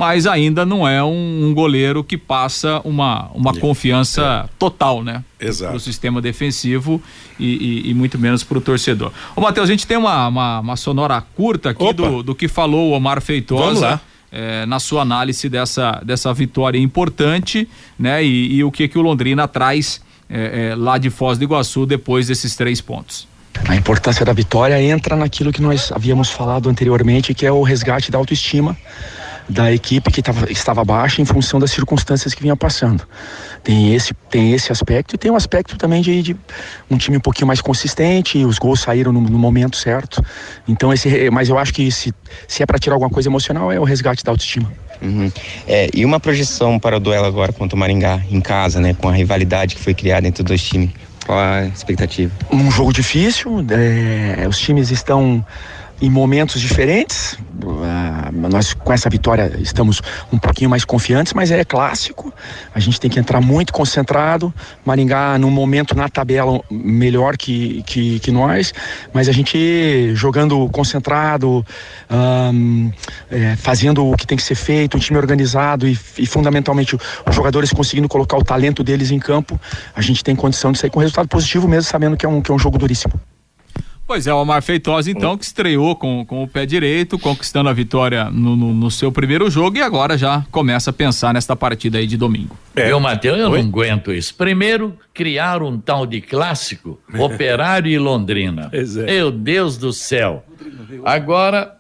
mas 0.02 0.26
ainda 0.26 0.66
não 0.66 0.88
é 0.88 1.04
um, 1.04 1.46
um 1.46 1.54
goleiro 1.54 2.04
que 2.04 2.18
passa 2.18 2.82
uma, 2.84 3.30
uma 3.36 3.54
confiança 3.54 4.50
total, 4.58 5.04
né? 5.04 5.24
Exato. 5.40 5.70
Para 5.70 5.78
o 5.78 5.80
sistema 5.80 6.20
defensivo 6.20 7.00
e, 7.40 7.84
e- 7.86 7.90
e 7.92 7.94
muito 7.94 8.18
menos 8.18 8.44
para 8.44 8.58
o 8.58 8.62
torcedor. 8.62 9.12
Ô, 9.36 9.42
Matheus, 9.42 9.70
a 9.70 9.72
gente 9.72 9.86
tem 9.86 9.98
uma, 9.98 10.28
uma, 10.28 10.60
uma 10.62 10.76
sonora 10.76 11.22
curta 11.36 11.70
aqui 11.70 11.94
do, 11.94 12.24
do 12.24 12.34
que 12.34 12.48
falou 12.48 12.90
o 12.90 12.94
Omar 12.94 13.22
Feitosa. 13.22 13.64
Vamos 13.64 13.82
lá. 13.82 14.02
eh, 14.32 14.66
na 14.66 14.80
sua 14.80 15.04
análise 15.04 15.48
dessa, 15.48 16.02
dessa 16.04 16.34
vitória 16.34 16.80
importante, 16.80 17.68
né? 18.00 18.24
E, 18.24 18.56
e 18.56 18.64
o 18.64 18.72
que 18.72 18.88
que 18.88 18.98
o 18.98 19.04
Londrina 19.04 19.48
traz 19.48 20.02
eh, 20.28 20.72
eh, 20.72 20.76
lá 20.76 20.98
de 20.98 21.12
Foz 21.12 21.38
do 21.38 21.44
Iguaçu 21.44 21.86
depois 21.86 22.26
desses 22.28 22.56
três 22.56 22.82
pontos. 22.82 23.28
A 23.68 23.76
importância 23.76 24.26
da 24.26 24.34
vitória 24.34 24.82
entra 24.82 25.16
naquilo 25.16 25.52
que 25.52 25.62
nós 25.62 25.92
havíamos 25.92 26.30
falado 26.32 26.68
anteriormente, 26.70 27.36
que 27.36 27.46
é 27.46 27.52
o 27.52 27.62
resgate 27.62 28.10
da 28.10 28.18
autoestima 28.18 28.76
da 29.52 29.72
equipe 29.72 30.12
que 30.12 30.22
tava, 30.22 30.52
estava 30.52 30.84
baixa 30.84 31.22
em 31.22 31.26
função 31.26 31.60
das 31.60 31.72
circunstâncias 31.72 32.34
que 32.34 32.42
vinha 32.42 32.56
passando. 32.56 33.06
Tem 33.64 33.94
esse, 33.94 34.14
tem 34.30 34.54
esse 34.54 34.72
aspecto 34.72 35.16
e 35.16 35.18
tem 35.18 35.30
um 35.30 35.36
aspecto 35.36 35.78
também 35.78 36.02
de, 36.02 36.22
de 36.22 36.36
um 36.90 36.98
time 36.98 37.18
um 37.18 37.22
pouquinho 37.22 37.48
mais 37.48 37.62
consistente, 37.62 38.44
os 38.46 38.58
gols 38.58 38.80
saíram 38.80 39.12
no, 39.12 39.22
no 39.22 39.38
momento 39.38 39.76
certo. 39.76 40.24
Então 40.68 40.94
esse, 40.94 41.30
mas 41.30 41.50
eu 41.50 41.58
acho 41.58 41.74
que 41.74 41.92
se, 41.92 42.14
se 42.48 42.64
é 42.64 42.66
para 42.66 42.80
tirar 42.80 42.96
alguma 42.96 43.10
coisa 43.10 43.28
emocional 43.28 43.72
é 43.72 43.80
o 43.80 43.84
resgate 43.84 44.24
da 44.24 44.32
autoestima. 44.32 44.72
Uhum. 45.02 45.32
É, 45.68 45.90
e 45.94 46.06
uma 46.06 46.20
projeção 46.20 46.80
para 46.80 46.98
o 46.98 47.00
duelo 47.00 47.26
agora 47.26 47.52
contra 47.52 47.76
o 47.76 47.80
Maringá, 47.80 48.22
em 48.30 48.40
casa, 48.40 48.80
né? 48.80 48.94
Com 48.94 49.10
a 49.10 49.14
rivalidade 49.14 49.76
que 49.76 49.82
foi 49.82 49.94
criada 49.94 50.28
entre 50.28 50.44
os 50.44 50.48
dois 50.48 50.62
times. 50.62 50.92
Qual 51.26 51.40
a 51.40 51.66
expectativa? 51.66 52.32
Um 52.52 52.72
jogo 52.72 52.94
difícil, 52.94 53.66
é, 53.70 54.48
os 54.48 54.60
times 54.60 54.92
estão 54.92 55.46
em 56.02 56.10
momentos 56.10 56.60
diferentes. 56.60 57.38
Ah, 57.84 58.32
nós 58.34 58.74
com 58.74 58.92
essa 58.92 59.10
vitória 59.10 59.56
estamos 59.60 60.02
um 60.34 60.38
pouquinho 60.38 60.70
mais 60.70 60.84
confiantes, 60.84 61.34
mas 61.34 61.52
é 61.52 61.64
clássico. 61.64 62.34
A 62.74 62.80
gente 62.80 63.00
tem 63.00 63.10
que 63.10 63.20
entrar 63.20 63.40
muito 63.40 63.72
concentrado. 63.72 64.52
Maringá 64.84 65.38
no 65.38 65.52
momento 65.52 65.96
na 65.96 66.10
tabela 66.10 66.60
melhor 66.72 67.38
que, 67.38 67.84
que, 67.84 68.20
que 68.20 68.32
nós, 68.32 68.74
mas 69.14 69.30
a 69.30 69.32
gente 69.32 70.14
jogando 70.16 70.68
concentrado, 70.70 71.64
um, 72.10 72.92
é, 73.30 73.56
fazendo 73.56 74.10
o 74.10 74.18
que 74.18 74.26
tem 74.26 74.38
que 74.38 74.44
ser 74.44 74.56
feito, 74.56 74.98
um 74.98 75.00
time 75.00 75.20
organizado 75.20 75.88
e, 75.88 75.98
e 76.18 76.26
fundamentalmente 76.26 76.96
os 76.96 77.36
jogadores 77.36 77.72
conseguindo 77.72 78.10
colocar 78.10 78.38
o 78.38 78.44
talento 78.44 78.84
deles 78.84 79.12
em 79.12 79.20
campo, 79.20 79.60
a 79.96 80.02
gente 80.02 80.24
tem 80.24 80.36
condição 80.36 80.72
de 80.72 80.80
sair 80.80 80.90
com 80.90 81.00
resultado 81.00 81.28
positivo 81.28 81.68
mesmo 81.68 81.84
sabendo 81.84 82.18
que 82.18 82.26
é 82.26 82.30
um, 82.30 82.42
que 82.42 82.52
é 82.52 82.56
um 82.56 82.60
jogo 82.60 82.78
duríssimo. 82.78 83.14
Pois 84.12 84.28
é, 84.28 84.34
o 84.34 84.42
Omar 84.42 84.62
Feitosa, 84.62 85.10
então, 85.10 85.38
que 85.38 85.46
estreou 85.46 85.96
com, 85.96 86.26
com 86.26 86.44
o 86.44 86.48
pé 86.48 86.66
direito, 86.66 87.18
conquistando 87.18 87.70
a 87.70 87.74
vitória 87.74 88.26
no, 88.26 88.58
no, 88.58 88.74
no 88.74 88.92
seu 88.92 89.10
primeiro 89.10 89.50
jogo 89.50 89.78
e 89.78 89.82
agora 89.82 90.18
já 90.18 90.46
começa 90.52 90.90
a 90.90 90.94
pensar 90.94 91.34
nesta 91.34 91.56
partida 91.56 91.98
aí 91.98 92.06
de 92.06 92.18
domingo. 92.18 92.58
É. 92.76 92.92
Eu, 92.92 93.00
Matheus, 93.00 93.40
eu 93.40 93.52
Oi? 93.52 93.62
não 93.62 93.70
aguento 93.70 94.12
isso. 94.12 94.36
Primeiro, 94.36 94.98
criar 95.14 95.64
um 95.64 95.80
tal 95.80 96.06
de 96.06 96.20
clássico, 96.20 97.00
Operário 97.18 97.90
e 97.90 97.98
Londrina. 97.98 98.70
É. 98.74 98.84
Meu 98.84 99.32
Deus 99.32 99.78
do 99.78 99.94
céu. 99.94 100.44
Agora, 101.06 101.78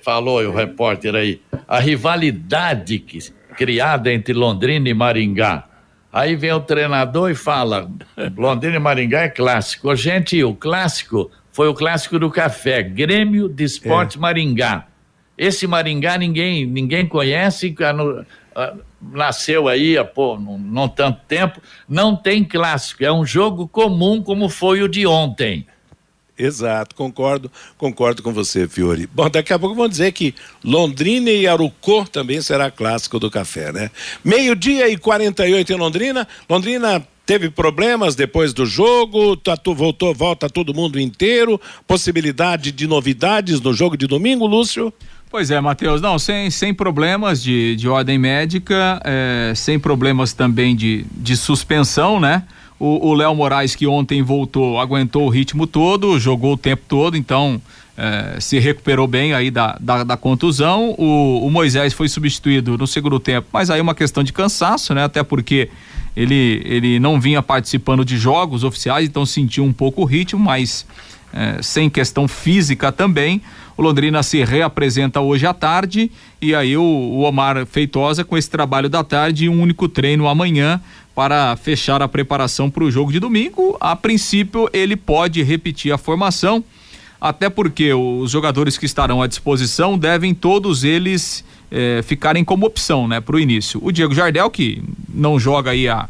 falou 0.00 0.42
o 0.42 0.54
repórter 0.54 1.14
aí, 1.14 1.42
a 1.68 1.78
rivalidade 1.78 3.00
que, 3.00 3.18
criada 3.54 4.10
entre 4.10 4.32
Londrina 4.32 4.88
e 4.88 4.94
Maringá. 4.94 5.66
Aí 6.10 6.34
vem 6.36 6.52
o 6.52 6.60
treinador 6.60 7.30
e 7.30 7.34
fala: 7.34 7.88
Londrina 8.34 8.76
e 8.76 8.80
Maringá 8.80 9.20
é 9.20 9.28
clássico. 9.28 9.94
Gente, 9.94 10.42
o 10.42 10.54
clássico 10.54 11.30
foi 11.52 11.68
o 11.68 11.74
clássico 11.74 12.18
do 12.18 12.30
café, 12.30 12.82
Grêmio 12.82 13.48
de 13.48 13.64
Esportes 13.64 14.16
é. 14.16 14.20
Maringá. 14.20 14.86
Esse 15.36 15.66
Maringá 15.66 16.18
ninguém, 16.18 16.66
ninguém 16.66 17.06
conhece, 17.06 17.74
nasceu 19.00 19.68
aí 19.68 19.96
há 19.96 20.04
pô, 20.04 20.38
não, 20.38 20.58
não 20.58 20.88
tanto 20.88 21.20
tempo, 21.26 21.60
não 21.88 22.14
tem 22.14 22.44
clássico, 22.44 23.04
é 23.04 23.12
um 23.12 23.24
jogo 23.24 23.66
comum 23.66 24.22
como 24.22 24.48
foi 24.48 24.82
o 24.82 24.88
de 24.88 25.06
ontem. 25.06 25.66
Exato, 26.38 26.94
concordo, 26.94 27.52
concordo 27.76 28.22
com 28.22 28.32
você, 28.32 28.66
Fiore. 28.66 29.06
Bom, 29.06 29.28
daqui 29.28 29.52
a 29.52 29.58
pouco 29.58 29.74
vão 29.74 29.88
dizer 29.88 30.10
que 30.12 30.34
Londrina 30.64 31.30
e 31.30 31.46
Arucô 31.46 32.06
também 32.06 32.40
será 32.40 32.70
clássico 32.70 33.18
do 33.18 33.30
café, 33.30 33.70
né? 33.70 33.90
Meio-dia 34.24 34.88
e 34.88 34.96
48 34.96 35.70
em 35.70 35.76
Londrina. 35.76 36.26
Londrina 36.48 37.06
teve 37.30 37.48
problemas 37.48 38.16
depois 38.16 38.52
do 38.52 38.66
jogo, 38.66 39.36
tatu, 39.36 39.72
voltou, 39.72 40.12
volta 40.12 40.50
todo 40.50 40.74
mundo 40.74 40.98
inteiro, 40.98 41.60
possibilidade 41.86 42.72
de 42.72 42.88
novidades 42.88 43.60
no 43.60 43.72
jogo 43.72 43.96
de 43.96 44.04
domingo, 44.08 44.48
Lúcio? 44.48 44.92
Pois 45.30 45.48
é, 45.48 45.60
Matheus, 45.60 46.02
não, 46.02 46.18
sem, 46.18 46.50
sem 46.50 46.74
problemas 46.74 47.40
de, 47.40 47.76
de 47.76 47.88
ordem 47.88 48.18
médica, 48.18 49.00
é, 49.04 49.52
sem 49.54 49.78
problemas 49.78 50.32
também 50.32 50.74
de, 50.74 51.06
de 51.12 51.36
suspensão, 51.36 52.18
né? 52.18 52.42
O 52.80 53.12
Léo 53.12 53.34
Moraes, 53.34 53.76
que 53.76 53.86
ontem 53.86 54.22
voltou, 54.22 54.80
aguentou 54.80 55.26
o 55.26 55.28
ritmo 55.28 55.66
todo, 55.66 56.18
jogou 56.18 56.54
o 56.54 56.56
tempo 56.56 56.82
todo, 56.88 57.14
então 57.14 57.60
é, 57.96 58.40
se 58.40 58.58
recuperou 58.58 59.06
bem 59.06 59.34
aí 59.34 59.50
da, 59.50 59.76
da, 59.78 60.02
da 60.02 60.16
contusão. 60.16 60.94
O, 60.98 61.46
o, 61.46 61.50
Moisés 61.50 61.92
foi 61.92 62.08
substituído 62.08 62.78
no 62.78 62.86
segundo 62.86 63.20
tempo, 63.20 63.46
mas 63.52 63.68
aí 63.68 63.78
uma 63.78 63.94
questão 63.94 64.24
de 64.24 64.32
cansaço, 64.32 64.94
né? 64.94 65.04
Até 65.04 65.22
porque 65.22 65.68
ele, 66.16 66.62
ele 66.64 66.98
não 66.98 67.20
vinha 67.20 67.42
participando 67.42 68.04
de 68.04 68.16
jogos 68.16 68.64
oficiais, 68.64 69.06
então 69.08 69.24
sentiu 69.24 69.64
um 69.64 69.72
pouco 69.72 70.02
o 70.02 70.04
ritmo, 70.04 70.40
mas 70.40 70.86
é, 71.32 71.62
sem 71.62 71.88
questão 71.88 72.26
física 72.26 72.90
também. 72.90 73.40
O 73.76 73.82
Londrina 73.82 74.22
se 74.22 74.44
reapresenta 74.44 75.20
hoje 75.20 75.46
à 75.46 75.54
tarde 75.54 76.10
e 76.42 76.54
aí 76.54 76.76
o, 76.76 76.82
o 76.82 77.22
Omar 77.22 77.64
Feitosa 77.66 78.24
com 78.24 78.36
esse 78.36 78.50
trabalho 78.50 78.88
da 78.88 79.02
tarde 79.02 79.46
e 79.46 79.48
um 79.48 79.62
único 79.62 79.88
treino 79.88 80.28
amanhã 80.28 80.80
para 81.14 81.56
fechar 81.56 82.02
a 82.02 82.08
preparação 82.08 82.70
para 82.70 82.84
o 82.84 82.90
jogo 82.90 83.12
de 83.12 83.18
domingo. 83.18 83.76
A 83.80 83.96
princípio, 83.96 84.68
ele 84.72 84.96
pode 84.96 85.42
repetir 85.42 85.92
a 85.92 85.98
formação, 85.98 86.62
até 87.20 87.48
porque 87.48 87.92
os 87.92 88.30
jogadores 88.30 88.76
que 88.76 88.86
estarão 88.86 89.22
à 89.22 89.26
disposição 89.26 89.98
devem 89.98 90.34
todos 90.34 90.84
eles 90.84 91.44
eh, 91.70 92.02
ficarem 92.02 92.44
como 92.44 92.66
opção, 92.66 93.06
né, 93.06 93.20
para 93.20 93.36
o 93.36 93.40
início. 93.40 93.80
O 93.82 93.92
Diego 93.92 94.14
Jardel, 94.14 94.50
que 94.50 94.82
não 95.08 95.38
joga 95.38 95.70
aí 95.70 95.88
a. 95.88 96.08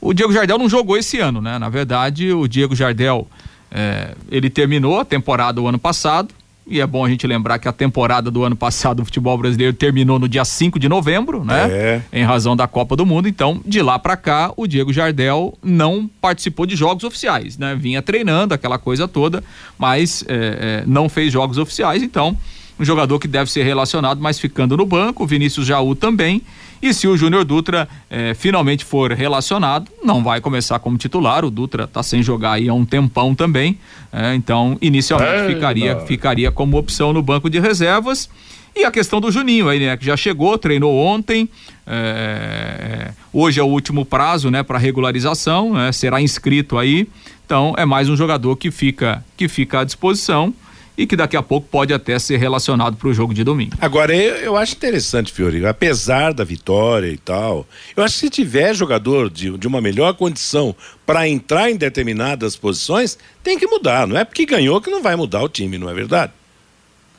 O 0.00 0.12
Diego 0.12 0.32
Jardel 0.32 0.58
não 0.58 0.68
jogou 0.68 0.96
esse 0.96 1.18
ano, 1.18 1.40
né? 1.40 1.58
Na 1.58 1.68
verdade, 1.68 2.32
o 2.32 2.46
Diego 2.46 2.74
Jardel. 2.74 3.26
Eh, 3.70 4.14
ele 4.30 4.48
terminou 4.48 5.00
a 5.00 5.04
temporada 5.04 5.60
o 5.60 5.66
ano 5.66 5.78
passado, 5.78 6.32
e 6.66 6.80
é 6.80 6.86
bom 6.86 7.04
a 7.04 7.08
gente 7.08 7.26
lembrar 7.26 7.58
que 7.58 7.68
a 7.68 7.72
temporada 7.72 8.30
do 8.30 8.42
ano 8.42 8.56
passado 8.56 8.98
do 8.98 9.04
futebol 9.04 9.36
brasileiro 9.36 9.74
terminou 9.74 10.18
no 10.18 10.26
dia 10.26 10.44
5 10.44 10.78
de 10.78 10.88
novembro, 10.88 11.44
né? 11.44 11.68
É. 11.70 12.02
Em 12.10 12.24
razão 12.24 12.56
da 12.56 12.66
Copa 12.66 12.96
do 12.96 13.04
Mundo. 13.04 13.28
Então, 13.28 13.60
de 13.66 13.82
lá 13.82 13.98
para 13.98 14.16
cá, 14.16 14.50
o 14.56 14.66
Diego 14.66 14.92
Jardel 14.92 15.56
não 15.62 16.08
participou 16.20 16.64
de 16.64 16.74
jogos 16.74 17.04
oficiais, 17.04 17.58
né? 17.58 17.74
Vinha 17.74 18.00
treinando 18.00 18.54
aquela 18.54 18.78
coisa 18.78 19.06
toda, 19.06 19.44
mas 19.78 20.24
é, 20.26 20.34
é, 20.34 20.84
não 20.86 21.08
fez 21.08 21.30
jogos 21.30 21.58
oficiais. 21.58 22.02
Então, 22.02 22.36
um 22.78 22.84
jogador 22.84 23.18
que 23.18 23.28
deve 23.28 23.50
ser 23.50 23.62
relacionado, 23.62 24.20
mas 24.20 24.38
ficando 24.38 24.76
no 24.76 24.84
banco. 24.84 25.26
Vinícius 25.26 25.66
Jaú 25.66 25.94
também. 25.94 26.42
E 26.82 26.92
se 26.92 27.08
o 27.08 27.16
Júnior 27.16 27.44
Dutra 27.44 27.88
eh, 28.10 28.34
finalmente 28.34 28.84
for 28.84 29.12
relacionado, 29.12 29.90
não 30.02 30.22
vai 30.22 30.40
começar 30.40 30.78
como 30.78 30.98
titular. 30.98 31.44
O 31.44 31.50
Dutra 31.50 31.84
está 31.84 32.02
sem 32.02 32.22
jogar 32.22 32.52
aí 32.52 32.68
há 32.68 32.74
um 32.74 32.84
tempão 32.84 33.34
também. 33.34 33.78
Eh, 34.12 34.34
então, 34.34 34.76
inicialmente 34.82 35.54
ficaria, 35.54 36.00
ficaria 36.00 36.52
como 36.52 36.76
opção 36.76 37.12
no 37.12 37.22
banco 37.22 37.48
de 37.48 37.58
reservas. 37.58 38.28
E 38.76 38.84
a 38.84 38.90
questão 38.90 39.20
do 39.20 39.30
Juninho 39.30 39.68
aí, 39.68 39.78
né? 39.78 39.96
Que 39.96 40.04
já 40.04 40.16
chegou, 40.16 40.58
treinou 40.58 40.94
ontem. 40.96 41.48
É, 41.86 43.12
hoje 43.32 43.60
é 43.60 43.62
o 43.62 43.66
último 43.66 44.04
prazo, 44.04 44.50
né? 44.50 44.62
Para 44.62 44.78
regularização, 44.78 45.74
né, 45.74 45.92
será 45.92 46.20
inscrito 46.20 46.76
aí. 46.76 47.06
Então 47.46 47.74
é 47.76 47.84
mais 47.84 48.08
um 48.08 48.16
jogador 48.16 48.56
que 48.56 48.70
fica 48.70 49.24
que 49.36 49.48
fica 49.48 49.80
à 49.80 49.84
disposição 49.84 50.52
e 50.96 51.06
que 51.06 51.16
daqui 51.16 51.36
a 51.36 51.42
pouco 51.42 51.66
pode 51.68 51.92
até 51.92 52.18
ser 52.18 52.36
relacionado 52.36 52.96
para 52.96 53.08
o 53.08 53.14
jogo 53.14 53.34
de 53.34 53.42
domingo. 53.42 53.76
Agora, 53.80 54.14
eu, 54.14 54.36
eu 54.36 54.56
acho 54.56 54.74
interessante, 54.74 55.32
Fiori, 55.32 55.64
apesar 55.66 56.32
da 56.32 56.44
vitória 56.44 57.08
e 57.08 57.18
tal, 57.18 57.66
eu 57.96 58.02
acho 58.02 58.14
que 58.14 58.20
se 58.20 58.30
tiver 58.30 58.74
jogador 58.74 59.28
de, 59.28 59.56
de 59.58 59.66
uma 59.66 59.80
melhor 59.80 60.14
condição 60.14 60.74
para 61.04 61.28
entrar 61.28 61.70
em 61.70 61.76
determinadas 61.76 62.56
posições, 62.56 63.18
tem 63.42 63.58
que 63.58 63.66
mudar. 63.66 64.06
Não 64.06 64.16
é 64.16 64.24
porque 64.24 64.46
ganhou 64.46 64.80
que 64.80 64.90
não 64.90 65.02
vai 65.02 65.16
mudar 65.16 65.42
o 65.42 65.48
time, 65.48 65.78
não 65.78 65.90
é 65.90 65.94
verdade? 65.94 66.32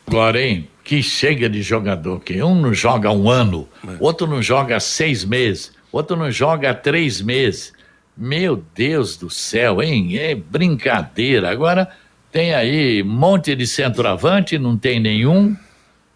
Glorinho, 0.08 0.68
que 0.84 1.02
chega 1.02 1.50
de 1.50 1.62
jogador, 1.62 2.20
que 2.20 2.42
um 2.42 2.62
não 2.62 2.74
joga 2.74 3.12
um 3.12 3.30
ano, 3.30 3.68
é. 3.86 3.98
outro 4.00 4.28
não 4.28 4.42
joga 4.42 4.80
seis 4.80 5.26
meses, 5.26 5.72
outro 5.92 6.16
não 6.16 6.32
joga 6.32 6.74
três 6.74 7.22
meses. 7.22 7.74
Meu 8.16 8.64
Deus 8.74 9.18
do 9.18 9.30
céu, 9.30 9.82
hein? 9.82 10.18
É 10.18 10.34
brincadeira. 10.34 11.50
Agora 11.50 11.90
tem 12.36 12.54
aí 12.54 13.02
um 13.02 13.06
monte 13.06 13.56
de 13.56 13.66
centroavante, 13.66 14.60
não 14.60 14.78
tem 14.78 15.00
nenhum. 15.00 15.56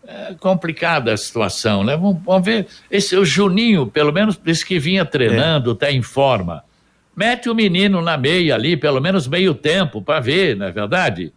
É 0.06 0.34
complicada 0.38 1.14
a 1.14 1.18
situação, 1.18 1.82
né? 1.82 1.96
Vamos, 1.96 2.22
vamos, 2.26 2.46
ver. 2.46 2.68
Esse, 2.92 3.16
o 3.16 3.24
Juninho, 3.24 3.88
pelo 3.88 4.12
menos, 4.12 4.38
disse 4.38 4.66
que 4.66 4.78
vinha 4.78 5.06
treinando, 5.06 5.72
está 5.72 5.88
é. 5.88 5.94
em 5.94 6.02
forma. 6.02 6.62
Mete 7.16 7.50
o 7.50 7.56
menino 7.56 8.02
na 8.02 8.18
meia 8.18 8.56
ali, 8.56 8.76
pelo 8.76 9.00
menos 9.00 9.30
meio 9.30 9.56
tempo, 9.56 10.02
para 10.02 10.20
ver, 10.20 10.58
não 10.58 10.66
é 10.66 10.72
verdade? 10.74 11.32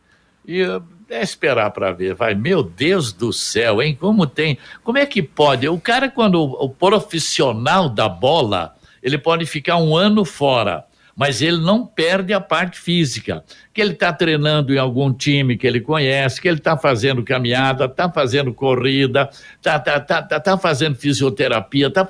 E 0.45 0.63
é 1.09 1.23
esperar 1.23 1.71
para 1.71 1.93
ver, 1.93 2.17
vai. 2.17 2.35
Meu 2.35 2.61
Deus 2.61 3.13
do 3.13 3.33
céu, 3.33 3.81
hein? 3.81 3.97
Como 4.01 4.27
tem. 4.27 4.59
Como 4.83 4.99
é 4.99 5.07
que 5.07 5.23
pode? 5.23 5.69
O 5.69 5.79
cara, 5.79 6.09
quando 6.09 6.43
o, 6.43 6.65
o 6.65 6.69
profissional 6.69 7.89
da 7.89 8.09
bola, 8.09 8.75
ele 9.01 9.17
pode 9.17 9.47
ficar 9.47 9.77
um 9.77 9.95
ano 9.95 10.25
fora 10.25 10.85
mas 11.17 11.43
ele 11.43 11.59
não 11.59 11.87
perde 11.87 12.33
a 12.33 12.41
parte 12.41 12.79
física, 12.79 13.45
que 13.73 13.81
ele 13.81 13.93
está 13.93 14.13
treinando 14.13 14.75
em 14.75 14.79
algum 14.79 15.13
time 15.13 15.57
que 15.57 15.67
ele 15.67 15.81
conhece, 15.81 16.41
que 16.41 16.49
ele 16.49 16.59
está 16.59 16.77
fazendo 16.77 17.23
caminhada, 17.23 17.85
está 17.85 18.11
fazendo 18.11 18.53
corrida, 18.53 19.29
está 19.57 19.79
tá, 19.79 20.01
tá, 20.01 20.23
tá, 20.23 20.41
tá 20.41 20.59
fazendo 20.59 20.97
fisioterapia, 20.97 21.89
está 21.89 22.05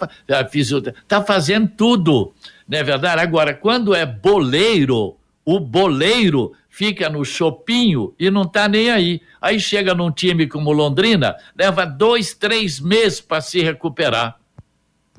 tá 1.08 1.22
fazendo 1.22 1.68
tudo, 1.76 2.32
não 2.68 2.78
é 2.78 2.82
verdade? 2.82 3.20
Agora, 3.20 3.54
quando 3.54 3.94
é 3.94 4.06
boleiro, 4.06 5.16
o 5.44 5.58
boleiro 5.58 6.52
fica 6.68 7.10
no 7.10 7.24
chopinho 7.24 8.14
e 8.18 8.30
não 8.30 8.42
está 8.42 8.66
nem 8.66 8.90
aí. 8.90 9.20
Aí 9.40 9.60
chega 9.60 9.94
num 9.94 10.10
time 10.10 10.46
como 10.46 10.72
Londrina, 10.72 11.36
leva 11.56 11.84
dois, 11.84 12.32
três 12.32 12.80
meses 12.80 13.20
para 13.20 13.40
se 13.40 13.60
recuperar. 13.60 14.36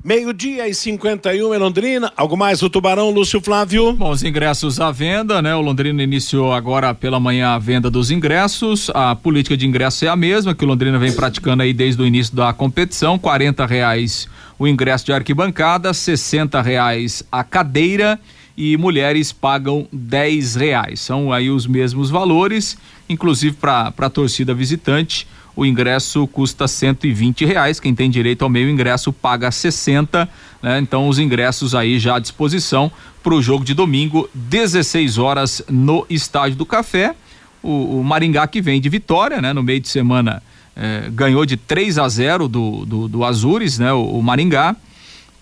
Meio-dia 0.04 0.68
e 0.68 0.74
51 0.74 1.54
em 1.54 1.58
Londrina. 1.58 2.12
Algo 2.14 2.36
mais 2.36 2.62
o 2.62 2.68
Tubarão, 2.68 3.08
Lúcio 3.08 3.40
Flávio? 3.40 3.94
Bom, 3.94 4.10
os 4.10 4.22
ingressos 4.22 4.78
à 4.78 4.90
venda, 4.90 5.40
né? 5.40 5.56
O 5.56 5.62
Londrina 5.62 6.02
iniciou 6.02 6.52
agora 6.52 6.94
pela 6.94 7.18
manhã 7.18 7.54
a 7.54 7.58
venda 7.58 7.90
dos 7.90 8.10
ingressos. 8.10 8.90
A 8.92 9.16
política 9.16 9.56
de 9.56 9.66
ingresso 9.66 10.04
é 10.04 10.08
a 10.08 10.14
mesma 10.14 10.54
que 10.54 10.62
o 10.62 10.68
Londrina 10.68 10.98
vem 10.98 11.10
praticando 11.10 11.62
aí 11.62 11.72
desde 11.72 12.02
o 12.02 12.06
início 12.06 12.36
da 12.36 12.52
competição. 12.52 13.18
R$ 13.18 13.66
reais 13.66 14.28
o 14.58 14.68
ingresso 14.68 15.06
de 15.06 15.12
arquibancada, 15.14 15.90
R$ 15.90 16.62
reais 16.62 17.24
a 17.32 17.42
cadeira 17.42 18.20
e 18.58 18.76
mulheres 18.76 19.32
pagam 19.32 19.88
R$ 19.90 20.58
reais. 20.58 21.00
São 21.00 21.32
aí 21.32 21.48
os 21.48 21.66
mesmos 21.66 22.10
valores, 22.10 22.76
inclusive 23.08 23.56
para 23.56 23.90
a 23.96 24.10
torcida 24.10 24.52
visitante 24.52 25.26
o 25.56 25.64
ingresso 25.64 26.26
custa 26.26 26.66
120 26.66 27.44
reais. 27.44 27.78
Quem 27.78 27.94
tem 27.94 28.10
direito 28.10 28.42
ao 28.42 28.48
meio 28.48 28.68
ingresso 28.68 29.12
paga 29.12 29.50
60, 29.50 30.28
né? 30.62 30.78
Então 30.78 31.08
os 31.08 31.18
ingressos 31.18 31.74
aí 31.74 31.98
já 31.98 32.16
à 32.16 32.18
disposição 32.18 32.90
para 33.22 33.34
o 33.34 33.42
jogo 33.42 33.64
de 33.64 33.74
domingo, 33.74 34.28
16 34.34 35.18
horas 35.18 35.62
no 35.68 36.06
Estádio 36.10 36.56
do 36.56 36.66
Café. 36.66 37.14
O, 37.62 38.00
o 38.00 38.04
Maringá 38.04 38.46
que 38.46 38.60
vem 38.60 38.80
de 38.80 38.88
vitória, 38.88 39.40
né? 39.40 39.52
No 39.52 39.62
meio 39.62 39.80
de 39.80 39.88
semana 39.88 40.42
eh, 40.76 41.08
ganhou 41.12 41.46
de 41.46 41.56
3 41.56 41.98
a 41.98 42.08
0 42.08 42.48
do, 42.48 42.84
do, 42.84 43.08
do 43.08 43.24
Azures, 43.24 43.78
né? 43.78 43.92
o, 43.92 44.02
o 44.02 44.22
Maringá 44.22 44.76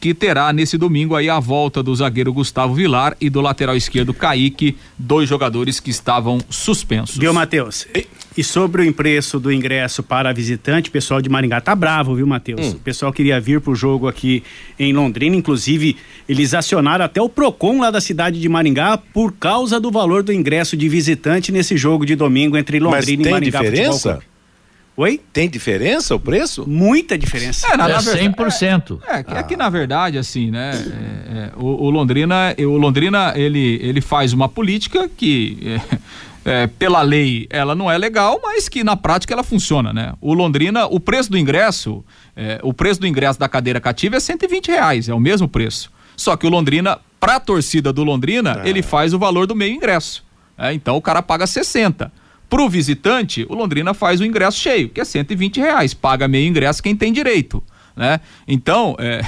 que 0.02 0.12
terá 0.12 0.52
nesse 0.52 0.76
domingo 0.76 1.14
aí 1.14 1.30
a 1.30 1.38
volta 1.38 1.80
do 1.80 1.94
zagueiro 1.94 2.32
Gustavo 2.32 2.74
Vilar 2.74 3.16
e 3.20 3.30
do 3.30 3.40
lateral 3.40 3.76
esquerdo 3.76 4.12
Kaique, 4.12 4.76
dois 4.98 5.28
jogadores 5.28 5.78
que 5.78 5.90
estavam 5.90 6.40
suspensos. 6.50 7.16
Viu, 7.16 7.32
Matheus? 7.32 7.86
E 7.94 8.08
sobre 8.40 8.88
o 8.88 8.94
preço 8.94 9.40
do 9.40 9.50
ingresso 9.52 10.00
para 10.00 10.32
visitante, 10.32 10.88
o 10.88 10.92
pessoal 10.92 11.20
de 11.20 11.28
Maringá 11.28 11.60
tá 11.60 11.74
bravo, 11.74 12.14
viu, 12.14 12.24
Matheus? 12.26 12.68
Hum. 12.68 12.70
O 12.70 12.78
pessoal 12.78 13.12
queria 13.12 13.40
vir 13.40 13.60
pro 13.60 13.74
jogo 13.74 14.06
aqui 14.06 14.44
em 14.78 14.92
Londrina, 14.92 15.34
inclusive 15.34 15.96
eles 16.28 16.54
acionaram 16.54 17.04
até 17.04 17.20
o 17.20 17.28
Procon 17.28 17.80
lá 17.80 17.90
da 17.90 18.00
cidade 18.00 18.40
de 18.40 18.48
Maringá 18.48 18.96
por 18.96 19.32
causa 19.32 19.80
do 19.80 19.90
valor 19.90 20.22
do 20.22 20.32
ingresso 20.32 20.76
de 20.76 20.88
visitante 20.88 21.50
nesse 21.50 21.76
jogo 21.76 22.06
de 22.06 22.14
domingo 22.14 22.56
entre 22.56 22.78
Mas 22.78 22.94
Londrina 23.06 23.22
tem 23.24 23.30
e 23.30 23.34
Maringá 23.34 23.58
Futebol 23.58 23.72
diferença? 23.74 24.18
Oi? 24.94 25.18
Tem 25.32 25.48
diferença 25.48 26.14
o 26.14 26.20
preço? 26.20 26.68
Muita 26.68 27.16
diferença. 27.16 27.66
É, 27.66 27.70
na- 27.78 27.88
na 27.88 27.98
verdade- 27.98 28.18
100%. 28.36 29.00
É, 29.08 29.22
que- 29.22 29.34
é 29.34 29.42
que 29.42 29.56
na 29.56 29.70
verdade, 29.70 30.18
assim, 30.18 30.50
né? 30.50 30.72
é, 30.74 31.38
é, 31.38 31.50
o, 31.56 31.86
o 31.86 31.90
Londrina, 31.90 32.54
o 32.58 32.76
Londrina, 32.76 33.32
ele, 33.34 33.80
ele 33.82 34.02
faz 34.02 34.34
uma 34.34 34.50
política 34.50 35.08
que, 35.16 35.56
é, 36.44 36.62
é, 36.62 36.66
pela 36.66 37.02
lei, 37.02 37.46
ela 37.50 37.74
não 37.74 37.90
é 37.90 37.96
legal, 37.96 38.40
mas 38.42 38.68
que 38.68 38.82
na 38.84 38.96
prática 38.96 39.32
ela 39.32 39.42
funciona, 39.42 39.92
né? 39.92 40.14
O 40.20 40.34
Londrina, 40.34 40.86
o 40.86 40.98
preço 41.00 41.30
do 41.30 41.38
ingresso, 41.38 42.04
é, 42.36 42.60
o 42.62 42.72
preço 42.72 43.00
do 43.00 43.06
ingresso 43.06 43.38
da 43.38 43.48
cadeira 43.48 43.80
cativa 43.80 44.16
é 44.16 44.20
120 44.20 44.68
reais, 44.68 45.08
é 45.08 45.14
o 45.14 45.20
mesmo 45.20 45.48
preço. 45.48 45.90
Só 46.16 46.36
que 46.36 46.46
o 46.46 46.50
Londrina, 46.50 46.98
pra 47.18 47.40
torcida 47.40 47.92
do 47.92 48.04
Londrina, 48.04 48.60
ele 48.64 48.82
faz 48.82 49.14
o 49.14 49.18
valor 49.18 49.46
do 49.46 49.56
meio 49.56 49.74
ingresso. 49.74 50.24
É, 50.58 50.72
então 50.72 50.96
o 50.96 51.02
cara 51.02 51.22
paga 51.22 51.46
60. 51.46 52.12
Pro 52.48 52.68
visitante, 52.68 53.46
o 53.48 53.54
Londrina 53.54 53.94
faz 53.94 54.20
o 54.20 54.24
ingresso 54.24 54.58
cheio, 54.58 54.90
que 54.90 55.00
é 55.00 55.04
120 55.04 55.58
reais. 55.58 55.94
Paga 55.94 56.28
meio 56.28 56.46
ingresso 56.46 56.82
quem 56.82 56.94
tem 56.94 57.12
direito. 57.12 57.62
Né? 57.96 58.20
Então, 58.48 58.96
é, 58.98 59.20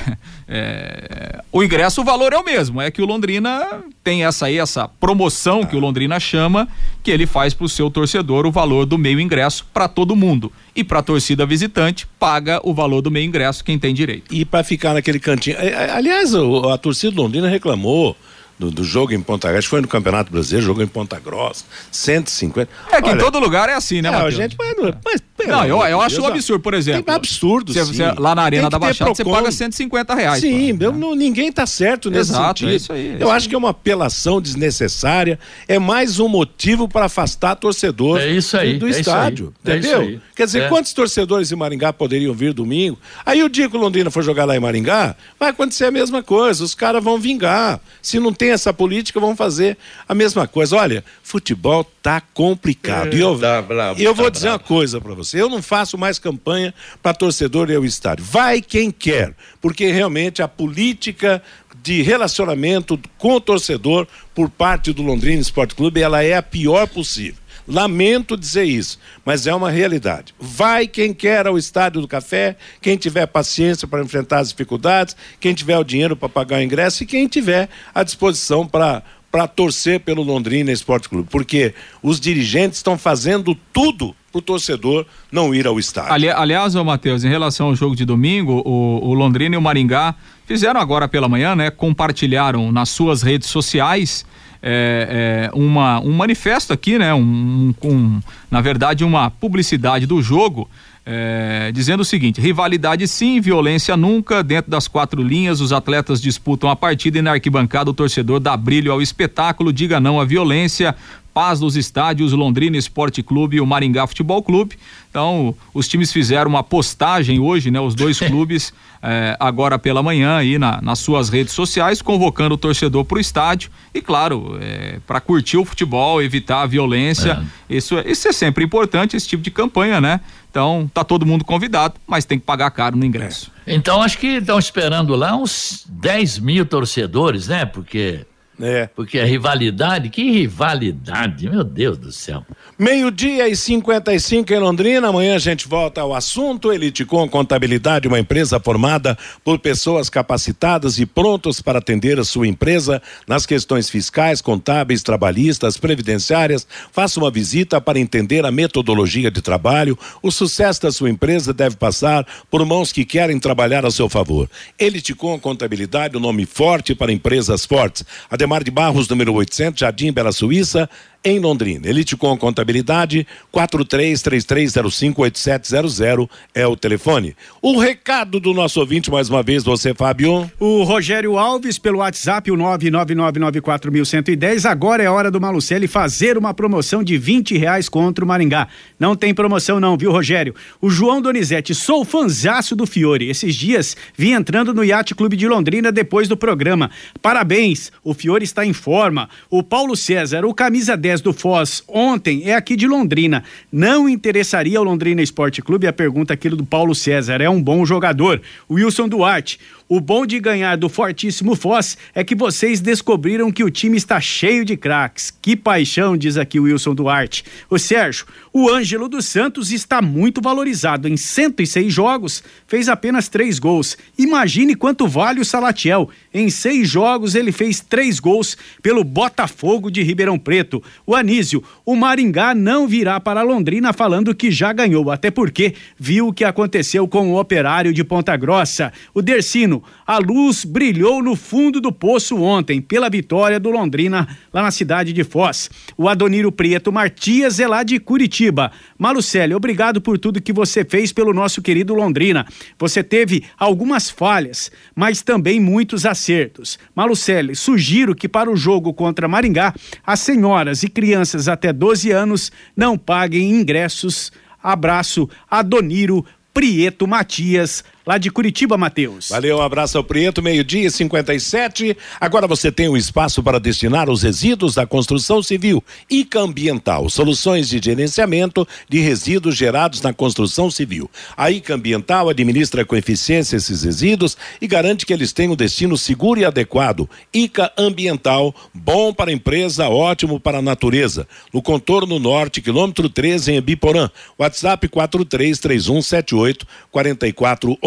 é, 0.48 1.40
o 1.52 1.62
ingresso, 1.62 2.00
o 2.00 2.04
valor 2.04 2.32
é 2.32 2.38
o 2.38 2.44
mesmo. 2.44 2.80
É 2.80 2.90
que 2.90 3.02
o 3.02 3.06
Londrina 3.06 3.82
tem 4.02 4.24
essa 4.24 4.46
aí, 4.46 4.58
essa 4.58 4.88
promoção 4.88 5.64
que 5.64 5.76
o 5.76 5.78
Londrina 5.78 6.18
chama, 6.18 6.68
que 7.02 7.10
ele 7.10 7.26
faz 7.26 7.52
para 7.54 7.66
o 7.66 7.68
seu 7.68 7.90
torcedor 7.90 8.46
o 8.46 8.52
valor 8.52 8.86
do 8.86 8.96
meio 8.96 9.20
ingresso 9.20 9.66
para 9.72 9.88
todo 9.88 10.16
mundo. 10.16 10.52
E 10.74 10.82
para 10.82 11.00
a 11.00 11.02
torcida 11.02 11.46
visitante, 11.46 12.06
paga 12.18 12.60
o 12.62 12.72
valor 12.72 13.02
do 13.02 13.10
meio 13.10 13.26
ingresso 13.26 13.62
quem 13.62 13.78
tem 13.78 13.94
direito. 13.94 14.34
E 14.34 14.44
para 14.44 14.64
ficar 14.64 14.94
naquele 14.94 15.20
cantinho. 15.20 15.56
É, 15.58 15.68
é, 15.68 15.90
Aliás, 15.90 16.32
a 16.34 16.78
torcida 16.78 17.12
de 17.12 17.18
Londrina 17.18 17.48
reclamou 17.48 18.16
do, 18.58 18.70
do 18.70 18.84
jogo 18.84 19.12
em 19.12 19.20
Ponta 19.20 19.50
Grossa. 19.50 19.68
Foi 19.68 19.80
no 19.80 19.88
Campeonato 19.88 20.30
Brasileiro, 20.30 20.66
jogo 20.66 20.82
em 20.82 20.86
Ponta 20.86 21.18
Grossa. 21.18 21.64
150. 21.90 22.70
É 22.90 23.02
que 23.02 23.08
em 23.08 23.12
Olha, 23.12 23.20
todo 23.20 23.38
lugar 23.38 23.68
é 23.68 23.74
assim, 23.74 24.00
né, 24.00 24.10
Não, 24.10 24.18
Matheus? 24.18 24.34
gente, 24.34 24.56
mas, 24.58 24.74
mas, 25.04 25.22
pelo 25.36 25.50
Não, 25.50 25.64
eu, 25.64 25.82
eu 25.82 26.00
acho 26.00 26.16
Deus, 26.16 26.28
um 26.28 26.32
absurdo, 26.32 26.60
por 26.62 26.74
exemplo. 26.74 27.02
Tem 27.02 27.14
absurdo, 27.14 27.72
Você- 27.72 27.84
sim. 27.84 27.92
você- 27.94 28.12
lá 28.20 28.34
na 28.34 28.42
Arena 28.42 28.70
da 28.70 28.78
Baixada, 28.78 29.14
você 29.14 29.24
paga 29.24 29.50
150 29.50 30.14
reais. 30.14 30.40
Sim, 30.40 30.76
eu 30.80 30.92
não- 30.92 31.14
ninguém 31.14 31.48
está 31.48 31.66
certo 31.66 32.10
nesse 32.10 32.30
Exato, 32.30 32.60
sentido. 32.60 32.72
é 32.72 32.76
isso 32.76 32.92
aí, 32.92 33.08
é 33.08 33.12
eu 33.14 33.16
isso 33.18 33.30
acho 33.30 33.48
que 33.48 33.54
é 33.54 33.58
uma 33.58 33.70
apelação 33.70 34.40
desnecessária, 34.40 35.38
é 35.68 35.78
mais 35.78 36.18
um 36.20 36.28
motivo 36.28 36.88
para 36.88 37.06
afastar 37.06 37.54
torcedor 37.56 38.20
É 38.20 38.28
isso 38.28 38.56
aí, 38.56 38.74
do, 38.74 38.80
do 38.80 38.86
é 38.86 38.90
isso 38.90 39.00
estádio. 39.00 39.52
aí, 39.64 39.72
é 39.72 39.76
entendeu? 39.78 40.02
isso 40.02 40.10
aí. 40.10 40.20
Quer 40.36 40.46
dizer, 40.46 40.62
É. 40.62 40.68
quantos 40.68 40.92
torcedores 40.92 41.50
em 41.52 41.56
Maringá 41.56 41.92
poderiam 41.92 42.32
vir 42.34 42.52
domingo? 42.52 42.98
Aí 43.24 43.42
o 43.42 43.48
dia 43.48 43.68
que 43.68 43.76
o 43.76 43.80
Londrina 43.80 44.10
for 44.10 44.22
jogar 44.22 44.44
lá 44.44 44.56
em 44.56 44.60
Maringá, 44.60 45.14
vai 45.38 45.50
acontecer 45.50 45.84
a 45.86 45.90
mesma 45.90 46.22
coisa. 46.22 46.62
Os 46.64 46.74
caras 46.74 47.02
vão 47.02 47.18
vingar. 47.18 47.80
Se 48.02 48.18
não 48.18 48.32
tem 48.32 48.50
essa 48.50 48.72
política, 48.72 49.18
vão 49.20 49.36
fazer 49.36 49.76
a 50.08 50.14
mesma 50.14 50.46
coisa. 50.48 50.76
Olha, 50.76 51.04
futebol 51.22 51.84
tá 52.02 52.20
complicado. 52.32 53.12
É, 53.12 53.16
e 53.16 53.20
eu, 53.20 53.38
tá 53.38 53.62
bravo, 53.62 54.00
e 54.00 54.04
eu 54.04 54.14
vou 54.14 54.26
tá 54.26 54.30
dizer 54.30 54.48
uma 54.48 54.58
coisa 54.58 55.00
para 55.00 55.14
você. 55.14 55.23
Eu 55.32 55.48
não 55.48 55.62
faço 55.62 55.96
mais 55.96 56.18
campanha 56.18 56.74
para 57.02 57.14
torcedor 57.14 57.70
ir 57.70 57.76
ao 57.76 57.84
estádio. 57.84 58.24
Vai 58.24 58.60
quem 58.60 58.90
quer, 58.90 59.34
porque 59.60 59.90
realmente 59.90 60.42
a 60.42 60.48
política 60.48 61.42
de 61.82 62.02
relacionamento 62.02 62.98
com 63.18 63.34
o 63.34 63.40
torcedor 63.40 64.06
por 64.34 64.48
parte 64.48 64.92
do 64.92 65.02
Londrina 65.02 65.40
Esporte 65.40 65.74
Clube, 65.74 66.00
ela 66.00 66.22
é 66.22 66.34
a 66.34 66.42
pior 66.42 66.88
possível. 66.88 67.44
Lamento 67.66 68.36
dizer 68.36 68.64
isso, 68.64 68.98
mas 69.24 69.46
é 69.46 69.54
uma 69.54 69.70
realidade. 69.70 70.34
Vai 70.38 70.86
quem 70.86 71.14
quer 71.14 71.46
ao 71.46 71.56
Estádio 71.56 72.00
do 72.00 72.08
Café, 72.08 72.56
quem 72.80 72.96
tiver 72.96 73.26
paciência 73.26 73.88
para 73.88 74.02
enfrentar 74.02 74.40
as 74.40 74.50
dificuldades, 74.50 75.16
quem 75.40 75.54
tiver 75.54 75.78
o 75.78 75.84
dinheiro 75.84 76.14
para 76.14 76.28
pagar 76.28 76.58
o 76.58 76.62
ingresso 76.62 77.02
e 77.02 77.06
quem 77.06 77.26
tiver 77.26 77.68
à 77.94 78.02
disposição 78.02 78.66
para 78.66 79.02
para 79.30 79.48
torcer 79.48 79.98
pelo 79.98 80.22
Londrina 80.22 80.70
Esporte 80.70 81.08
Clube, 81.08 81.28
porque 81.28 81.74
os 82.00 82.20
dirigentes 82.20 82.78
estão 82.78 82.96
fazendo 82.96 83.52
tudo 83.72 84.14
para 84.34 84.38
o 84.38 84.42
torcedor 84.42 85.06
não 85.30 85.54
ir 85.54 85.66
ao 85.66 85.78
estádio. 85.78 86.12
Ali- 86.12 86.28
aliás, 86.28 86.74
ô 86.74 86.84
Matheus, 86.84 87.22
em 87.24 87.28
relação 87.28 87.68
ao 87.68 87.76
jogo 87.76 87.94
de 87.94 88.04
domingo, 88.04 88.62
o, 88.64 89.08
o 89.10 89.14
Londrina 89.14 89.54
e 89.54 89.58
o 89.58 89.62
Maringá 89.62 90.14
fizeram 90.46 90.80
agora 90.80 91.06
pela 91.06 91.28
manhã, 91.28 91.54
né? 91.54 91.70
Compartilharam 91.70 92.72
nas 92.72 92.88
suas 92.88 93.22
redes 93.22 93.48
sociais 93.48 94.26
é, 94.62 95.50
é, 95.52 95.56
uma, 95.56 96.00
um 96.00 96.12
manifesto 96.12 96.72
aqui, 96.72 96.98
né? 96.98 97.14
Um, 97.14 97.72
um- 97.84 98.20
na 98.50 98.60
verdade, 98.60 99.04
uma 99.04 99.30
publicidade 99.30 100.06
do 100.06 100.20
jogo. 100.20 100.68
é, 101.06 101.70
dizendo 101.72 102.00
o 102.00 102.04
seguinte: 102.04 102.40
rivalidade 102.40 103.06
sim, 103.06 103.38
violência 103.40 103.94
nunca. 103.96 104.42
Dentro 104.42 104.70
das 104.70 104.88
quatro 104.88 105.22
linhas, 105.22 105.60
os 105.60 105.70
atletas 105.70 106.18
disputam 106.20 106.70
a 106.70 106.74
partida 106.74 107.18
e 107.18 107.22
na 107.22 107.32
arquibancada 107.32 107.90
o 107.90 107.94
torcedor 107.94 108.40
dá 108.40 108.56
brilho 108.56 108.90
ao 108.90 109.02
espetáculo. 109.02 109.70
Diga 109.70 110.00
não 110.00 110.18
à 110.18 110.24
violência. 110.24 110.94
Paz 111.34 111.60
nos 111.60 111.74
estádios, 111.74 112.32
Londrina 112.32 112.76
Esporte 112.76 113.20
Clube 113.22 113.56
e 113.56 113.60
o 113.60 113.66
Maringá 113.66 114.06
Futebol 114.06 114.40
Clube. 114.40 114.76
Então, 115.10 115.54
os 115.74 115.88
times 115.88 116.12
fizeram 116.12 116.48
uma 116.48 116.62
postagem 116.62 117.40
hoje, 117.40 117.70
né? 117.72 117.80
Os 117.80 117.94
dois 117.94 118.18
clubes, 118.20 118.72
eh, 119.02 119.36
agora 119.40 119.78
pela 119.78 120.02
manhã, 120.02 120.36
aí 120.36 120.58
na- 120.58 120.80
nas 120.80 121.00
suas 121.00 121.28
redes 121.28 121.52
sociais, 121.52 122.00
convocando 122.00 122.54
o 122.54 122.58
torcedor 122.58 123.04
para 123.04 123.18
o 123.18 123.20
estádio. 123.20 123.70
E, 123.92 124.00
claro, 124.00 124.58
para 125.06 125.20
curtir 125.20 125.56
o 125.56 125.64
futebol, 125.64 126.22
evitar 126.22 126.62
a 126.62 126.66
violência. 126.66 127.42
Isso, 127.68 127.98
é- 127.98 128.08
isso 128.10 128.28
é 128.28 128.32
sempre 128.32 128.64
importante, 128.64 129.16
esse 129.16 129.26
tipo 129.26 129.42
de 129.42 129.50
campanha, 129.50 130.00
né? 130.00 130.20
Então, 130.50 130.88
tá 130.94 131.02
todo 131.02 131.26
mundo 131.26 131.44
convidado, 131.44 131.94
mas 132.06 132.24
tem 132.24 132.38
que 132.38 132.44
pagar 132.46 132.70
caro 132.70 132.96
no 132.96 133.04
ingresso. 133.04 133.50
Então 133.66 134.00
acho 134.02 134.18
que 134.18 134.26
estão 134.36 134.56
esperando 134.58 135.16
lá 135.16 135.34
uns 135.36 135.84
10 135.88 136.38
mil 136.38 136.64
torcedores, 136.64 137.48
né? 137.48 137.64
Porque. 137.64 138.24
É. 138.60 138.88
Porque 138.94 139.18
a 139.18 139.24
rivalidade, 139.24 140.08
que 140.10 140.30
rivalidade, 140.30 141.48
meu 141.48 141.64
Deus 141.64 141.98
do 141.98 142.12
céu. 142.12 142.44
Meio-dia 142.78 143.48
e 143.48 143.56
55 143.56 144.52
em 144.52 144.58
Londrina. 144.58 145.08
Amanhã 145.08 145.34
a 145.36 145.38
gente 145.38 145.66
volta 145.66 146.00
ao 146.00 146.14
assunto. 146.14 146.72
Eliticom 146.72 147.28
Contabilidade, 147.28 148.06
uma 148.06 148.18
empresa 148.18 148.60
formada 148.60 149.18
por 149.42 149.58
pessoas 149.58 150.08
capacitadas 150.08 150.98
e 150.98 151.06
prontos 151.06 151.60
para 151.60 151.78
atender 151.78 152.18
a 152.18 152.24
sua 152.24 152.46
empresa 152.46 153.02
nas 153.26 153.44
questões 153.44 153.90
fiscais, 153.90 154.40
contábeis, 154.40 155.02
trabalhistas, 155.02 155.76
previdenciárias. 155.76 156.66
Faça 156.92 157.18
uma 157.18 157.30
visita 157.30 157.80
para 157.80 157.98
entender 157.98 158.44
a 158.44 158.52
metodologia 158.52 159.30
de 159.30 159.42
trabalho. 159.42 159.98
O 160.22 160.30
sucesso 160.30 160.82
da 160.82 160.92
sua 160.92 161.10
empresa 161.10 161.52
deve 161.52 161.76
passar 161.76 162.26
por 162.50 162.64
mãos 162.64 162.92
que 162.92 163.04
querem 163.04 163.38
trabalhar 163.40 163.84
a 163.84 163.90
seu 163.90 164.08
favor. 164.08 164.48
Eliticom 164.78 165.38
Contabilidade, 165.40 166.16
o 166.16 166.20
nome 166.20 166.46
forte 166.46 166.94
para 166.94 167.12
empresas 167.12 167.64
fortes. 167.64 168.04
Ademar 168.44 168.62
de 168.62 168.70
Barros, 168.70 169.08
número 169.08 169.32
800, 169.32 169.80
Jardim 169.80 170.12
Bela 170.12 170.30
Suíça, 170.30 170.88
em 171.24 171.38
Londrina. 171.38 171.88
Elite 171.88 172.16
com 172.16 172.36
Contabilidade, 172.36 173.24
4333058700 173.52 176.28
é 176.54 176.66
o 176.66 176.76
telefone. 176.76 177.34
O 177.62 177.78
recado 177.78 178.38
do 178.38 178.52
nosso 178.52 178.78
ouvinte, 178.80 179.10
mais 179.10 179.30
uma 179.30 179.42
vez, 179.42 179.64
você, 179.64 179.94
Fábio. 179.94 180.50
O 180.60 180.82
Rogério 180.82 181.38
Alves, 181.38 181.78
pelo 181.78 182.00
WhatsApp, 182.00 182.50
o 182.50 182.56
999941110. 182.56 184.68
Agora 184.68 185.02
é 185.02 185.08
hora 185.08 185.30
do 185.30 185.40
Malucelli 185.40 185.88
fazer 185.88 186.36
uma 186.36 186.52
promoção 186.52 187.02
de 187.02 187.16
20 187.16 187.56
reais 187.56 187.88
contra 187.88 188.22
o 188.22 188.28
Maringá. 188.28 188.68
Não 189.00 189.16
tem 189.16 189.32
promoção, 189.32 189.80
não, 189.80 189.96
viu, 189.96 190.12
Rogério? 190.12 190.54
O 190.80 190.90
João 190.90 191.22
Donizete, 191.22 191.74
sou 191.74 192.04
fanzaço 192.04 192.76
do 192.76 192.86
Fiore. 192.86 193.30
Esses 193.30 193.54
dias 193.54 193.96
vim 194.16 194.32
entrando 194.32 194.74
no 194.74 194.84
Yacht 194.84 195.14
Clube 195.14 195.36
de 195.36 195.48
Londrina 195.48 195.90
depois 195.90 196.28
do 196.28 196.36
programa. 196.36 196.90
Parabéns, 197.22 197.90
o 198.02 198.12
Fiore 198.12 198.44
está 198.44 198.66
em 198.66 198.74
forma. 198.74 199.28
O 199.48 199.62
Paulo 199.62 199.96
César, 199.96 200.44
o 200.44 200.52
camisa 200.52 200.96
10 200.96 201.13
do 201.20 201.32
Foz, 201.32 201.82
ontem 201.88 202.42
é 202.44 202.54
aqui 202.54 202.76
de 202.76 202.86
Londrina. 202.86 203.44
Não 203.70 204.08
interessaria 204.08 204.78
ao 204.78 204.84
Londrina 204.84 205.22
Esporte 205.22 205.62
Clube? 205.62 205.86
A 205.86 205.92
pergunta 205.92 206.34
aqui 206.34 206.48
do 206.48 206.64
Paulo 206.64 206.94
César. 206.94 207.40
É 207.40 207.48
um 207.48 207.62
bom 207.62 207.84
jogador. 207.84 208.40
Wilson 208.70 209.08
Duarte. 209.08 209.58
O 209.86 210.00
bom 210.00 210.24
de 210.24 210.40
ganhar 210.40 210.76
do 210.76 210.88
fortíssimo 210.88 211.54
Foz 211.54 211.98
é 212.14 212.24
que 212.24 212.34
vocês 212.34 212.80
descobriram 212.80 213.52
que 213.52 213.62
o 213.62 213.70
time 213.70 213.98
está 213.98 214.18
cheio 214.18 214.64
de 214.64 214.78
craques. 214.78 215.30
Que 215.42 215.54
paixão, 215.54 216.16
diz 216.16 216.38
aqui 216.38 216.58
o 216.58 216.62
Wilson 216.62 216.94
Duarte. 216.94 217.44
O 217.68 217.78
Sérgio, 217.78 218.24
o 218.50 218.70
Ângelo 218.70 219.10
dos 219.10 219.26
Santos 219.26 219.70
está 219.70 220.00
muito 220.00 220.40
valorizado. 220.40 221.06
Em 221.06 221.18
106 221.18 221.92
jogos, 221.92 222.42
fez 222.66 222.88
apenas 222.88 223.28
três 223.28 223.58
gols. 223.58 223.96
Imagine 224.18 224.74
quanto 224.74 225.06
vale 225.06 225.40
o 225.40 225.44
Salatiel. 225.44 226.08
Em 226.32 226.50
seis 226.50 226.88
jogos, 226.88 227.36
ele 227.36 227.52
fez 227.52 227.78
três 227.78 228.18
gols 228.18 228.56
pelo 228.82 229.04
Botafogo 229.04 229.88
de 229.88 230.02
Ribeirão 230.02 230.36
Preto. 230.36 230.82
O 231.06 231.14
Anísio, 231.14 231.62
o 231.84 231.94
Maringá 231.94 232.56
não 232.56 232.88
virá 232.88 233.20
para 233.20 233.42
Londrina 233.42 233.92
falando 233.92 234.34
que 234.34 234.50
já 234.50 234.72
ganhou, 234.72 235.12
até 235.12 235.30
porque 235.30 235.74
viu 235.96 236.26
o 236.26 236.32
que 236.32 236.42
aconteceu 236.42 237.06
com 237.06 237.30
o 237.30 237.38
operário 237.38 237.92
de 237.92 238.02
Ponta 238.02 238.36
Grossa. 238.36 238.92
O 239.14 239.22
Dercino, 239.22 239.83
a 240.06 240.18
luz 240.18 240.64
brilhou 240.64 241.22
no 241.22 241.34
fundo 241.34 241.80
do 241.80 241.92
poço 241.92 242.36
ontem 242.40 242.80
pela 242.80 243.08
vitória 243.10 243.58
do 243.58 243.70
Londrina 243.70 244.28
lá 244.52 244.62
na 244.62 244.70
cidade 244.70 245.12
de 245.12 245.24
Foz. 245.24 245.70
O 245.96 246.08
Adoniro 246.08 246.52
Prieto 246.52 246.92
Martias 246.92 247.60
é 247.60 247.66
lá 247.66 247.82
de 247.82 247.98
Curitiba. 247.98 248.70
Malucelli, 248.98 249.54
obrigado 249.54 250.00
por 250.00 250.18
tudo 250.18 250.40
que 250.40 250.52
você 250.52 250.84
fez 250.84 251.12
pelo 251.12 251.32
nosso 251.32 251.62
querido 251.62 251.94
Londrina. 251.94 252.46
Você 252.78 253.02
teve 253.02 253.44
algumas 253.58 254.10
falhas, 254.10 254.70
mas 254.94 255.22
também 255.22 255.58
muitos 255.60 256.06
acertos. 256.06 256.78
Malucelli, 256.94 257.54
sugiro 257.56 258.14
que 258.14 258.28
para 258.28 258.50
o 258.50 258.56
jogo 258.56 258.92
contra 258.92 259.28
Maringá, 259.28 259.74
as 260.06 260.20
senhoras 260.20 260.82
e 260.82 260.88
crianças 260.88 261.48
até 261.48 261.72
12 261.72 262.10
anos 262.10 262.52
não 262.76 262.96
paguem 262.96 263.50
ingressos. 263.50 264.32
Abraço, 264.62 265.28
Adoniro 265.50 266.24
Prieto 266.54 267.06
Matias, 267.08 267.82
lá 268.06 268.18
de 268.18 268.30
Curitiba, 268.30 268.76
Matheus. 268.76 269.30
Valeu, 269.30 269.58
um 269.58 269.62
abraço 269.62 269.96
ao 269.96 270.04
Prieto, 270.04 270.42
meio-dia 270.42 270.86
e 270.86 270.90
57. 270.90 271.96
Agora 272.20 272.46
você 272.46 272.70
tem 272.70 272.88
um 272.88 272.96
espaço 272.96 273.42
para 273.42 273.58
destinar 273.58 274.10
os 274.10 274.22
resíduos 274.22 274.74
da 274.74 274.86
construção 274.86 275.42
civil. 275.42 275.82
ICA 276.10 276.40
Ambiental, 276.40 277.08
soluções 277.08 277.68
de 277.68 277.80
gerenciamento 277.82 278.66
de 278.88 279.00
resíduos 279.00 279.56
gerados 279.56 280.02
na 280.02 280.12
construção 280.12 280.70
civil. 280.70 281.10
A 281.36 281.50
ICA 281.50 281.74
Ambiental 281.74 282.28
administra 282.28 282.84
com 282.84 282.94
eficiência 282.96 283.56
esses 283.56 283.82
resíduos 283.82 284.36
e 284.60 284.66
garante 284.66 285.06
que 285.06 285.12
eles 285.12 285.32
tenham 285.32 285.54
um 285.54 285.56
destino 285.56 285.96
seguro 285.96 286.40
e 286.40 286.44
adequado. 286.44 287.08
ICA 287.32 287.72
Ambiental, 287.76 288.54
bom 288.72 289.12
para 289.14 289.30
a 289.30 289.34
empresa, 289.34 289.88
ótimo 289.88 290.38
para 290.38 290.58
a 290.58 290.62
natureza. 290.62 291.26
No 291.52 291.62
contorno 291.62 292.18
norte, 292.18 292.60
quilômetro 292.60 293.08
13, 293.08 293.52
em 293.52 293.60
Biporã. 293.60 294.10
WhatsApp 294.38 294.88
433178 294.88 296.66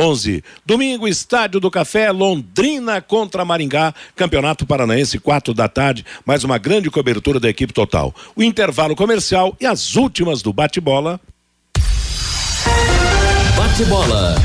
4411. 0.08 0.44
Domingo, 0.66 1.08
Estádio 1.08 1.60
do 1.60 1.70
Café, 1.70 2.12
Londrina 2.12 3.02
contra 3.02 3.44
Maringá, 3.44 3.94
Campeonato 4.16 4.66
Paranaense, 4.66 5.20
quatro 5.20 5.54
da 5.54 5.68
tarde, 5.68 6.06
mais 6.26 6.44
uma 6.44 6.58
grande 6.58 6.90
cobertura 6.90 7.40
da 7.40 7.50
equipe 7.50 7.74
total. 7.74 8.14
O 8.36 8.44
intervalo 8.44 8.96
comercial 8.96 9.56
e 9.60 9.66
as 9.66 9.96
últimas 9.96 10.42
do 10.42 10.54
bate-bola. 10.54 11.20
Bate-bola. 13.56 14.36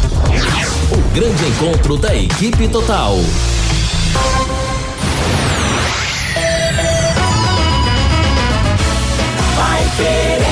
O 0.90 1.14
grande 1.14 1.44
encontro 1.46 1.96
da 1.96 2.14
equipe 2.14 2.68
total. 2.68 3.16
Vai 9.56 10.51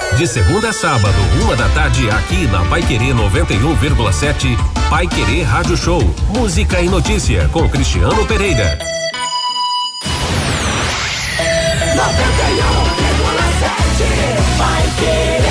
De 0.17 0.27
segunda 0.27 0.69
a 0.69 0.73
sábado, 0.73 1.15
uma 1.41 1.55
da 1.55 1.67
tarde, 1.69 2.09
aqui 2.09 2.45
na 2.47 2.63
Pai 2.65 2.83
Querer 2.83 3.15
91,7, 3.15 4.57
Pai 4.89 5.07
Querer 5.07 5.43
Rádio 5.43 5.75
Show. 5.75 6.03
Música 6.29 6.79
e 6.79 6.89
notícia 6.89 7.49
com 7.51 7.67
Cristiano 7.67 8.25
Pereira. 8.27 8.77
91,7 11.95 12.11
Vai 14.57 14.83
querer. 14.99 15.41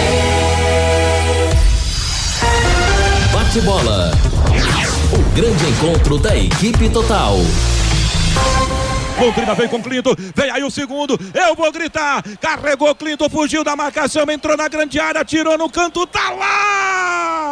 Bate-bola. 3.33 4.13
O 5.13 5.19
grande 5.35 5.67
encontro 5.69 6.19
da 6.19 6.37
equipe 6.37 6.89
total. 6.91 7.39
Londrina 9.21 9.55
vem 9.55 9.69
com 9.69 9.83
Clinton, 9.83 10.15
vem 10.35 10.51
aí 10.51 10.65
o 10.65 10.71
segundo, 10.71 11.21
eu 11.35 11.55
vou 11.55 11.71
gritar, 11.71 12.23
carregou 12.41 12.95
Clinton, 12.95 13.29
fugiu 13.29 13.63
da 13.63 13.77
marcação, 13.77 14.25
entrou 14.31 14.57
na 14.57 14.67
grande 14.67 14.99
área, 14.99 15.23
tirou 15.23 15.59
no 15.59 15.69
canto, 15.69 16.07
tá 16.07 16.31
lá! 16.31 17.51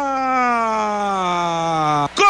Gol! 2.15 2.25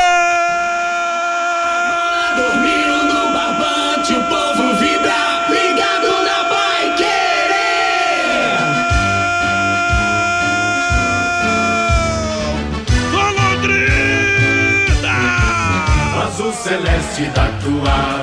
Dormindo 2.36 3.04
no 3.06 3.32
barbante, 3.32 4.12
o 4.12 4.24
povo 4.24 4.74
vibra, 4.76 5.48
ligado 5.48 6.22
na 6.26 6.44
Pai 6.50 6.96
Querer. 6.98 7.48
Azul 16.28 16.52
celeste 16.52 17.24
da 17.30 17.48
tua 17.64 18.19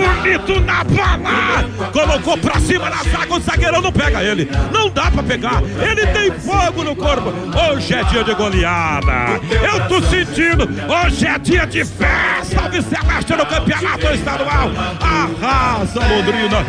bonito 0.00 0.60
na 0.60 0.84
bala! 0.84 1.90
Colocou 1.92 2.38
pra 2.38 2.58
cima 2.60 2.88
na 2.88 2.96
zaga, 2.96 3.34
o 3.34 3.40
zagueirão 3.40 3.82
não 3.82 3.92
pega 3.92 4.22
ele. 4.22 4.48
Não 4.72 4.88
dá 4.88 5.10
pra 5.10 5.22
pegar. 5.22 5.62
Ele 5.62 6.06
tem 6.06 6.30
fogo 6.32 6.84
no 6.84 6.96
corpo. 6.96 7.32
Hoje 7.56 7.94
é 7.94 8.04
dia 8.04 8.24
de 8.24 8.34
goleada. 8.34 9.40
Eu 9.50 9.88
tô 9.88 10.00
sentindo. 10.02 10.68
Hoje 10.88 11.26
é 11.26 11.38
dia 11.38 11.66
de 11.66 11.84
festa. 11.84 12.60
Salve 12.60 12.82
Celeste 12.82 13.32
no 13.34 13.46
campeonato 13.46 14.06
estadual. 14.06 14.70
Arrasa 15.00 16.00
Londrina. 16.00 16.64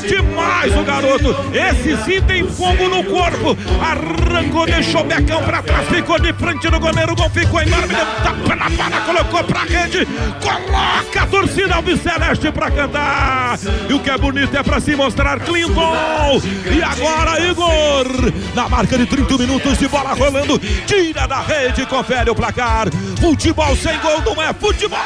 Demais 0.00 0.76
o 0.76 0.82
garoto. 0.84 1.36
Esse 1.52 1.96
sim 2.04 2.20
tem 2.22 2.46
fogo 2.46 2.88
no 2.88 3.04
corpo. 3.04 3.56
Arrancou, 3.80 4.66
deixou 4.66 5.02
o 5.02 5.04
becão 5.04 5.42
pra 5.42 5.62
trás, 5.62 5.88
ficou 5.88 6.18
de 6.18 6.32
frente 6.32 6.70
no 6.70 6.80
goleiro. 6.80 7.12
O 7.12 7.16
gol 7.16 7.30
ficou 7.30 7.60
enorme. 7.60 7.94
Deu 7.94 8.06
tapa 8.22 8.56
na 8.56 8.70
bola, 8.70 9.00
colocou 9.04 9.44
pra 9.44 9.64
rede. 9.64 10.06
Coloca 10.40 11.22
a 11.22 11.26
torcida 11.26 11.74
Alves 11.74 12.00
Celeste 12.02 12.50
pra 12.52 12.70
cantar. 12.70 13.58
E 13.88 13.92
o 13.92 14.00
que 14.00 14.10
é 14.10 14.18
bonito 14.18 14.56
é 14.56 14.62
pra 14.62 14.80
se 14.80 14.94
mostrar 14.96 15.40
Clinton. 15.40 15.96
E 16.70 16.82
agora, 16.82 17.40
Igor, 17.40 18.32
na 18.54 18.68
marca 18.68 18.96
de 18.96 19.06
30 19.06 19.38
minutos 19.38 19.78
de 19.78 19.88
bola 19.88 20.14
rolando, 20.14 20.58
tira 20.86 21.26
da 21.26 21.40
rede, 21.40 21.84
confere 21.86 22.30
o 22.30 22.34
placar. 22.34 22.88
Futebol 23.20 23.76
sem 23.76 23.98
gol 23.98 24.22
não 24.22 24.42
é 24.42 24.52
futebol. 24.54 24.98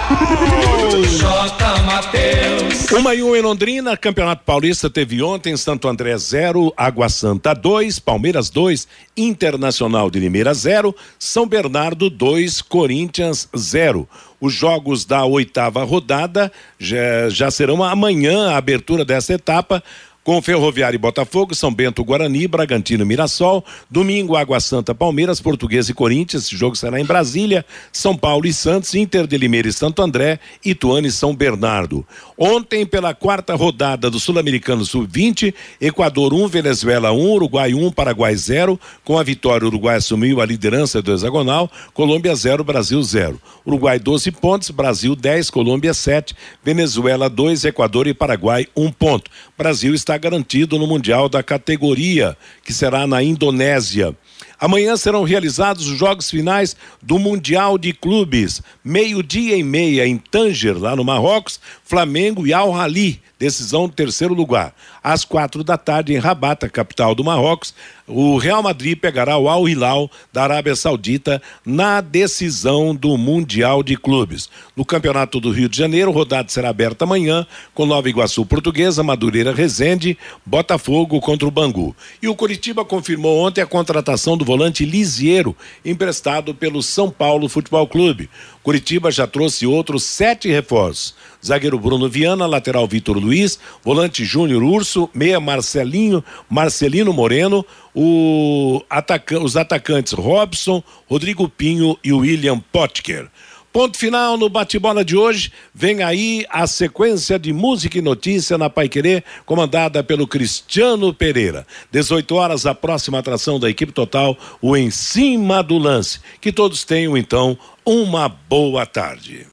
J. 1.19 1.83
Matheus. 1.83 2.91
Uma 2.93 3.15
e 3.15 3.23
um 3.23 3.35
em 3.35 3.41
Londrina, 3.41 3.97
Campeonato 4.03 4.43
Paulista 4.45 4.91
teve 4.91 5.23
ontem 5.23 5.57
Santo 5.57 5.87
André 5.87 6.19
0, 6.19 6.75
Água 6.77 7.09
Santa 7.09 7.55
2, 7.55 8.01
Palmeiras 8.01 8.51
2, 8.51 8.89
Internacional 9.17 10.11
de 10.11 10.19
Limeira 10.19 10.53
0, 10.53 10.93
São 11.21 11.47
Bernardo 11.47 12.11
2, 12.11 12.63
Corinthians 12.63 13.49
0. 13.57 14.09
Os 14.41 14.53
jogos 14.53 15.05
da 15.05 15.25
oitava 15.25 15.85
rodada 15.85 16.51
já, 16.81 17.29
já 17.29 17.49
serão 17.49 17.85
amanhã 17.85 18.49
a 18.49 18.57
abertura 18.57 19.05
dessa 19.05 19.35
etapa. 19.35 19.81
Com 20.25 20.41
Ferroviária 20.41 20.95
e 20.95 21.01
Botafogo, 21.01 21.53
São 21.53 21.75
Bento, 21.75 22.05
Guarani, 22.05 22.47
Bragantino, 22.47 23.05
Mirassol. 23.05 23.64
Domingo, 23.91 24.37
Água 24.37 24.61
Santa, 24.61 24.95
Palmeiras, 24.95 25.41
Português 25.41 25.89
e 25.89 25.95
Corinthians. 25.95 26.45
Esse 26.45 26.57
jogo 26.57 26.77
será 26.77 27.01
em 27.01 27.05
Brasília. 27.05 27.66
São 27.93 28.16
Paulo 28.16 28.47
e 28.47 28.53
Santos, 28.53 28.95
Inter 28.95 29.27
de 29.27 29.37
Limeira 29.37 29.66
e 29.66 29.73
Santo 29.73 30.01
André, 30.01 30.39
Ituano 30.64 31.09
e 31.09 31.11
São 31.11 31.35
Bernardo. 31.35 32.07
Ontem, 32.39 32.87
pela 32.87 33.12
quarta 33.12 33.57
rodada 33.57 34.09
do 34.09 34.20
Sul-Americano 34.20 34.85
Sub-20, 34.85 35.53
Equador 35.81 36.33
1, 36.33 36.47
Venezuela 36.47 37.11
1, 37.11 37.33
Uruguai 37.33 37.75
1, 37.75 37.91
Paraguai 37.91 38.37
0. 38.37 38.79
Com 39.05 39.18
a 39.18 39.25
vitória, 39.25 39.64
o 39.64 39.68
Uruguai 39.68 39.97
assumiu 39.97 40.41
a 40.41 40.47
liderança 40.47 41.03
do 41.03 41.12
hexagonal. 41.12 41.68
Colômbia 41.93 42.35
0, 42.37 42.62
Brasil 42.62 43.03
0. 43.03 43.41
Uruguai 43.66 43.99
12 43.99 44.31
pontos, 44.31 44.70
Brasil 44.70 45.16
10, 45.16 45.51
Colômbia 45.51 45.93
7, 45.93 46.33
Venezuela 46.62 47.29
2, 47.29 47.64
Equador 47.64 48.07
e 48.07 48.14
Paraguai 48.14 48.68
1 48.77 48.93
ponto. 48.93 49.29
Brasil 49.59 49.93
está 49.95 50.12
garantido 50.19 50.79
no 50.79 50.87
Mundial 50.87 51.29
da 51.29 51.43
categoria, 51.43 52.37
que 52.65 52.73
será 52.73 53.07
na 53.07 53.23
Indonésia. 53.23 54.17
Amanhã 54.59 54.97
serão 54.97 55.25
realizados 55.25 55.89
os 55.89 55.99
jogos 55.99 56.31
finais 56.31 56.77
do 57.01 57.19
Mundial 57.19 57.79
de 57.79 57.93
Clubes. 57.93 58.63
Meio-dia 58.85 59.57
e 59.57 59.63
meia 59.63 60.07
em 60.07 60.19
Tanger, 60.19 60.79
lá 60.79 60.95
no 60.95 61.05
Marrocos, 61.05 61.61
Flamengo 61.85 62.47
e 62.47 62.53
Al 62.53 62.71
Rali, 62.71 63.22
decisão 63.43 63.88
do 63.88 63.93
terceiro 63.93 64.32
lugar. 64.32 64.72
Às 65.03 65.24
quatro 65.24 65.64
da 65.64 65.76
tarde, 65.76 66.14
em 66.14 66.18
Rabat, 66.18 66.68
capital 66.70 67.12
do 67.12 67.24
Marrocos, 67.24 67.74
o 68.07 68.36
Real 68.36 68.62
Madrid 68.62 68.97
pegará 68.97 69.36
o 69.36 69.49
Al 69.49 69.68
Hilal 69.68 70.09
da 70.32 70.45
Arábia 70.45 70.76
Saudita 70.76 71.43
na 71.66 72.01
decisão 72.01 72.95
do 72.95 73.16
Mundial 73.16 73.82
de 73.82 73.97
Clubes. 73.97 74.49
No 74.76 74.84
Campeonato 74.84 75.40
do 75.40 75.51
Rio 75.51 75.68
de 75.68 75.76
Janeiro, 75.76 76.12
rodada 76.12 76.49
será 76.51 76.68
aberta 76.68 77.05
amanhã 77.05 77.45
com 77.74 77.84
Nova 77.84 78.09
Iguaçu 78.09 78.47
Portuguesa, 78.47 79.03
Madureira 79.03 79.53
Resende, 79.53 80.16
Botafogo 80.47 81.20
contra 81.20 81.49
o 81.49 81.51
Bangu. 81.51 81.97
E 82.22 82.28
o 82.28 82.36
Curitiba 82.36 82.84
confirmou 82.84 83.45
ontem 83.45 83.61
a 83.61 83.66
contratação 83.66 84.36
do 84.36 84.45
volante 84.45 84.84
Lisiero, 84.84 85.57
emprestado 85.84 86.55
pelo 86.55 86.80
São 86.80 87.11
Paulo 87.11 87.49
Futebol 87.49 87.88
Clube. 87.88 88.30
Curitiba 88.62 89.11
já 89.11 89.26
trouxe 89.26 89.66
outros 89.66 90.05
sete 90.05 90.49
reforços. 90.49 91.14
Zagueiro 91.45 91.78
Bruno 91.78 92.09
Viana, 92.09 92.47
lateral 92.47 92.86
Vitor 92.86 93.18
Luiz, 93.18 93.59
volante 93.82 94.24
Júnior 94.24 94.62
Urso, 94.62 95.11
meia 95.12 95.40
Marcelinho, 95.40 96.24
Marcelino 96.49 97.12
Moreno, 97.12 97.64
o 97.95 98.82
ataca 98.88 99.38
os 99.43 99.57
atacantes 99.57 100.12
Robson, 100.12 100.82
Rodrigo 101.09 101.49
Pinho 101.49 101.99
e 102.05 102.12
William 102.12 102.59
Potker. 102.59 103.28
Ponto 103.72 103.97
final 103.97 104.36
no 104.36 104.51
bate-bola 104.51 105.03
de 105.03 105.16
hoje. 105.16 105.51
Vem 105.74 106.03
aí 106.03 106.45
a 106.51 106.66
sequência 106.66 107.38
de 107.38 107.55
música 107.55 107.97
e 107.97 108.03
notícia 108.03 108.59
na 108.59 108.68
Pai 108.68 108.86
Querer, 108.86 109.24
comandada 109.47 110.05
pelo 110.05 110.26
Cristiano 110.26 111.14
Pereira. 111.14 111.66
18 111.90 112.34
horas, 112.34 112.66
a 112.66 112.74
próxima 112.74 113.18
atração 113.18 113.59
da 113.59 113.70
equipe 113.70 113.90
total, 113.90 114.36
o 114.61 114.76
Em 114.76 114.90
Cima 114.90 115.62
do 115.62 115.78
Lance. 115.78 116.20
Que 116.38 116.53
todos 116.53 116.84
tenham, 116.84 117.16
então, 117.16 117.57
uma 117.82 118.28
boa 118.28 118.84
tarde. 118.84 119.52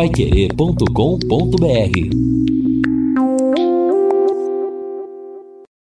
Paiquerê.com.br 0.00 2.59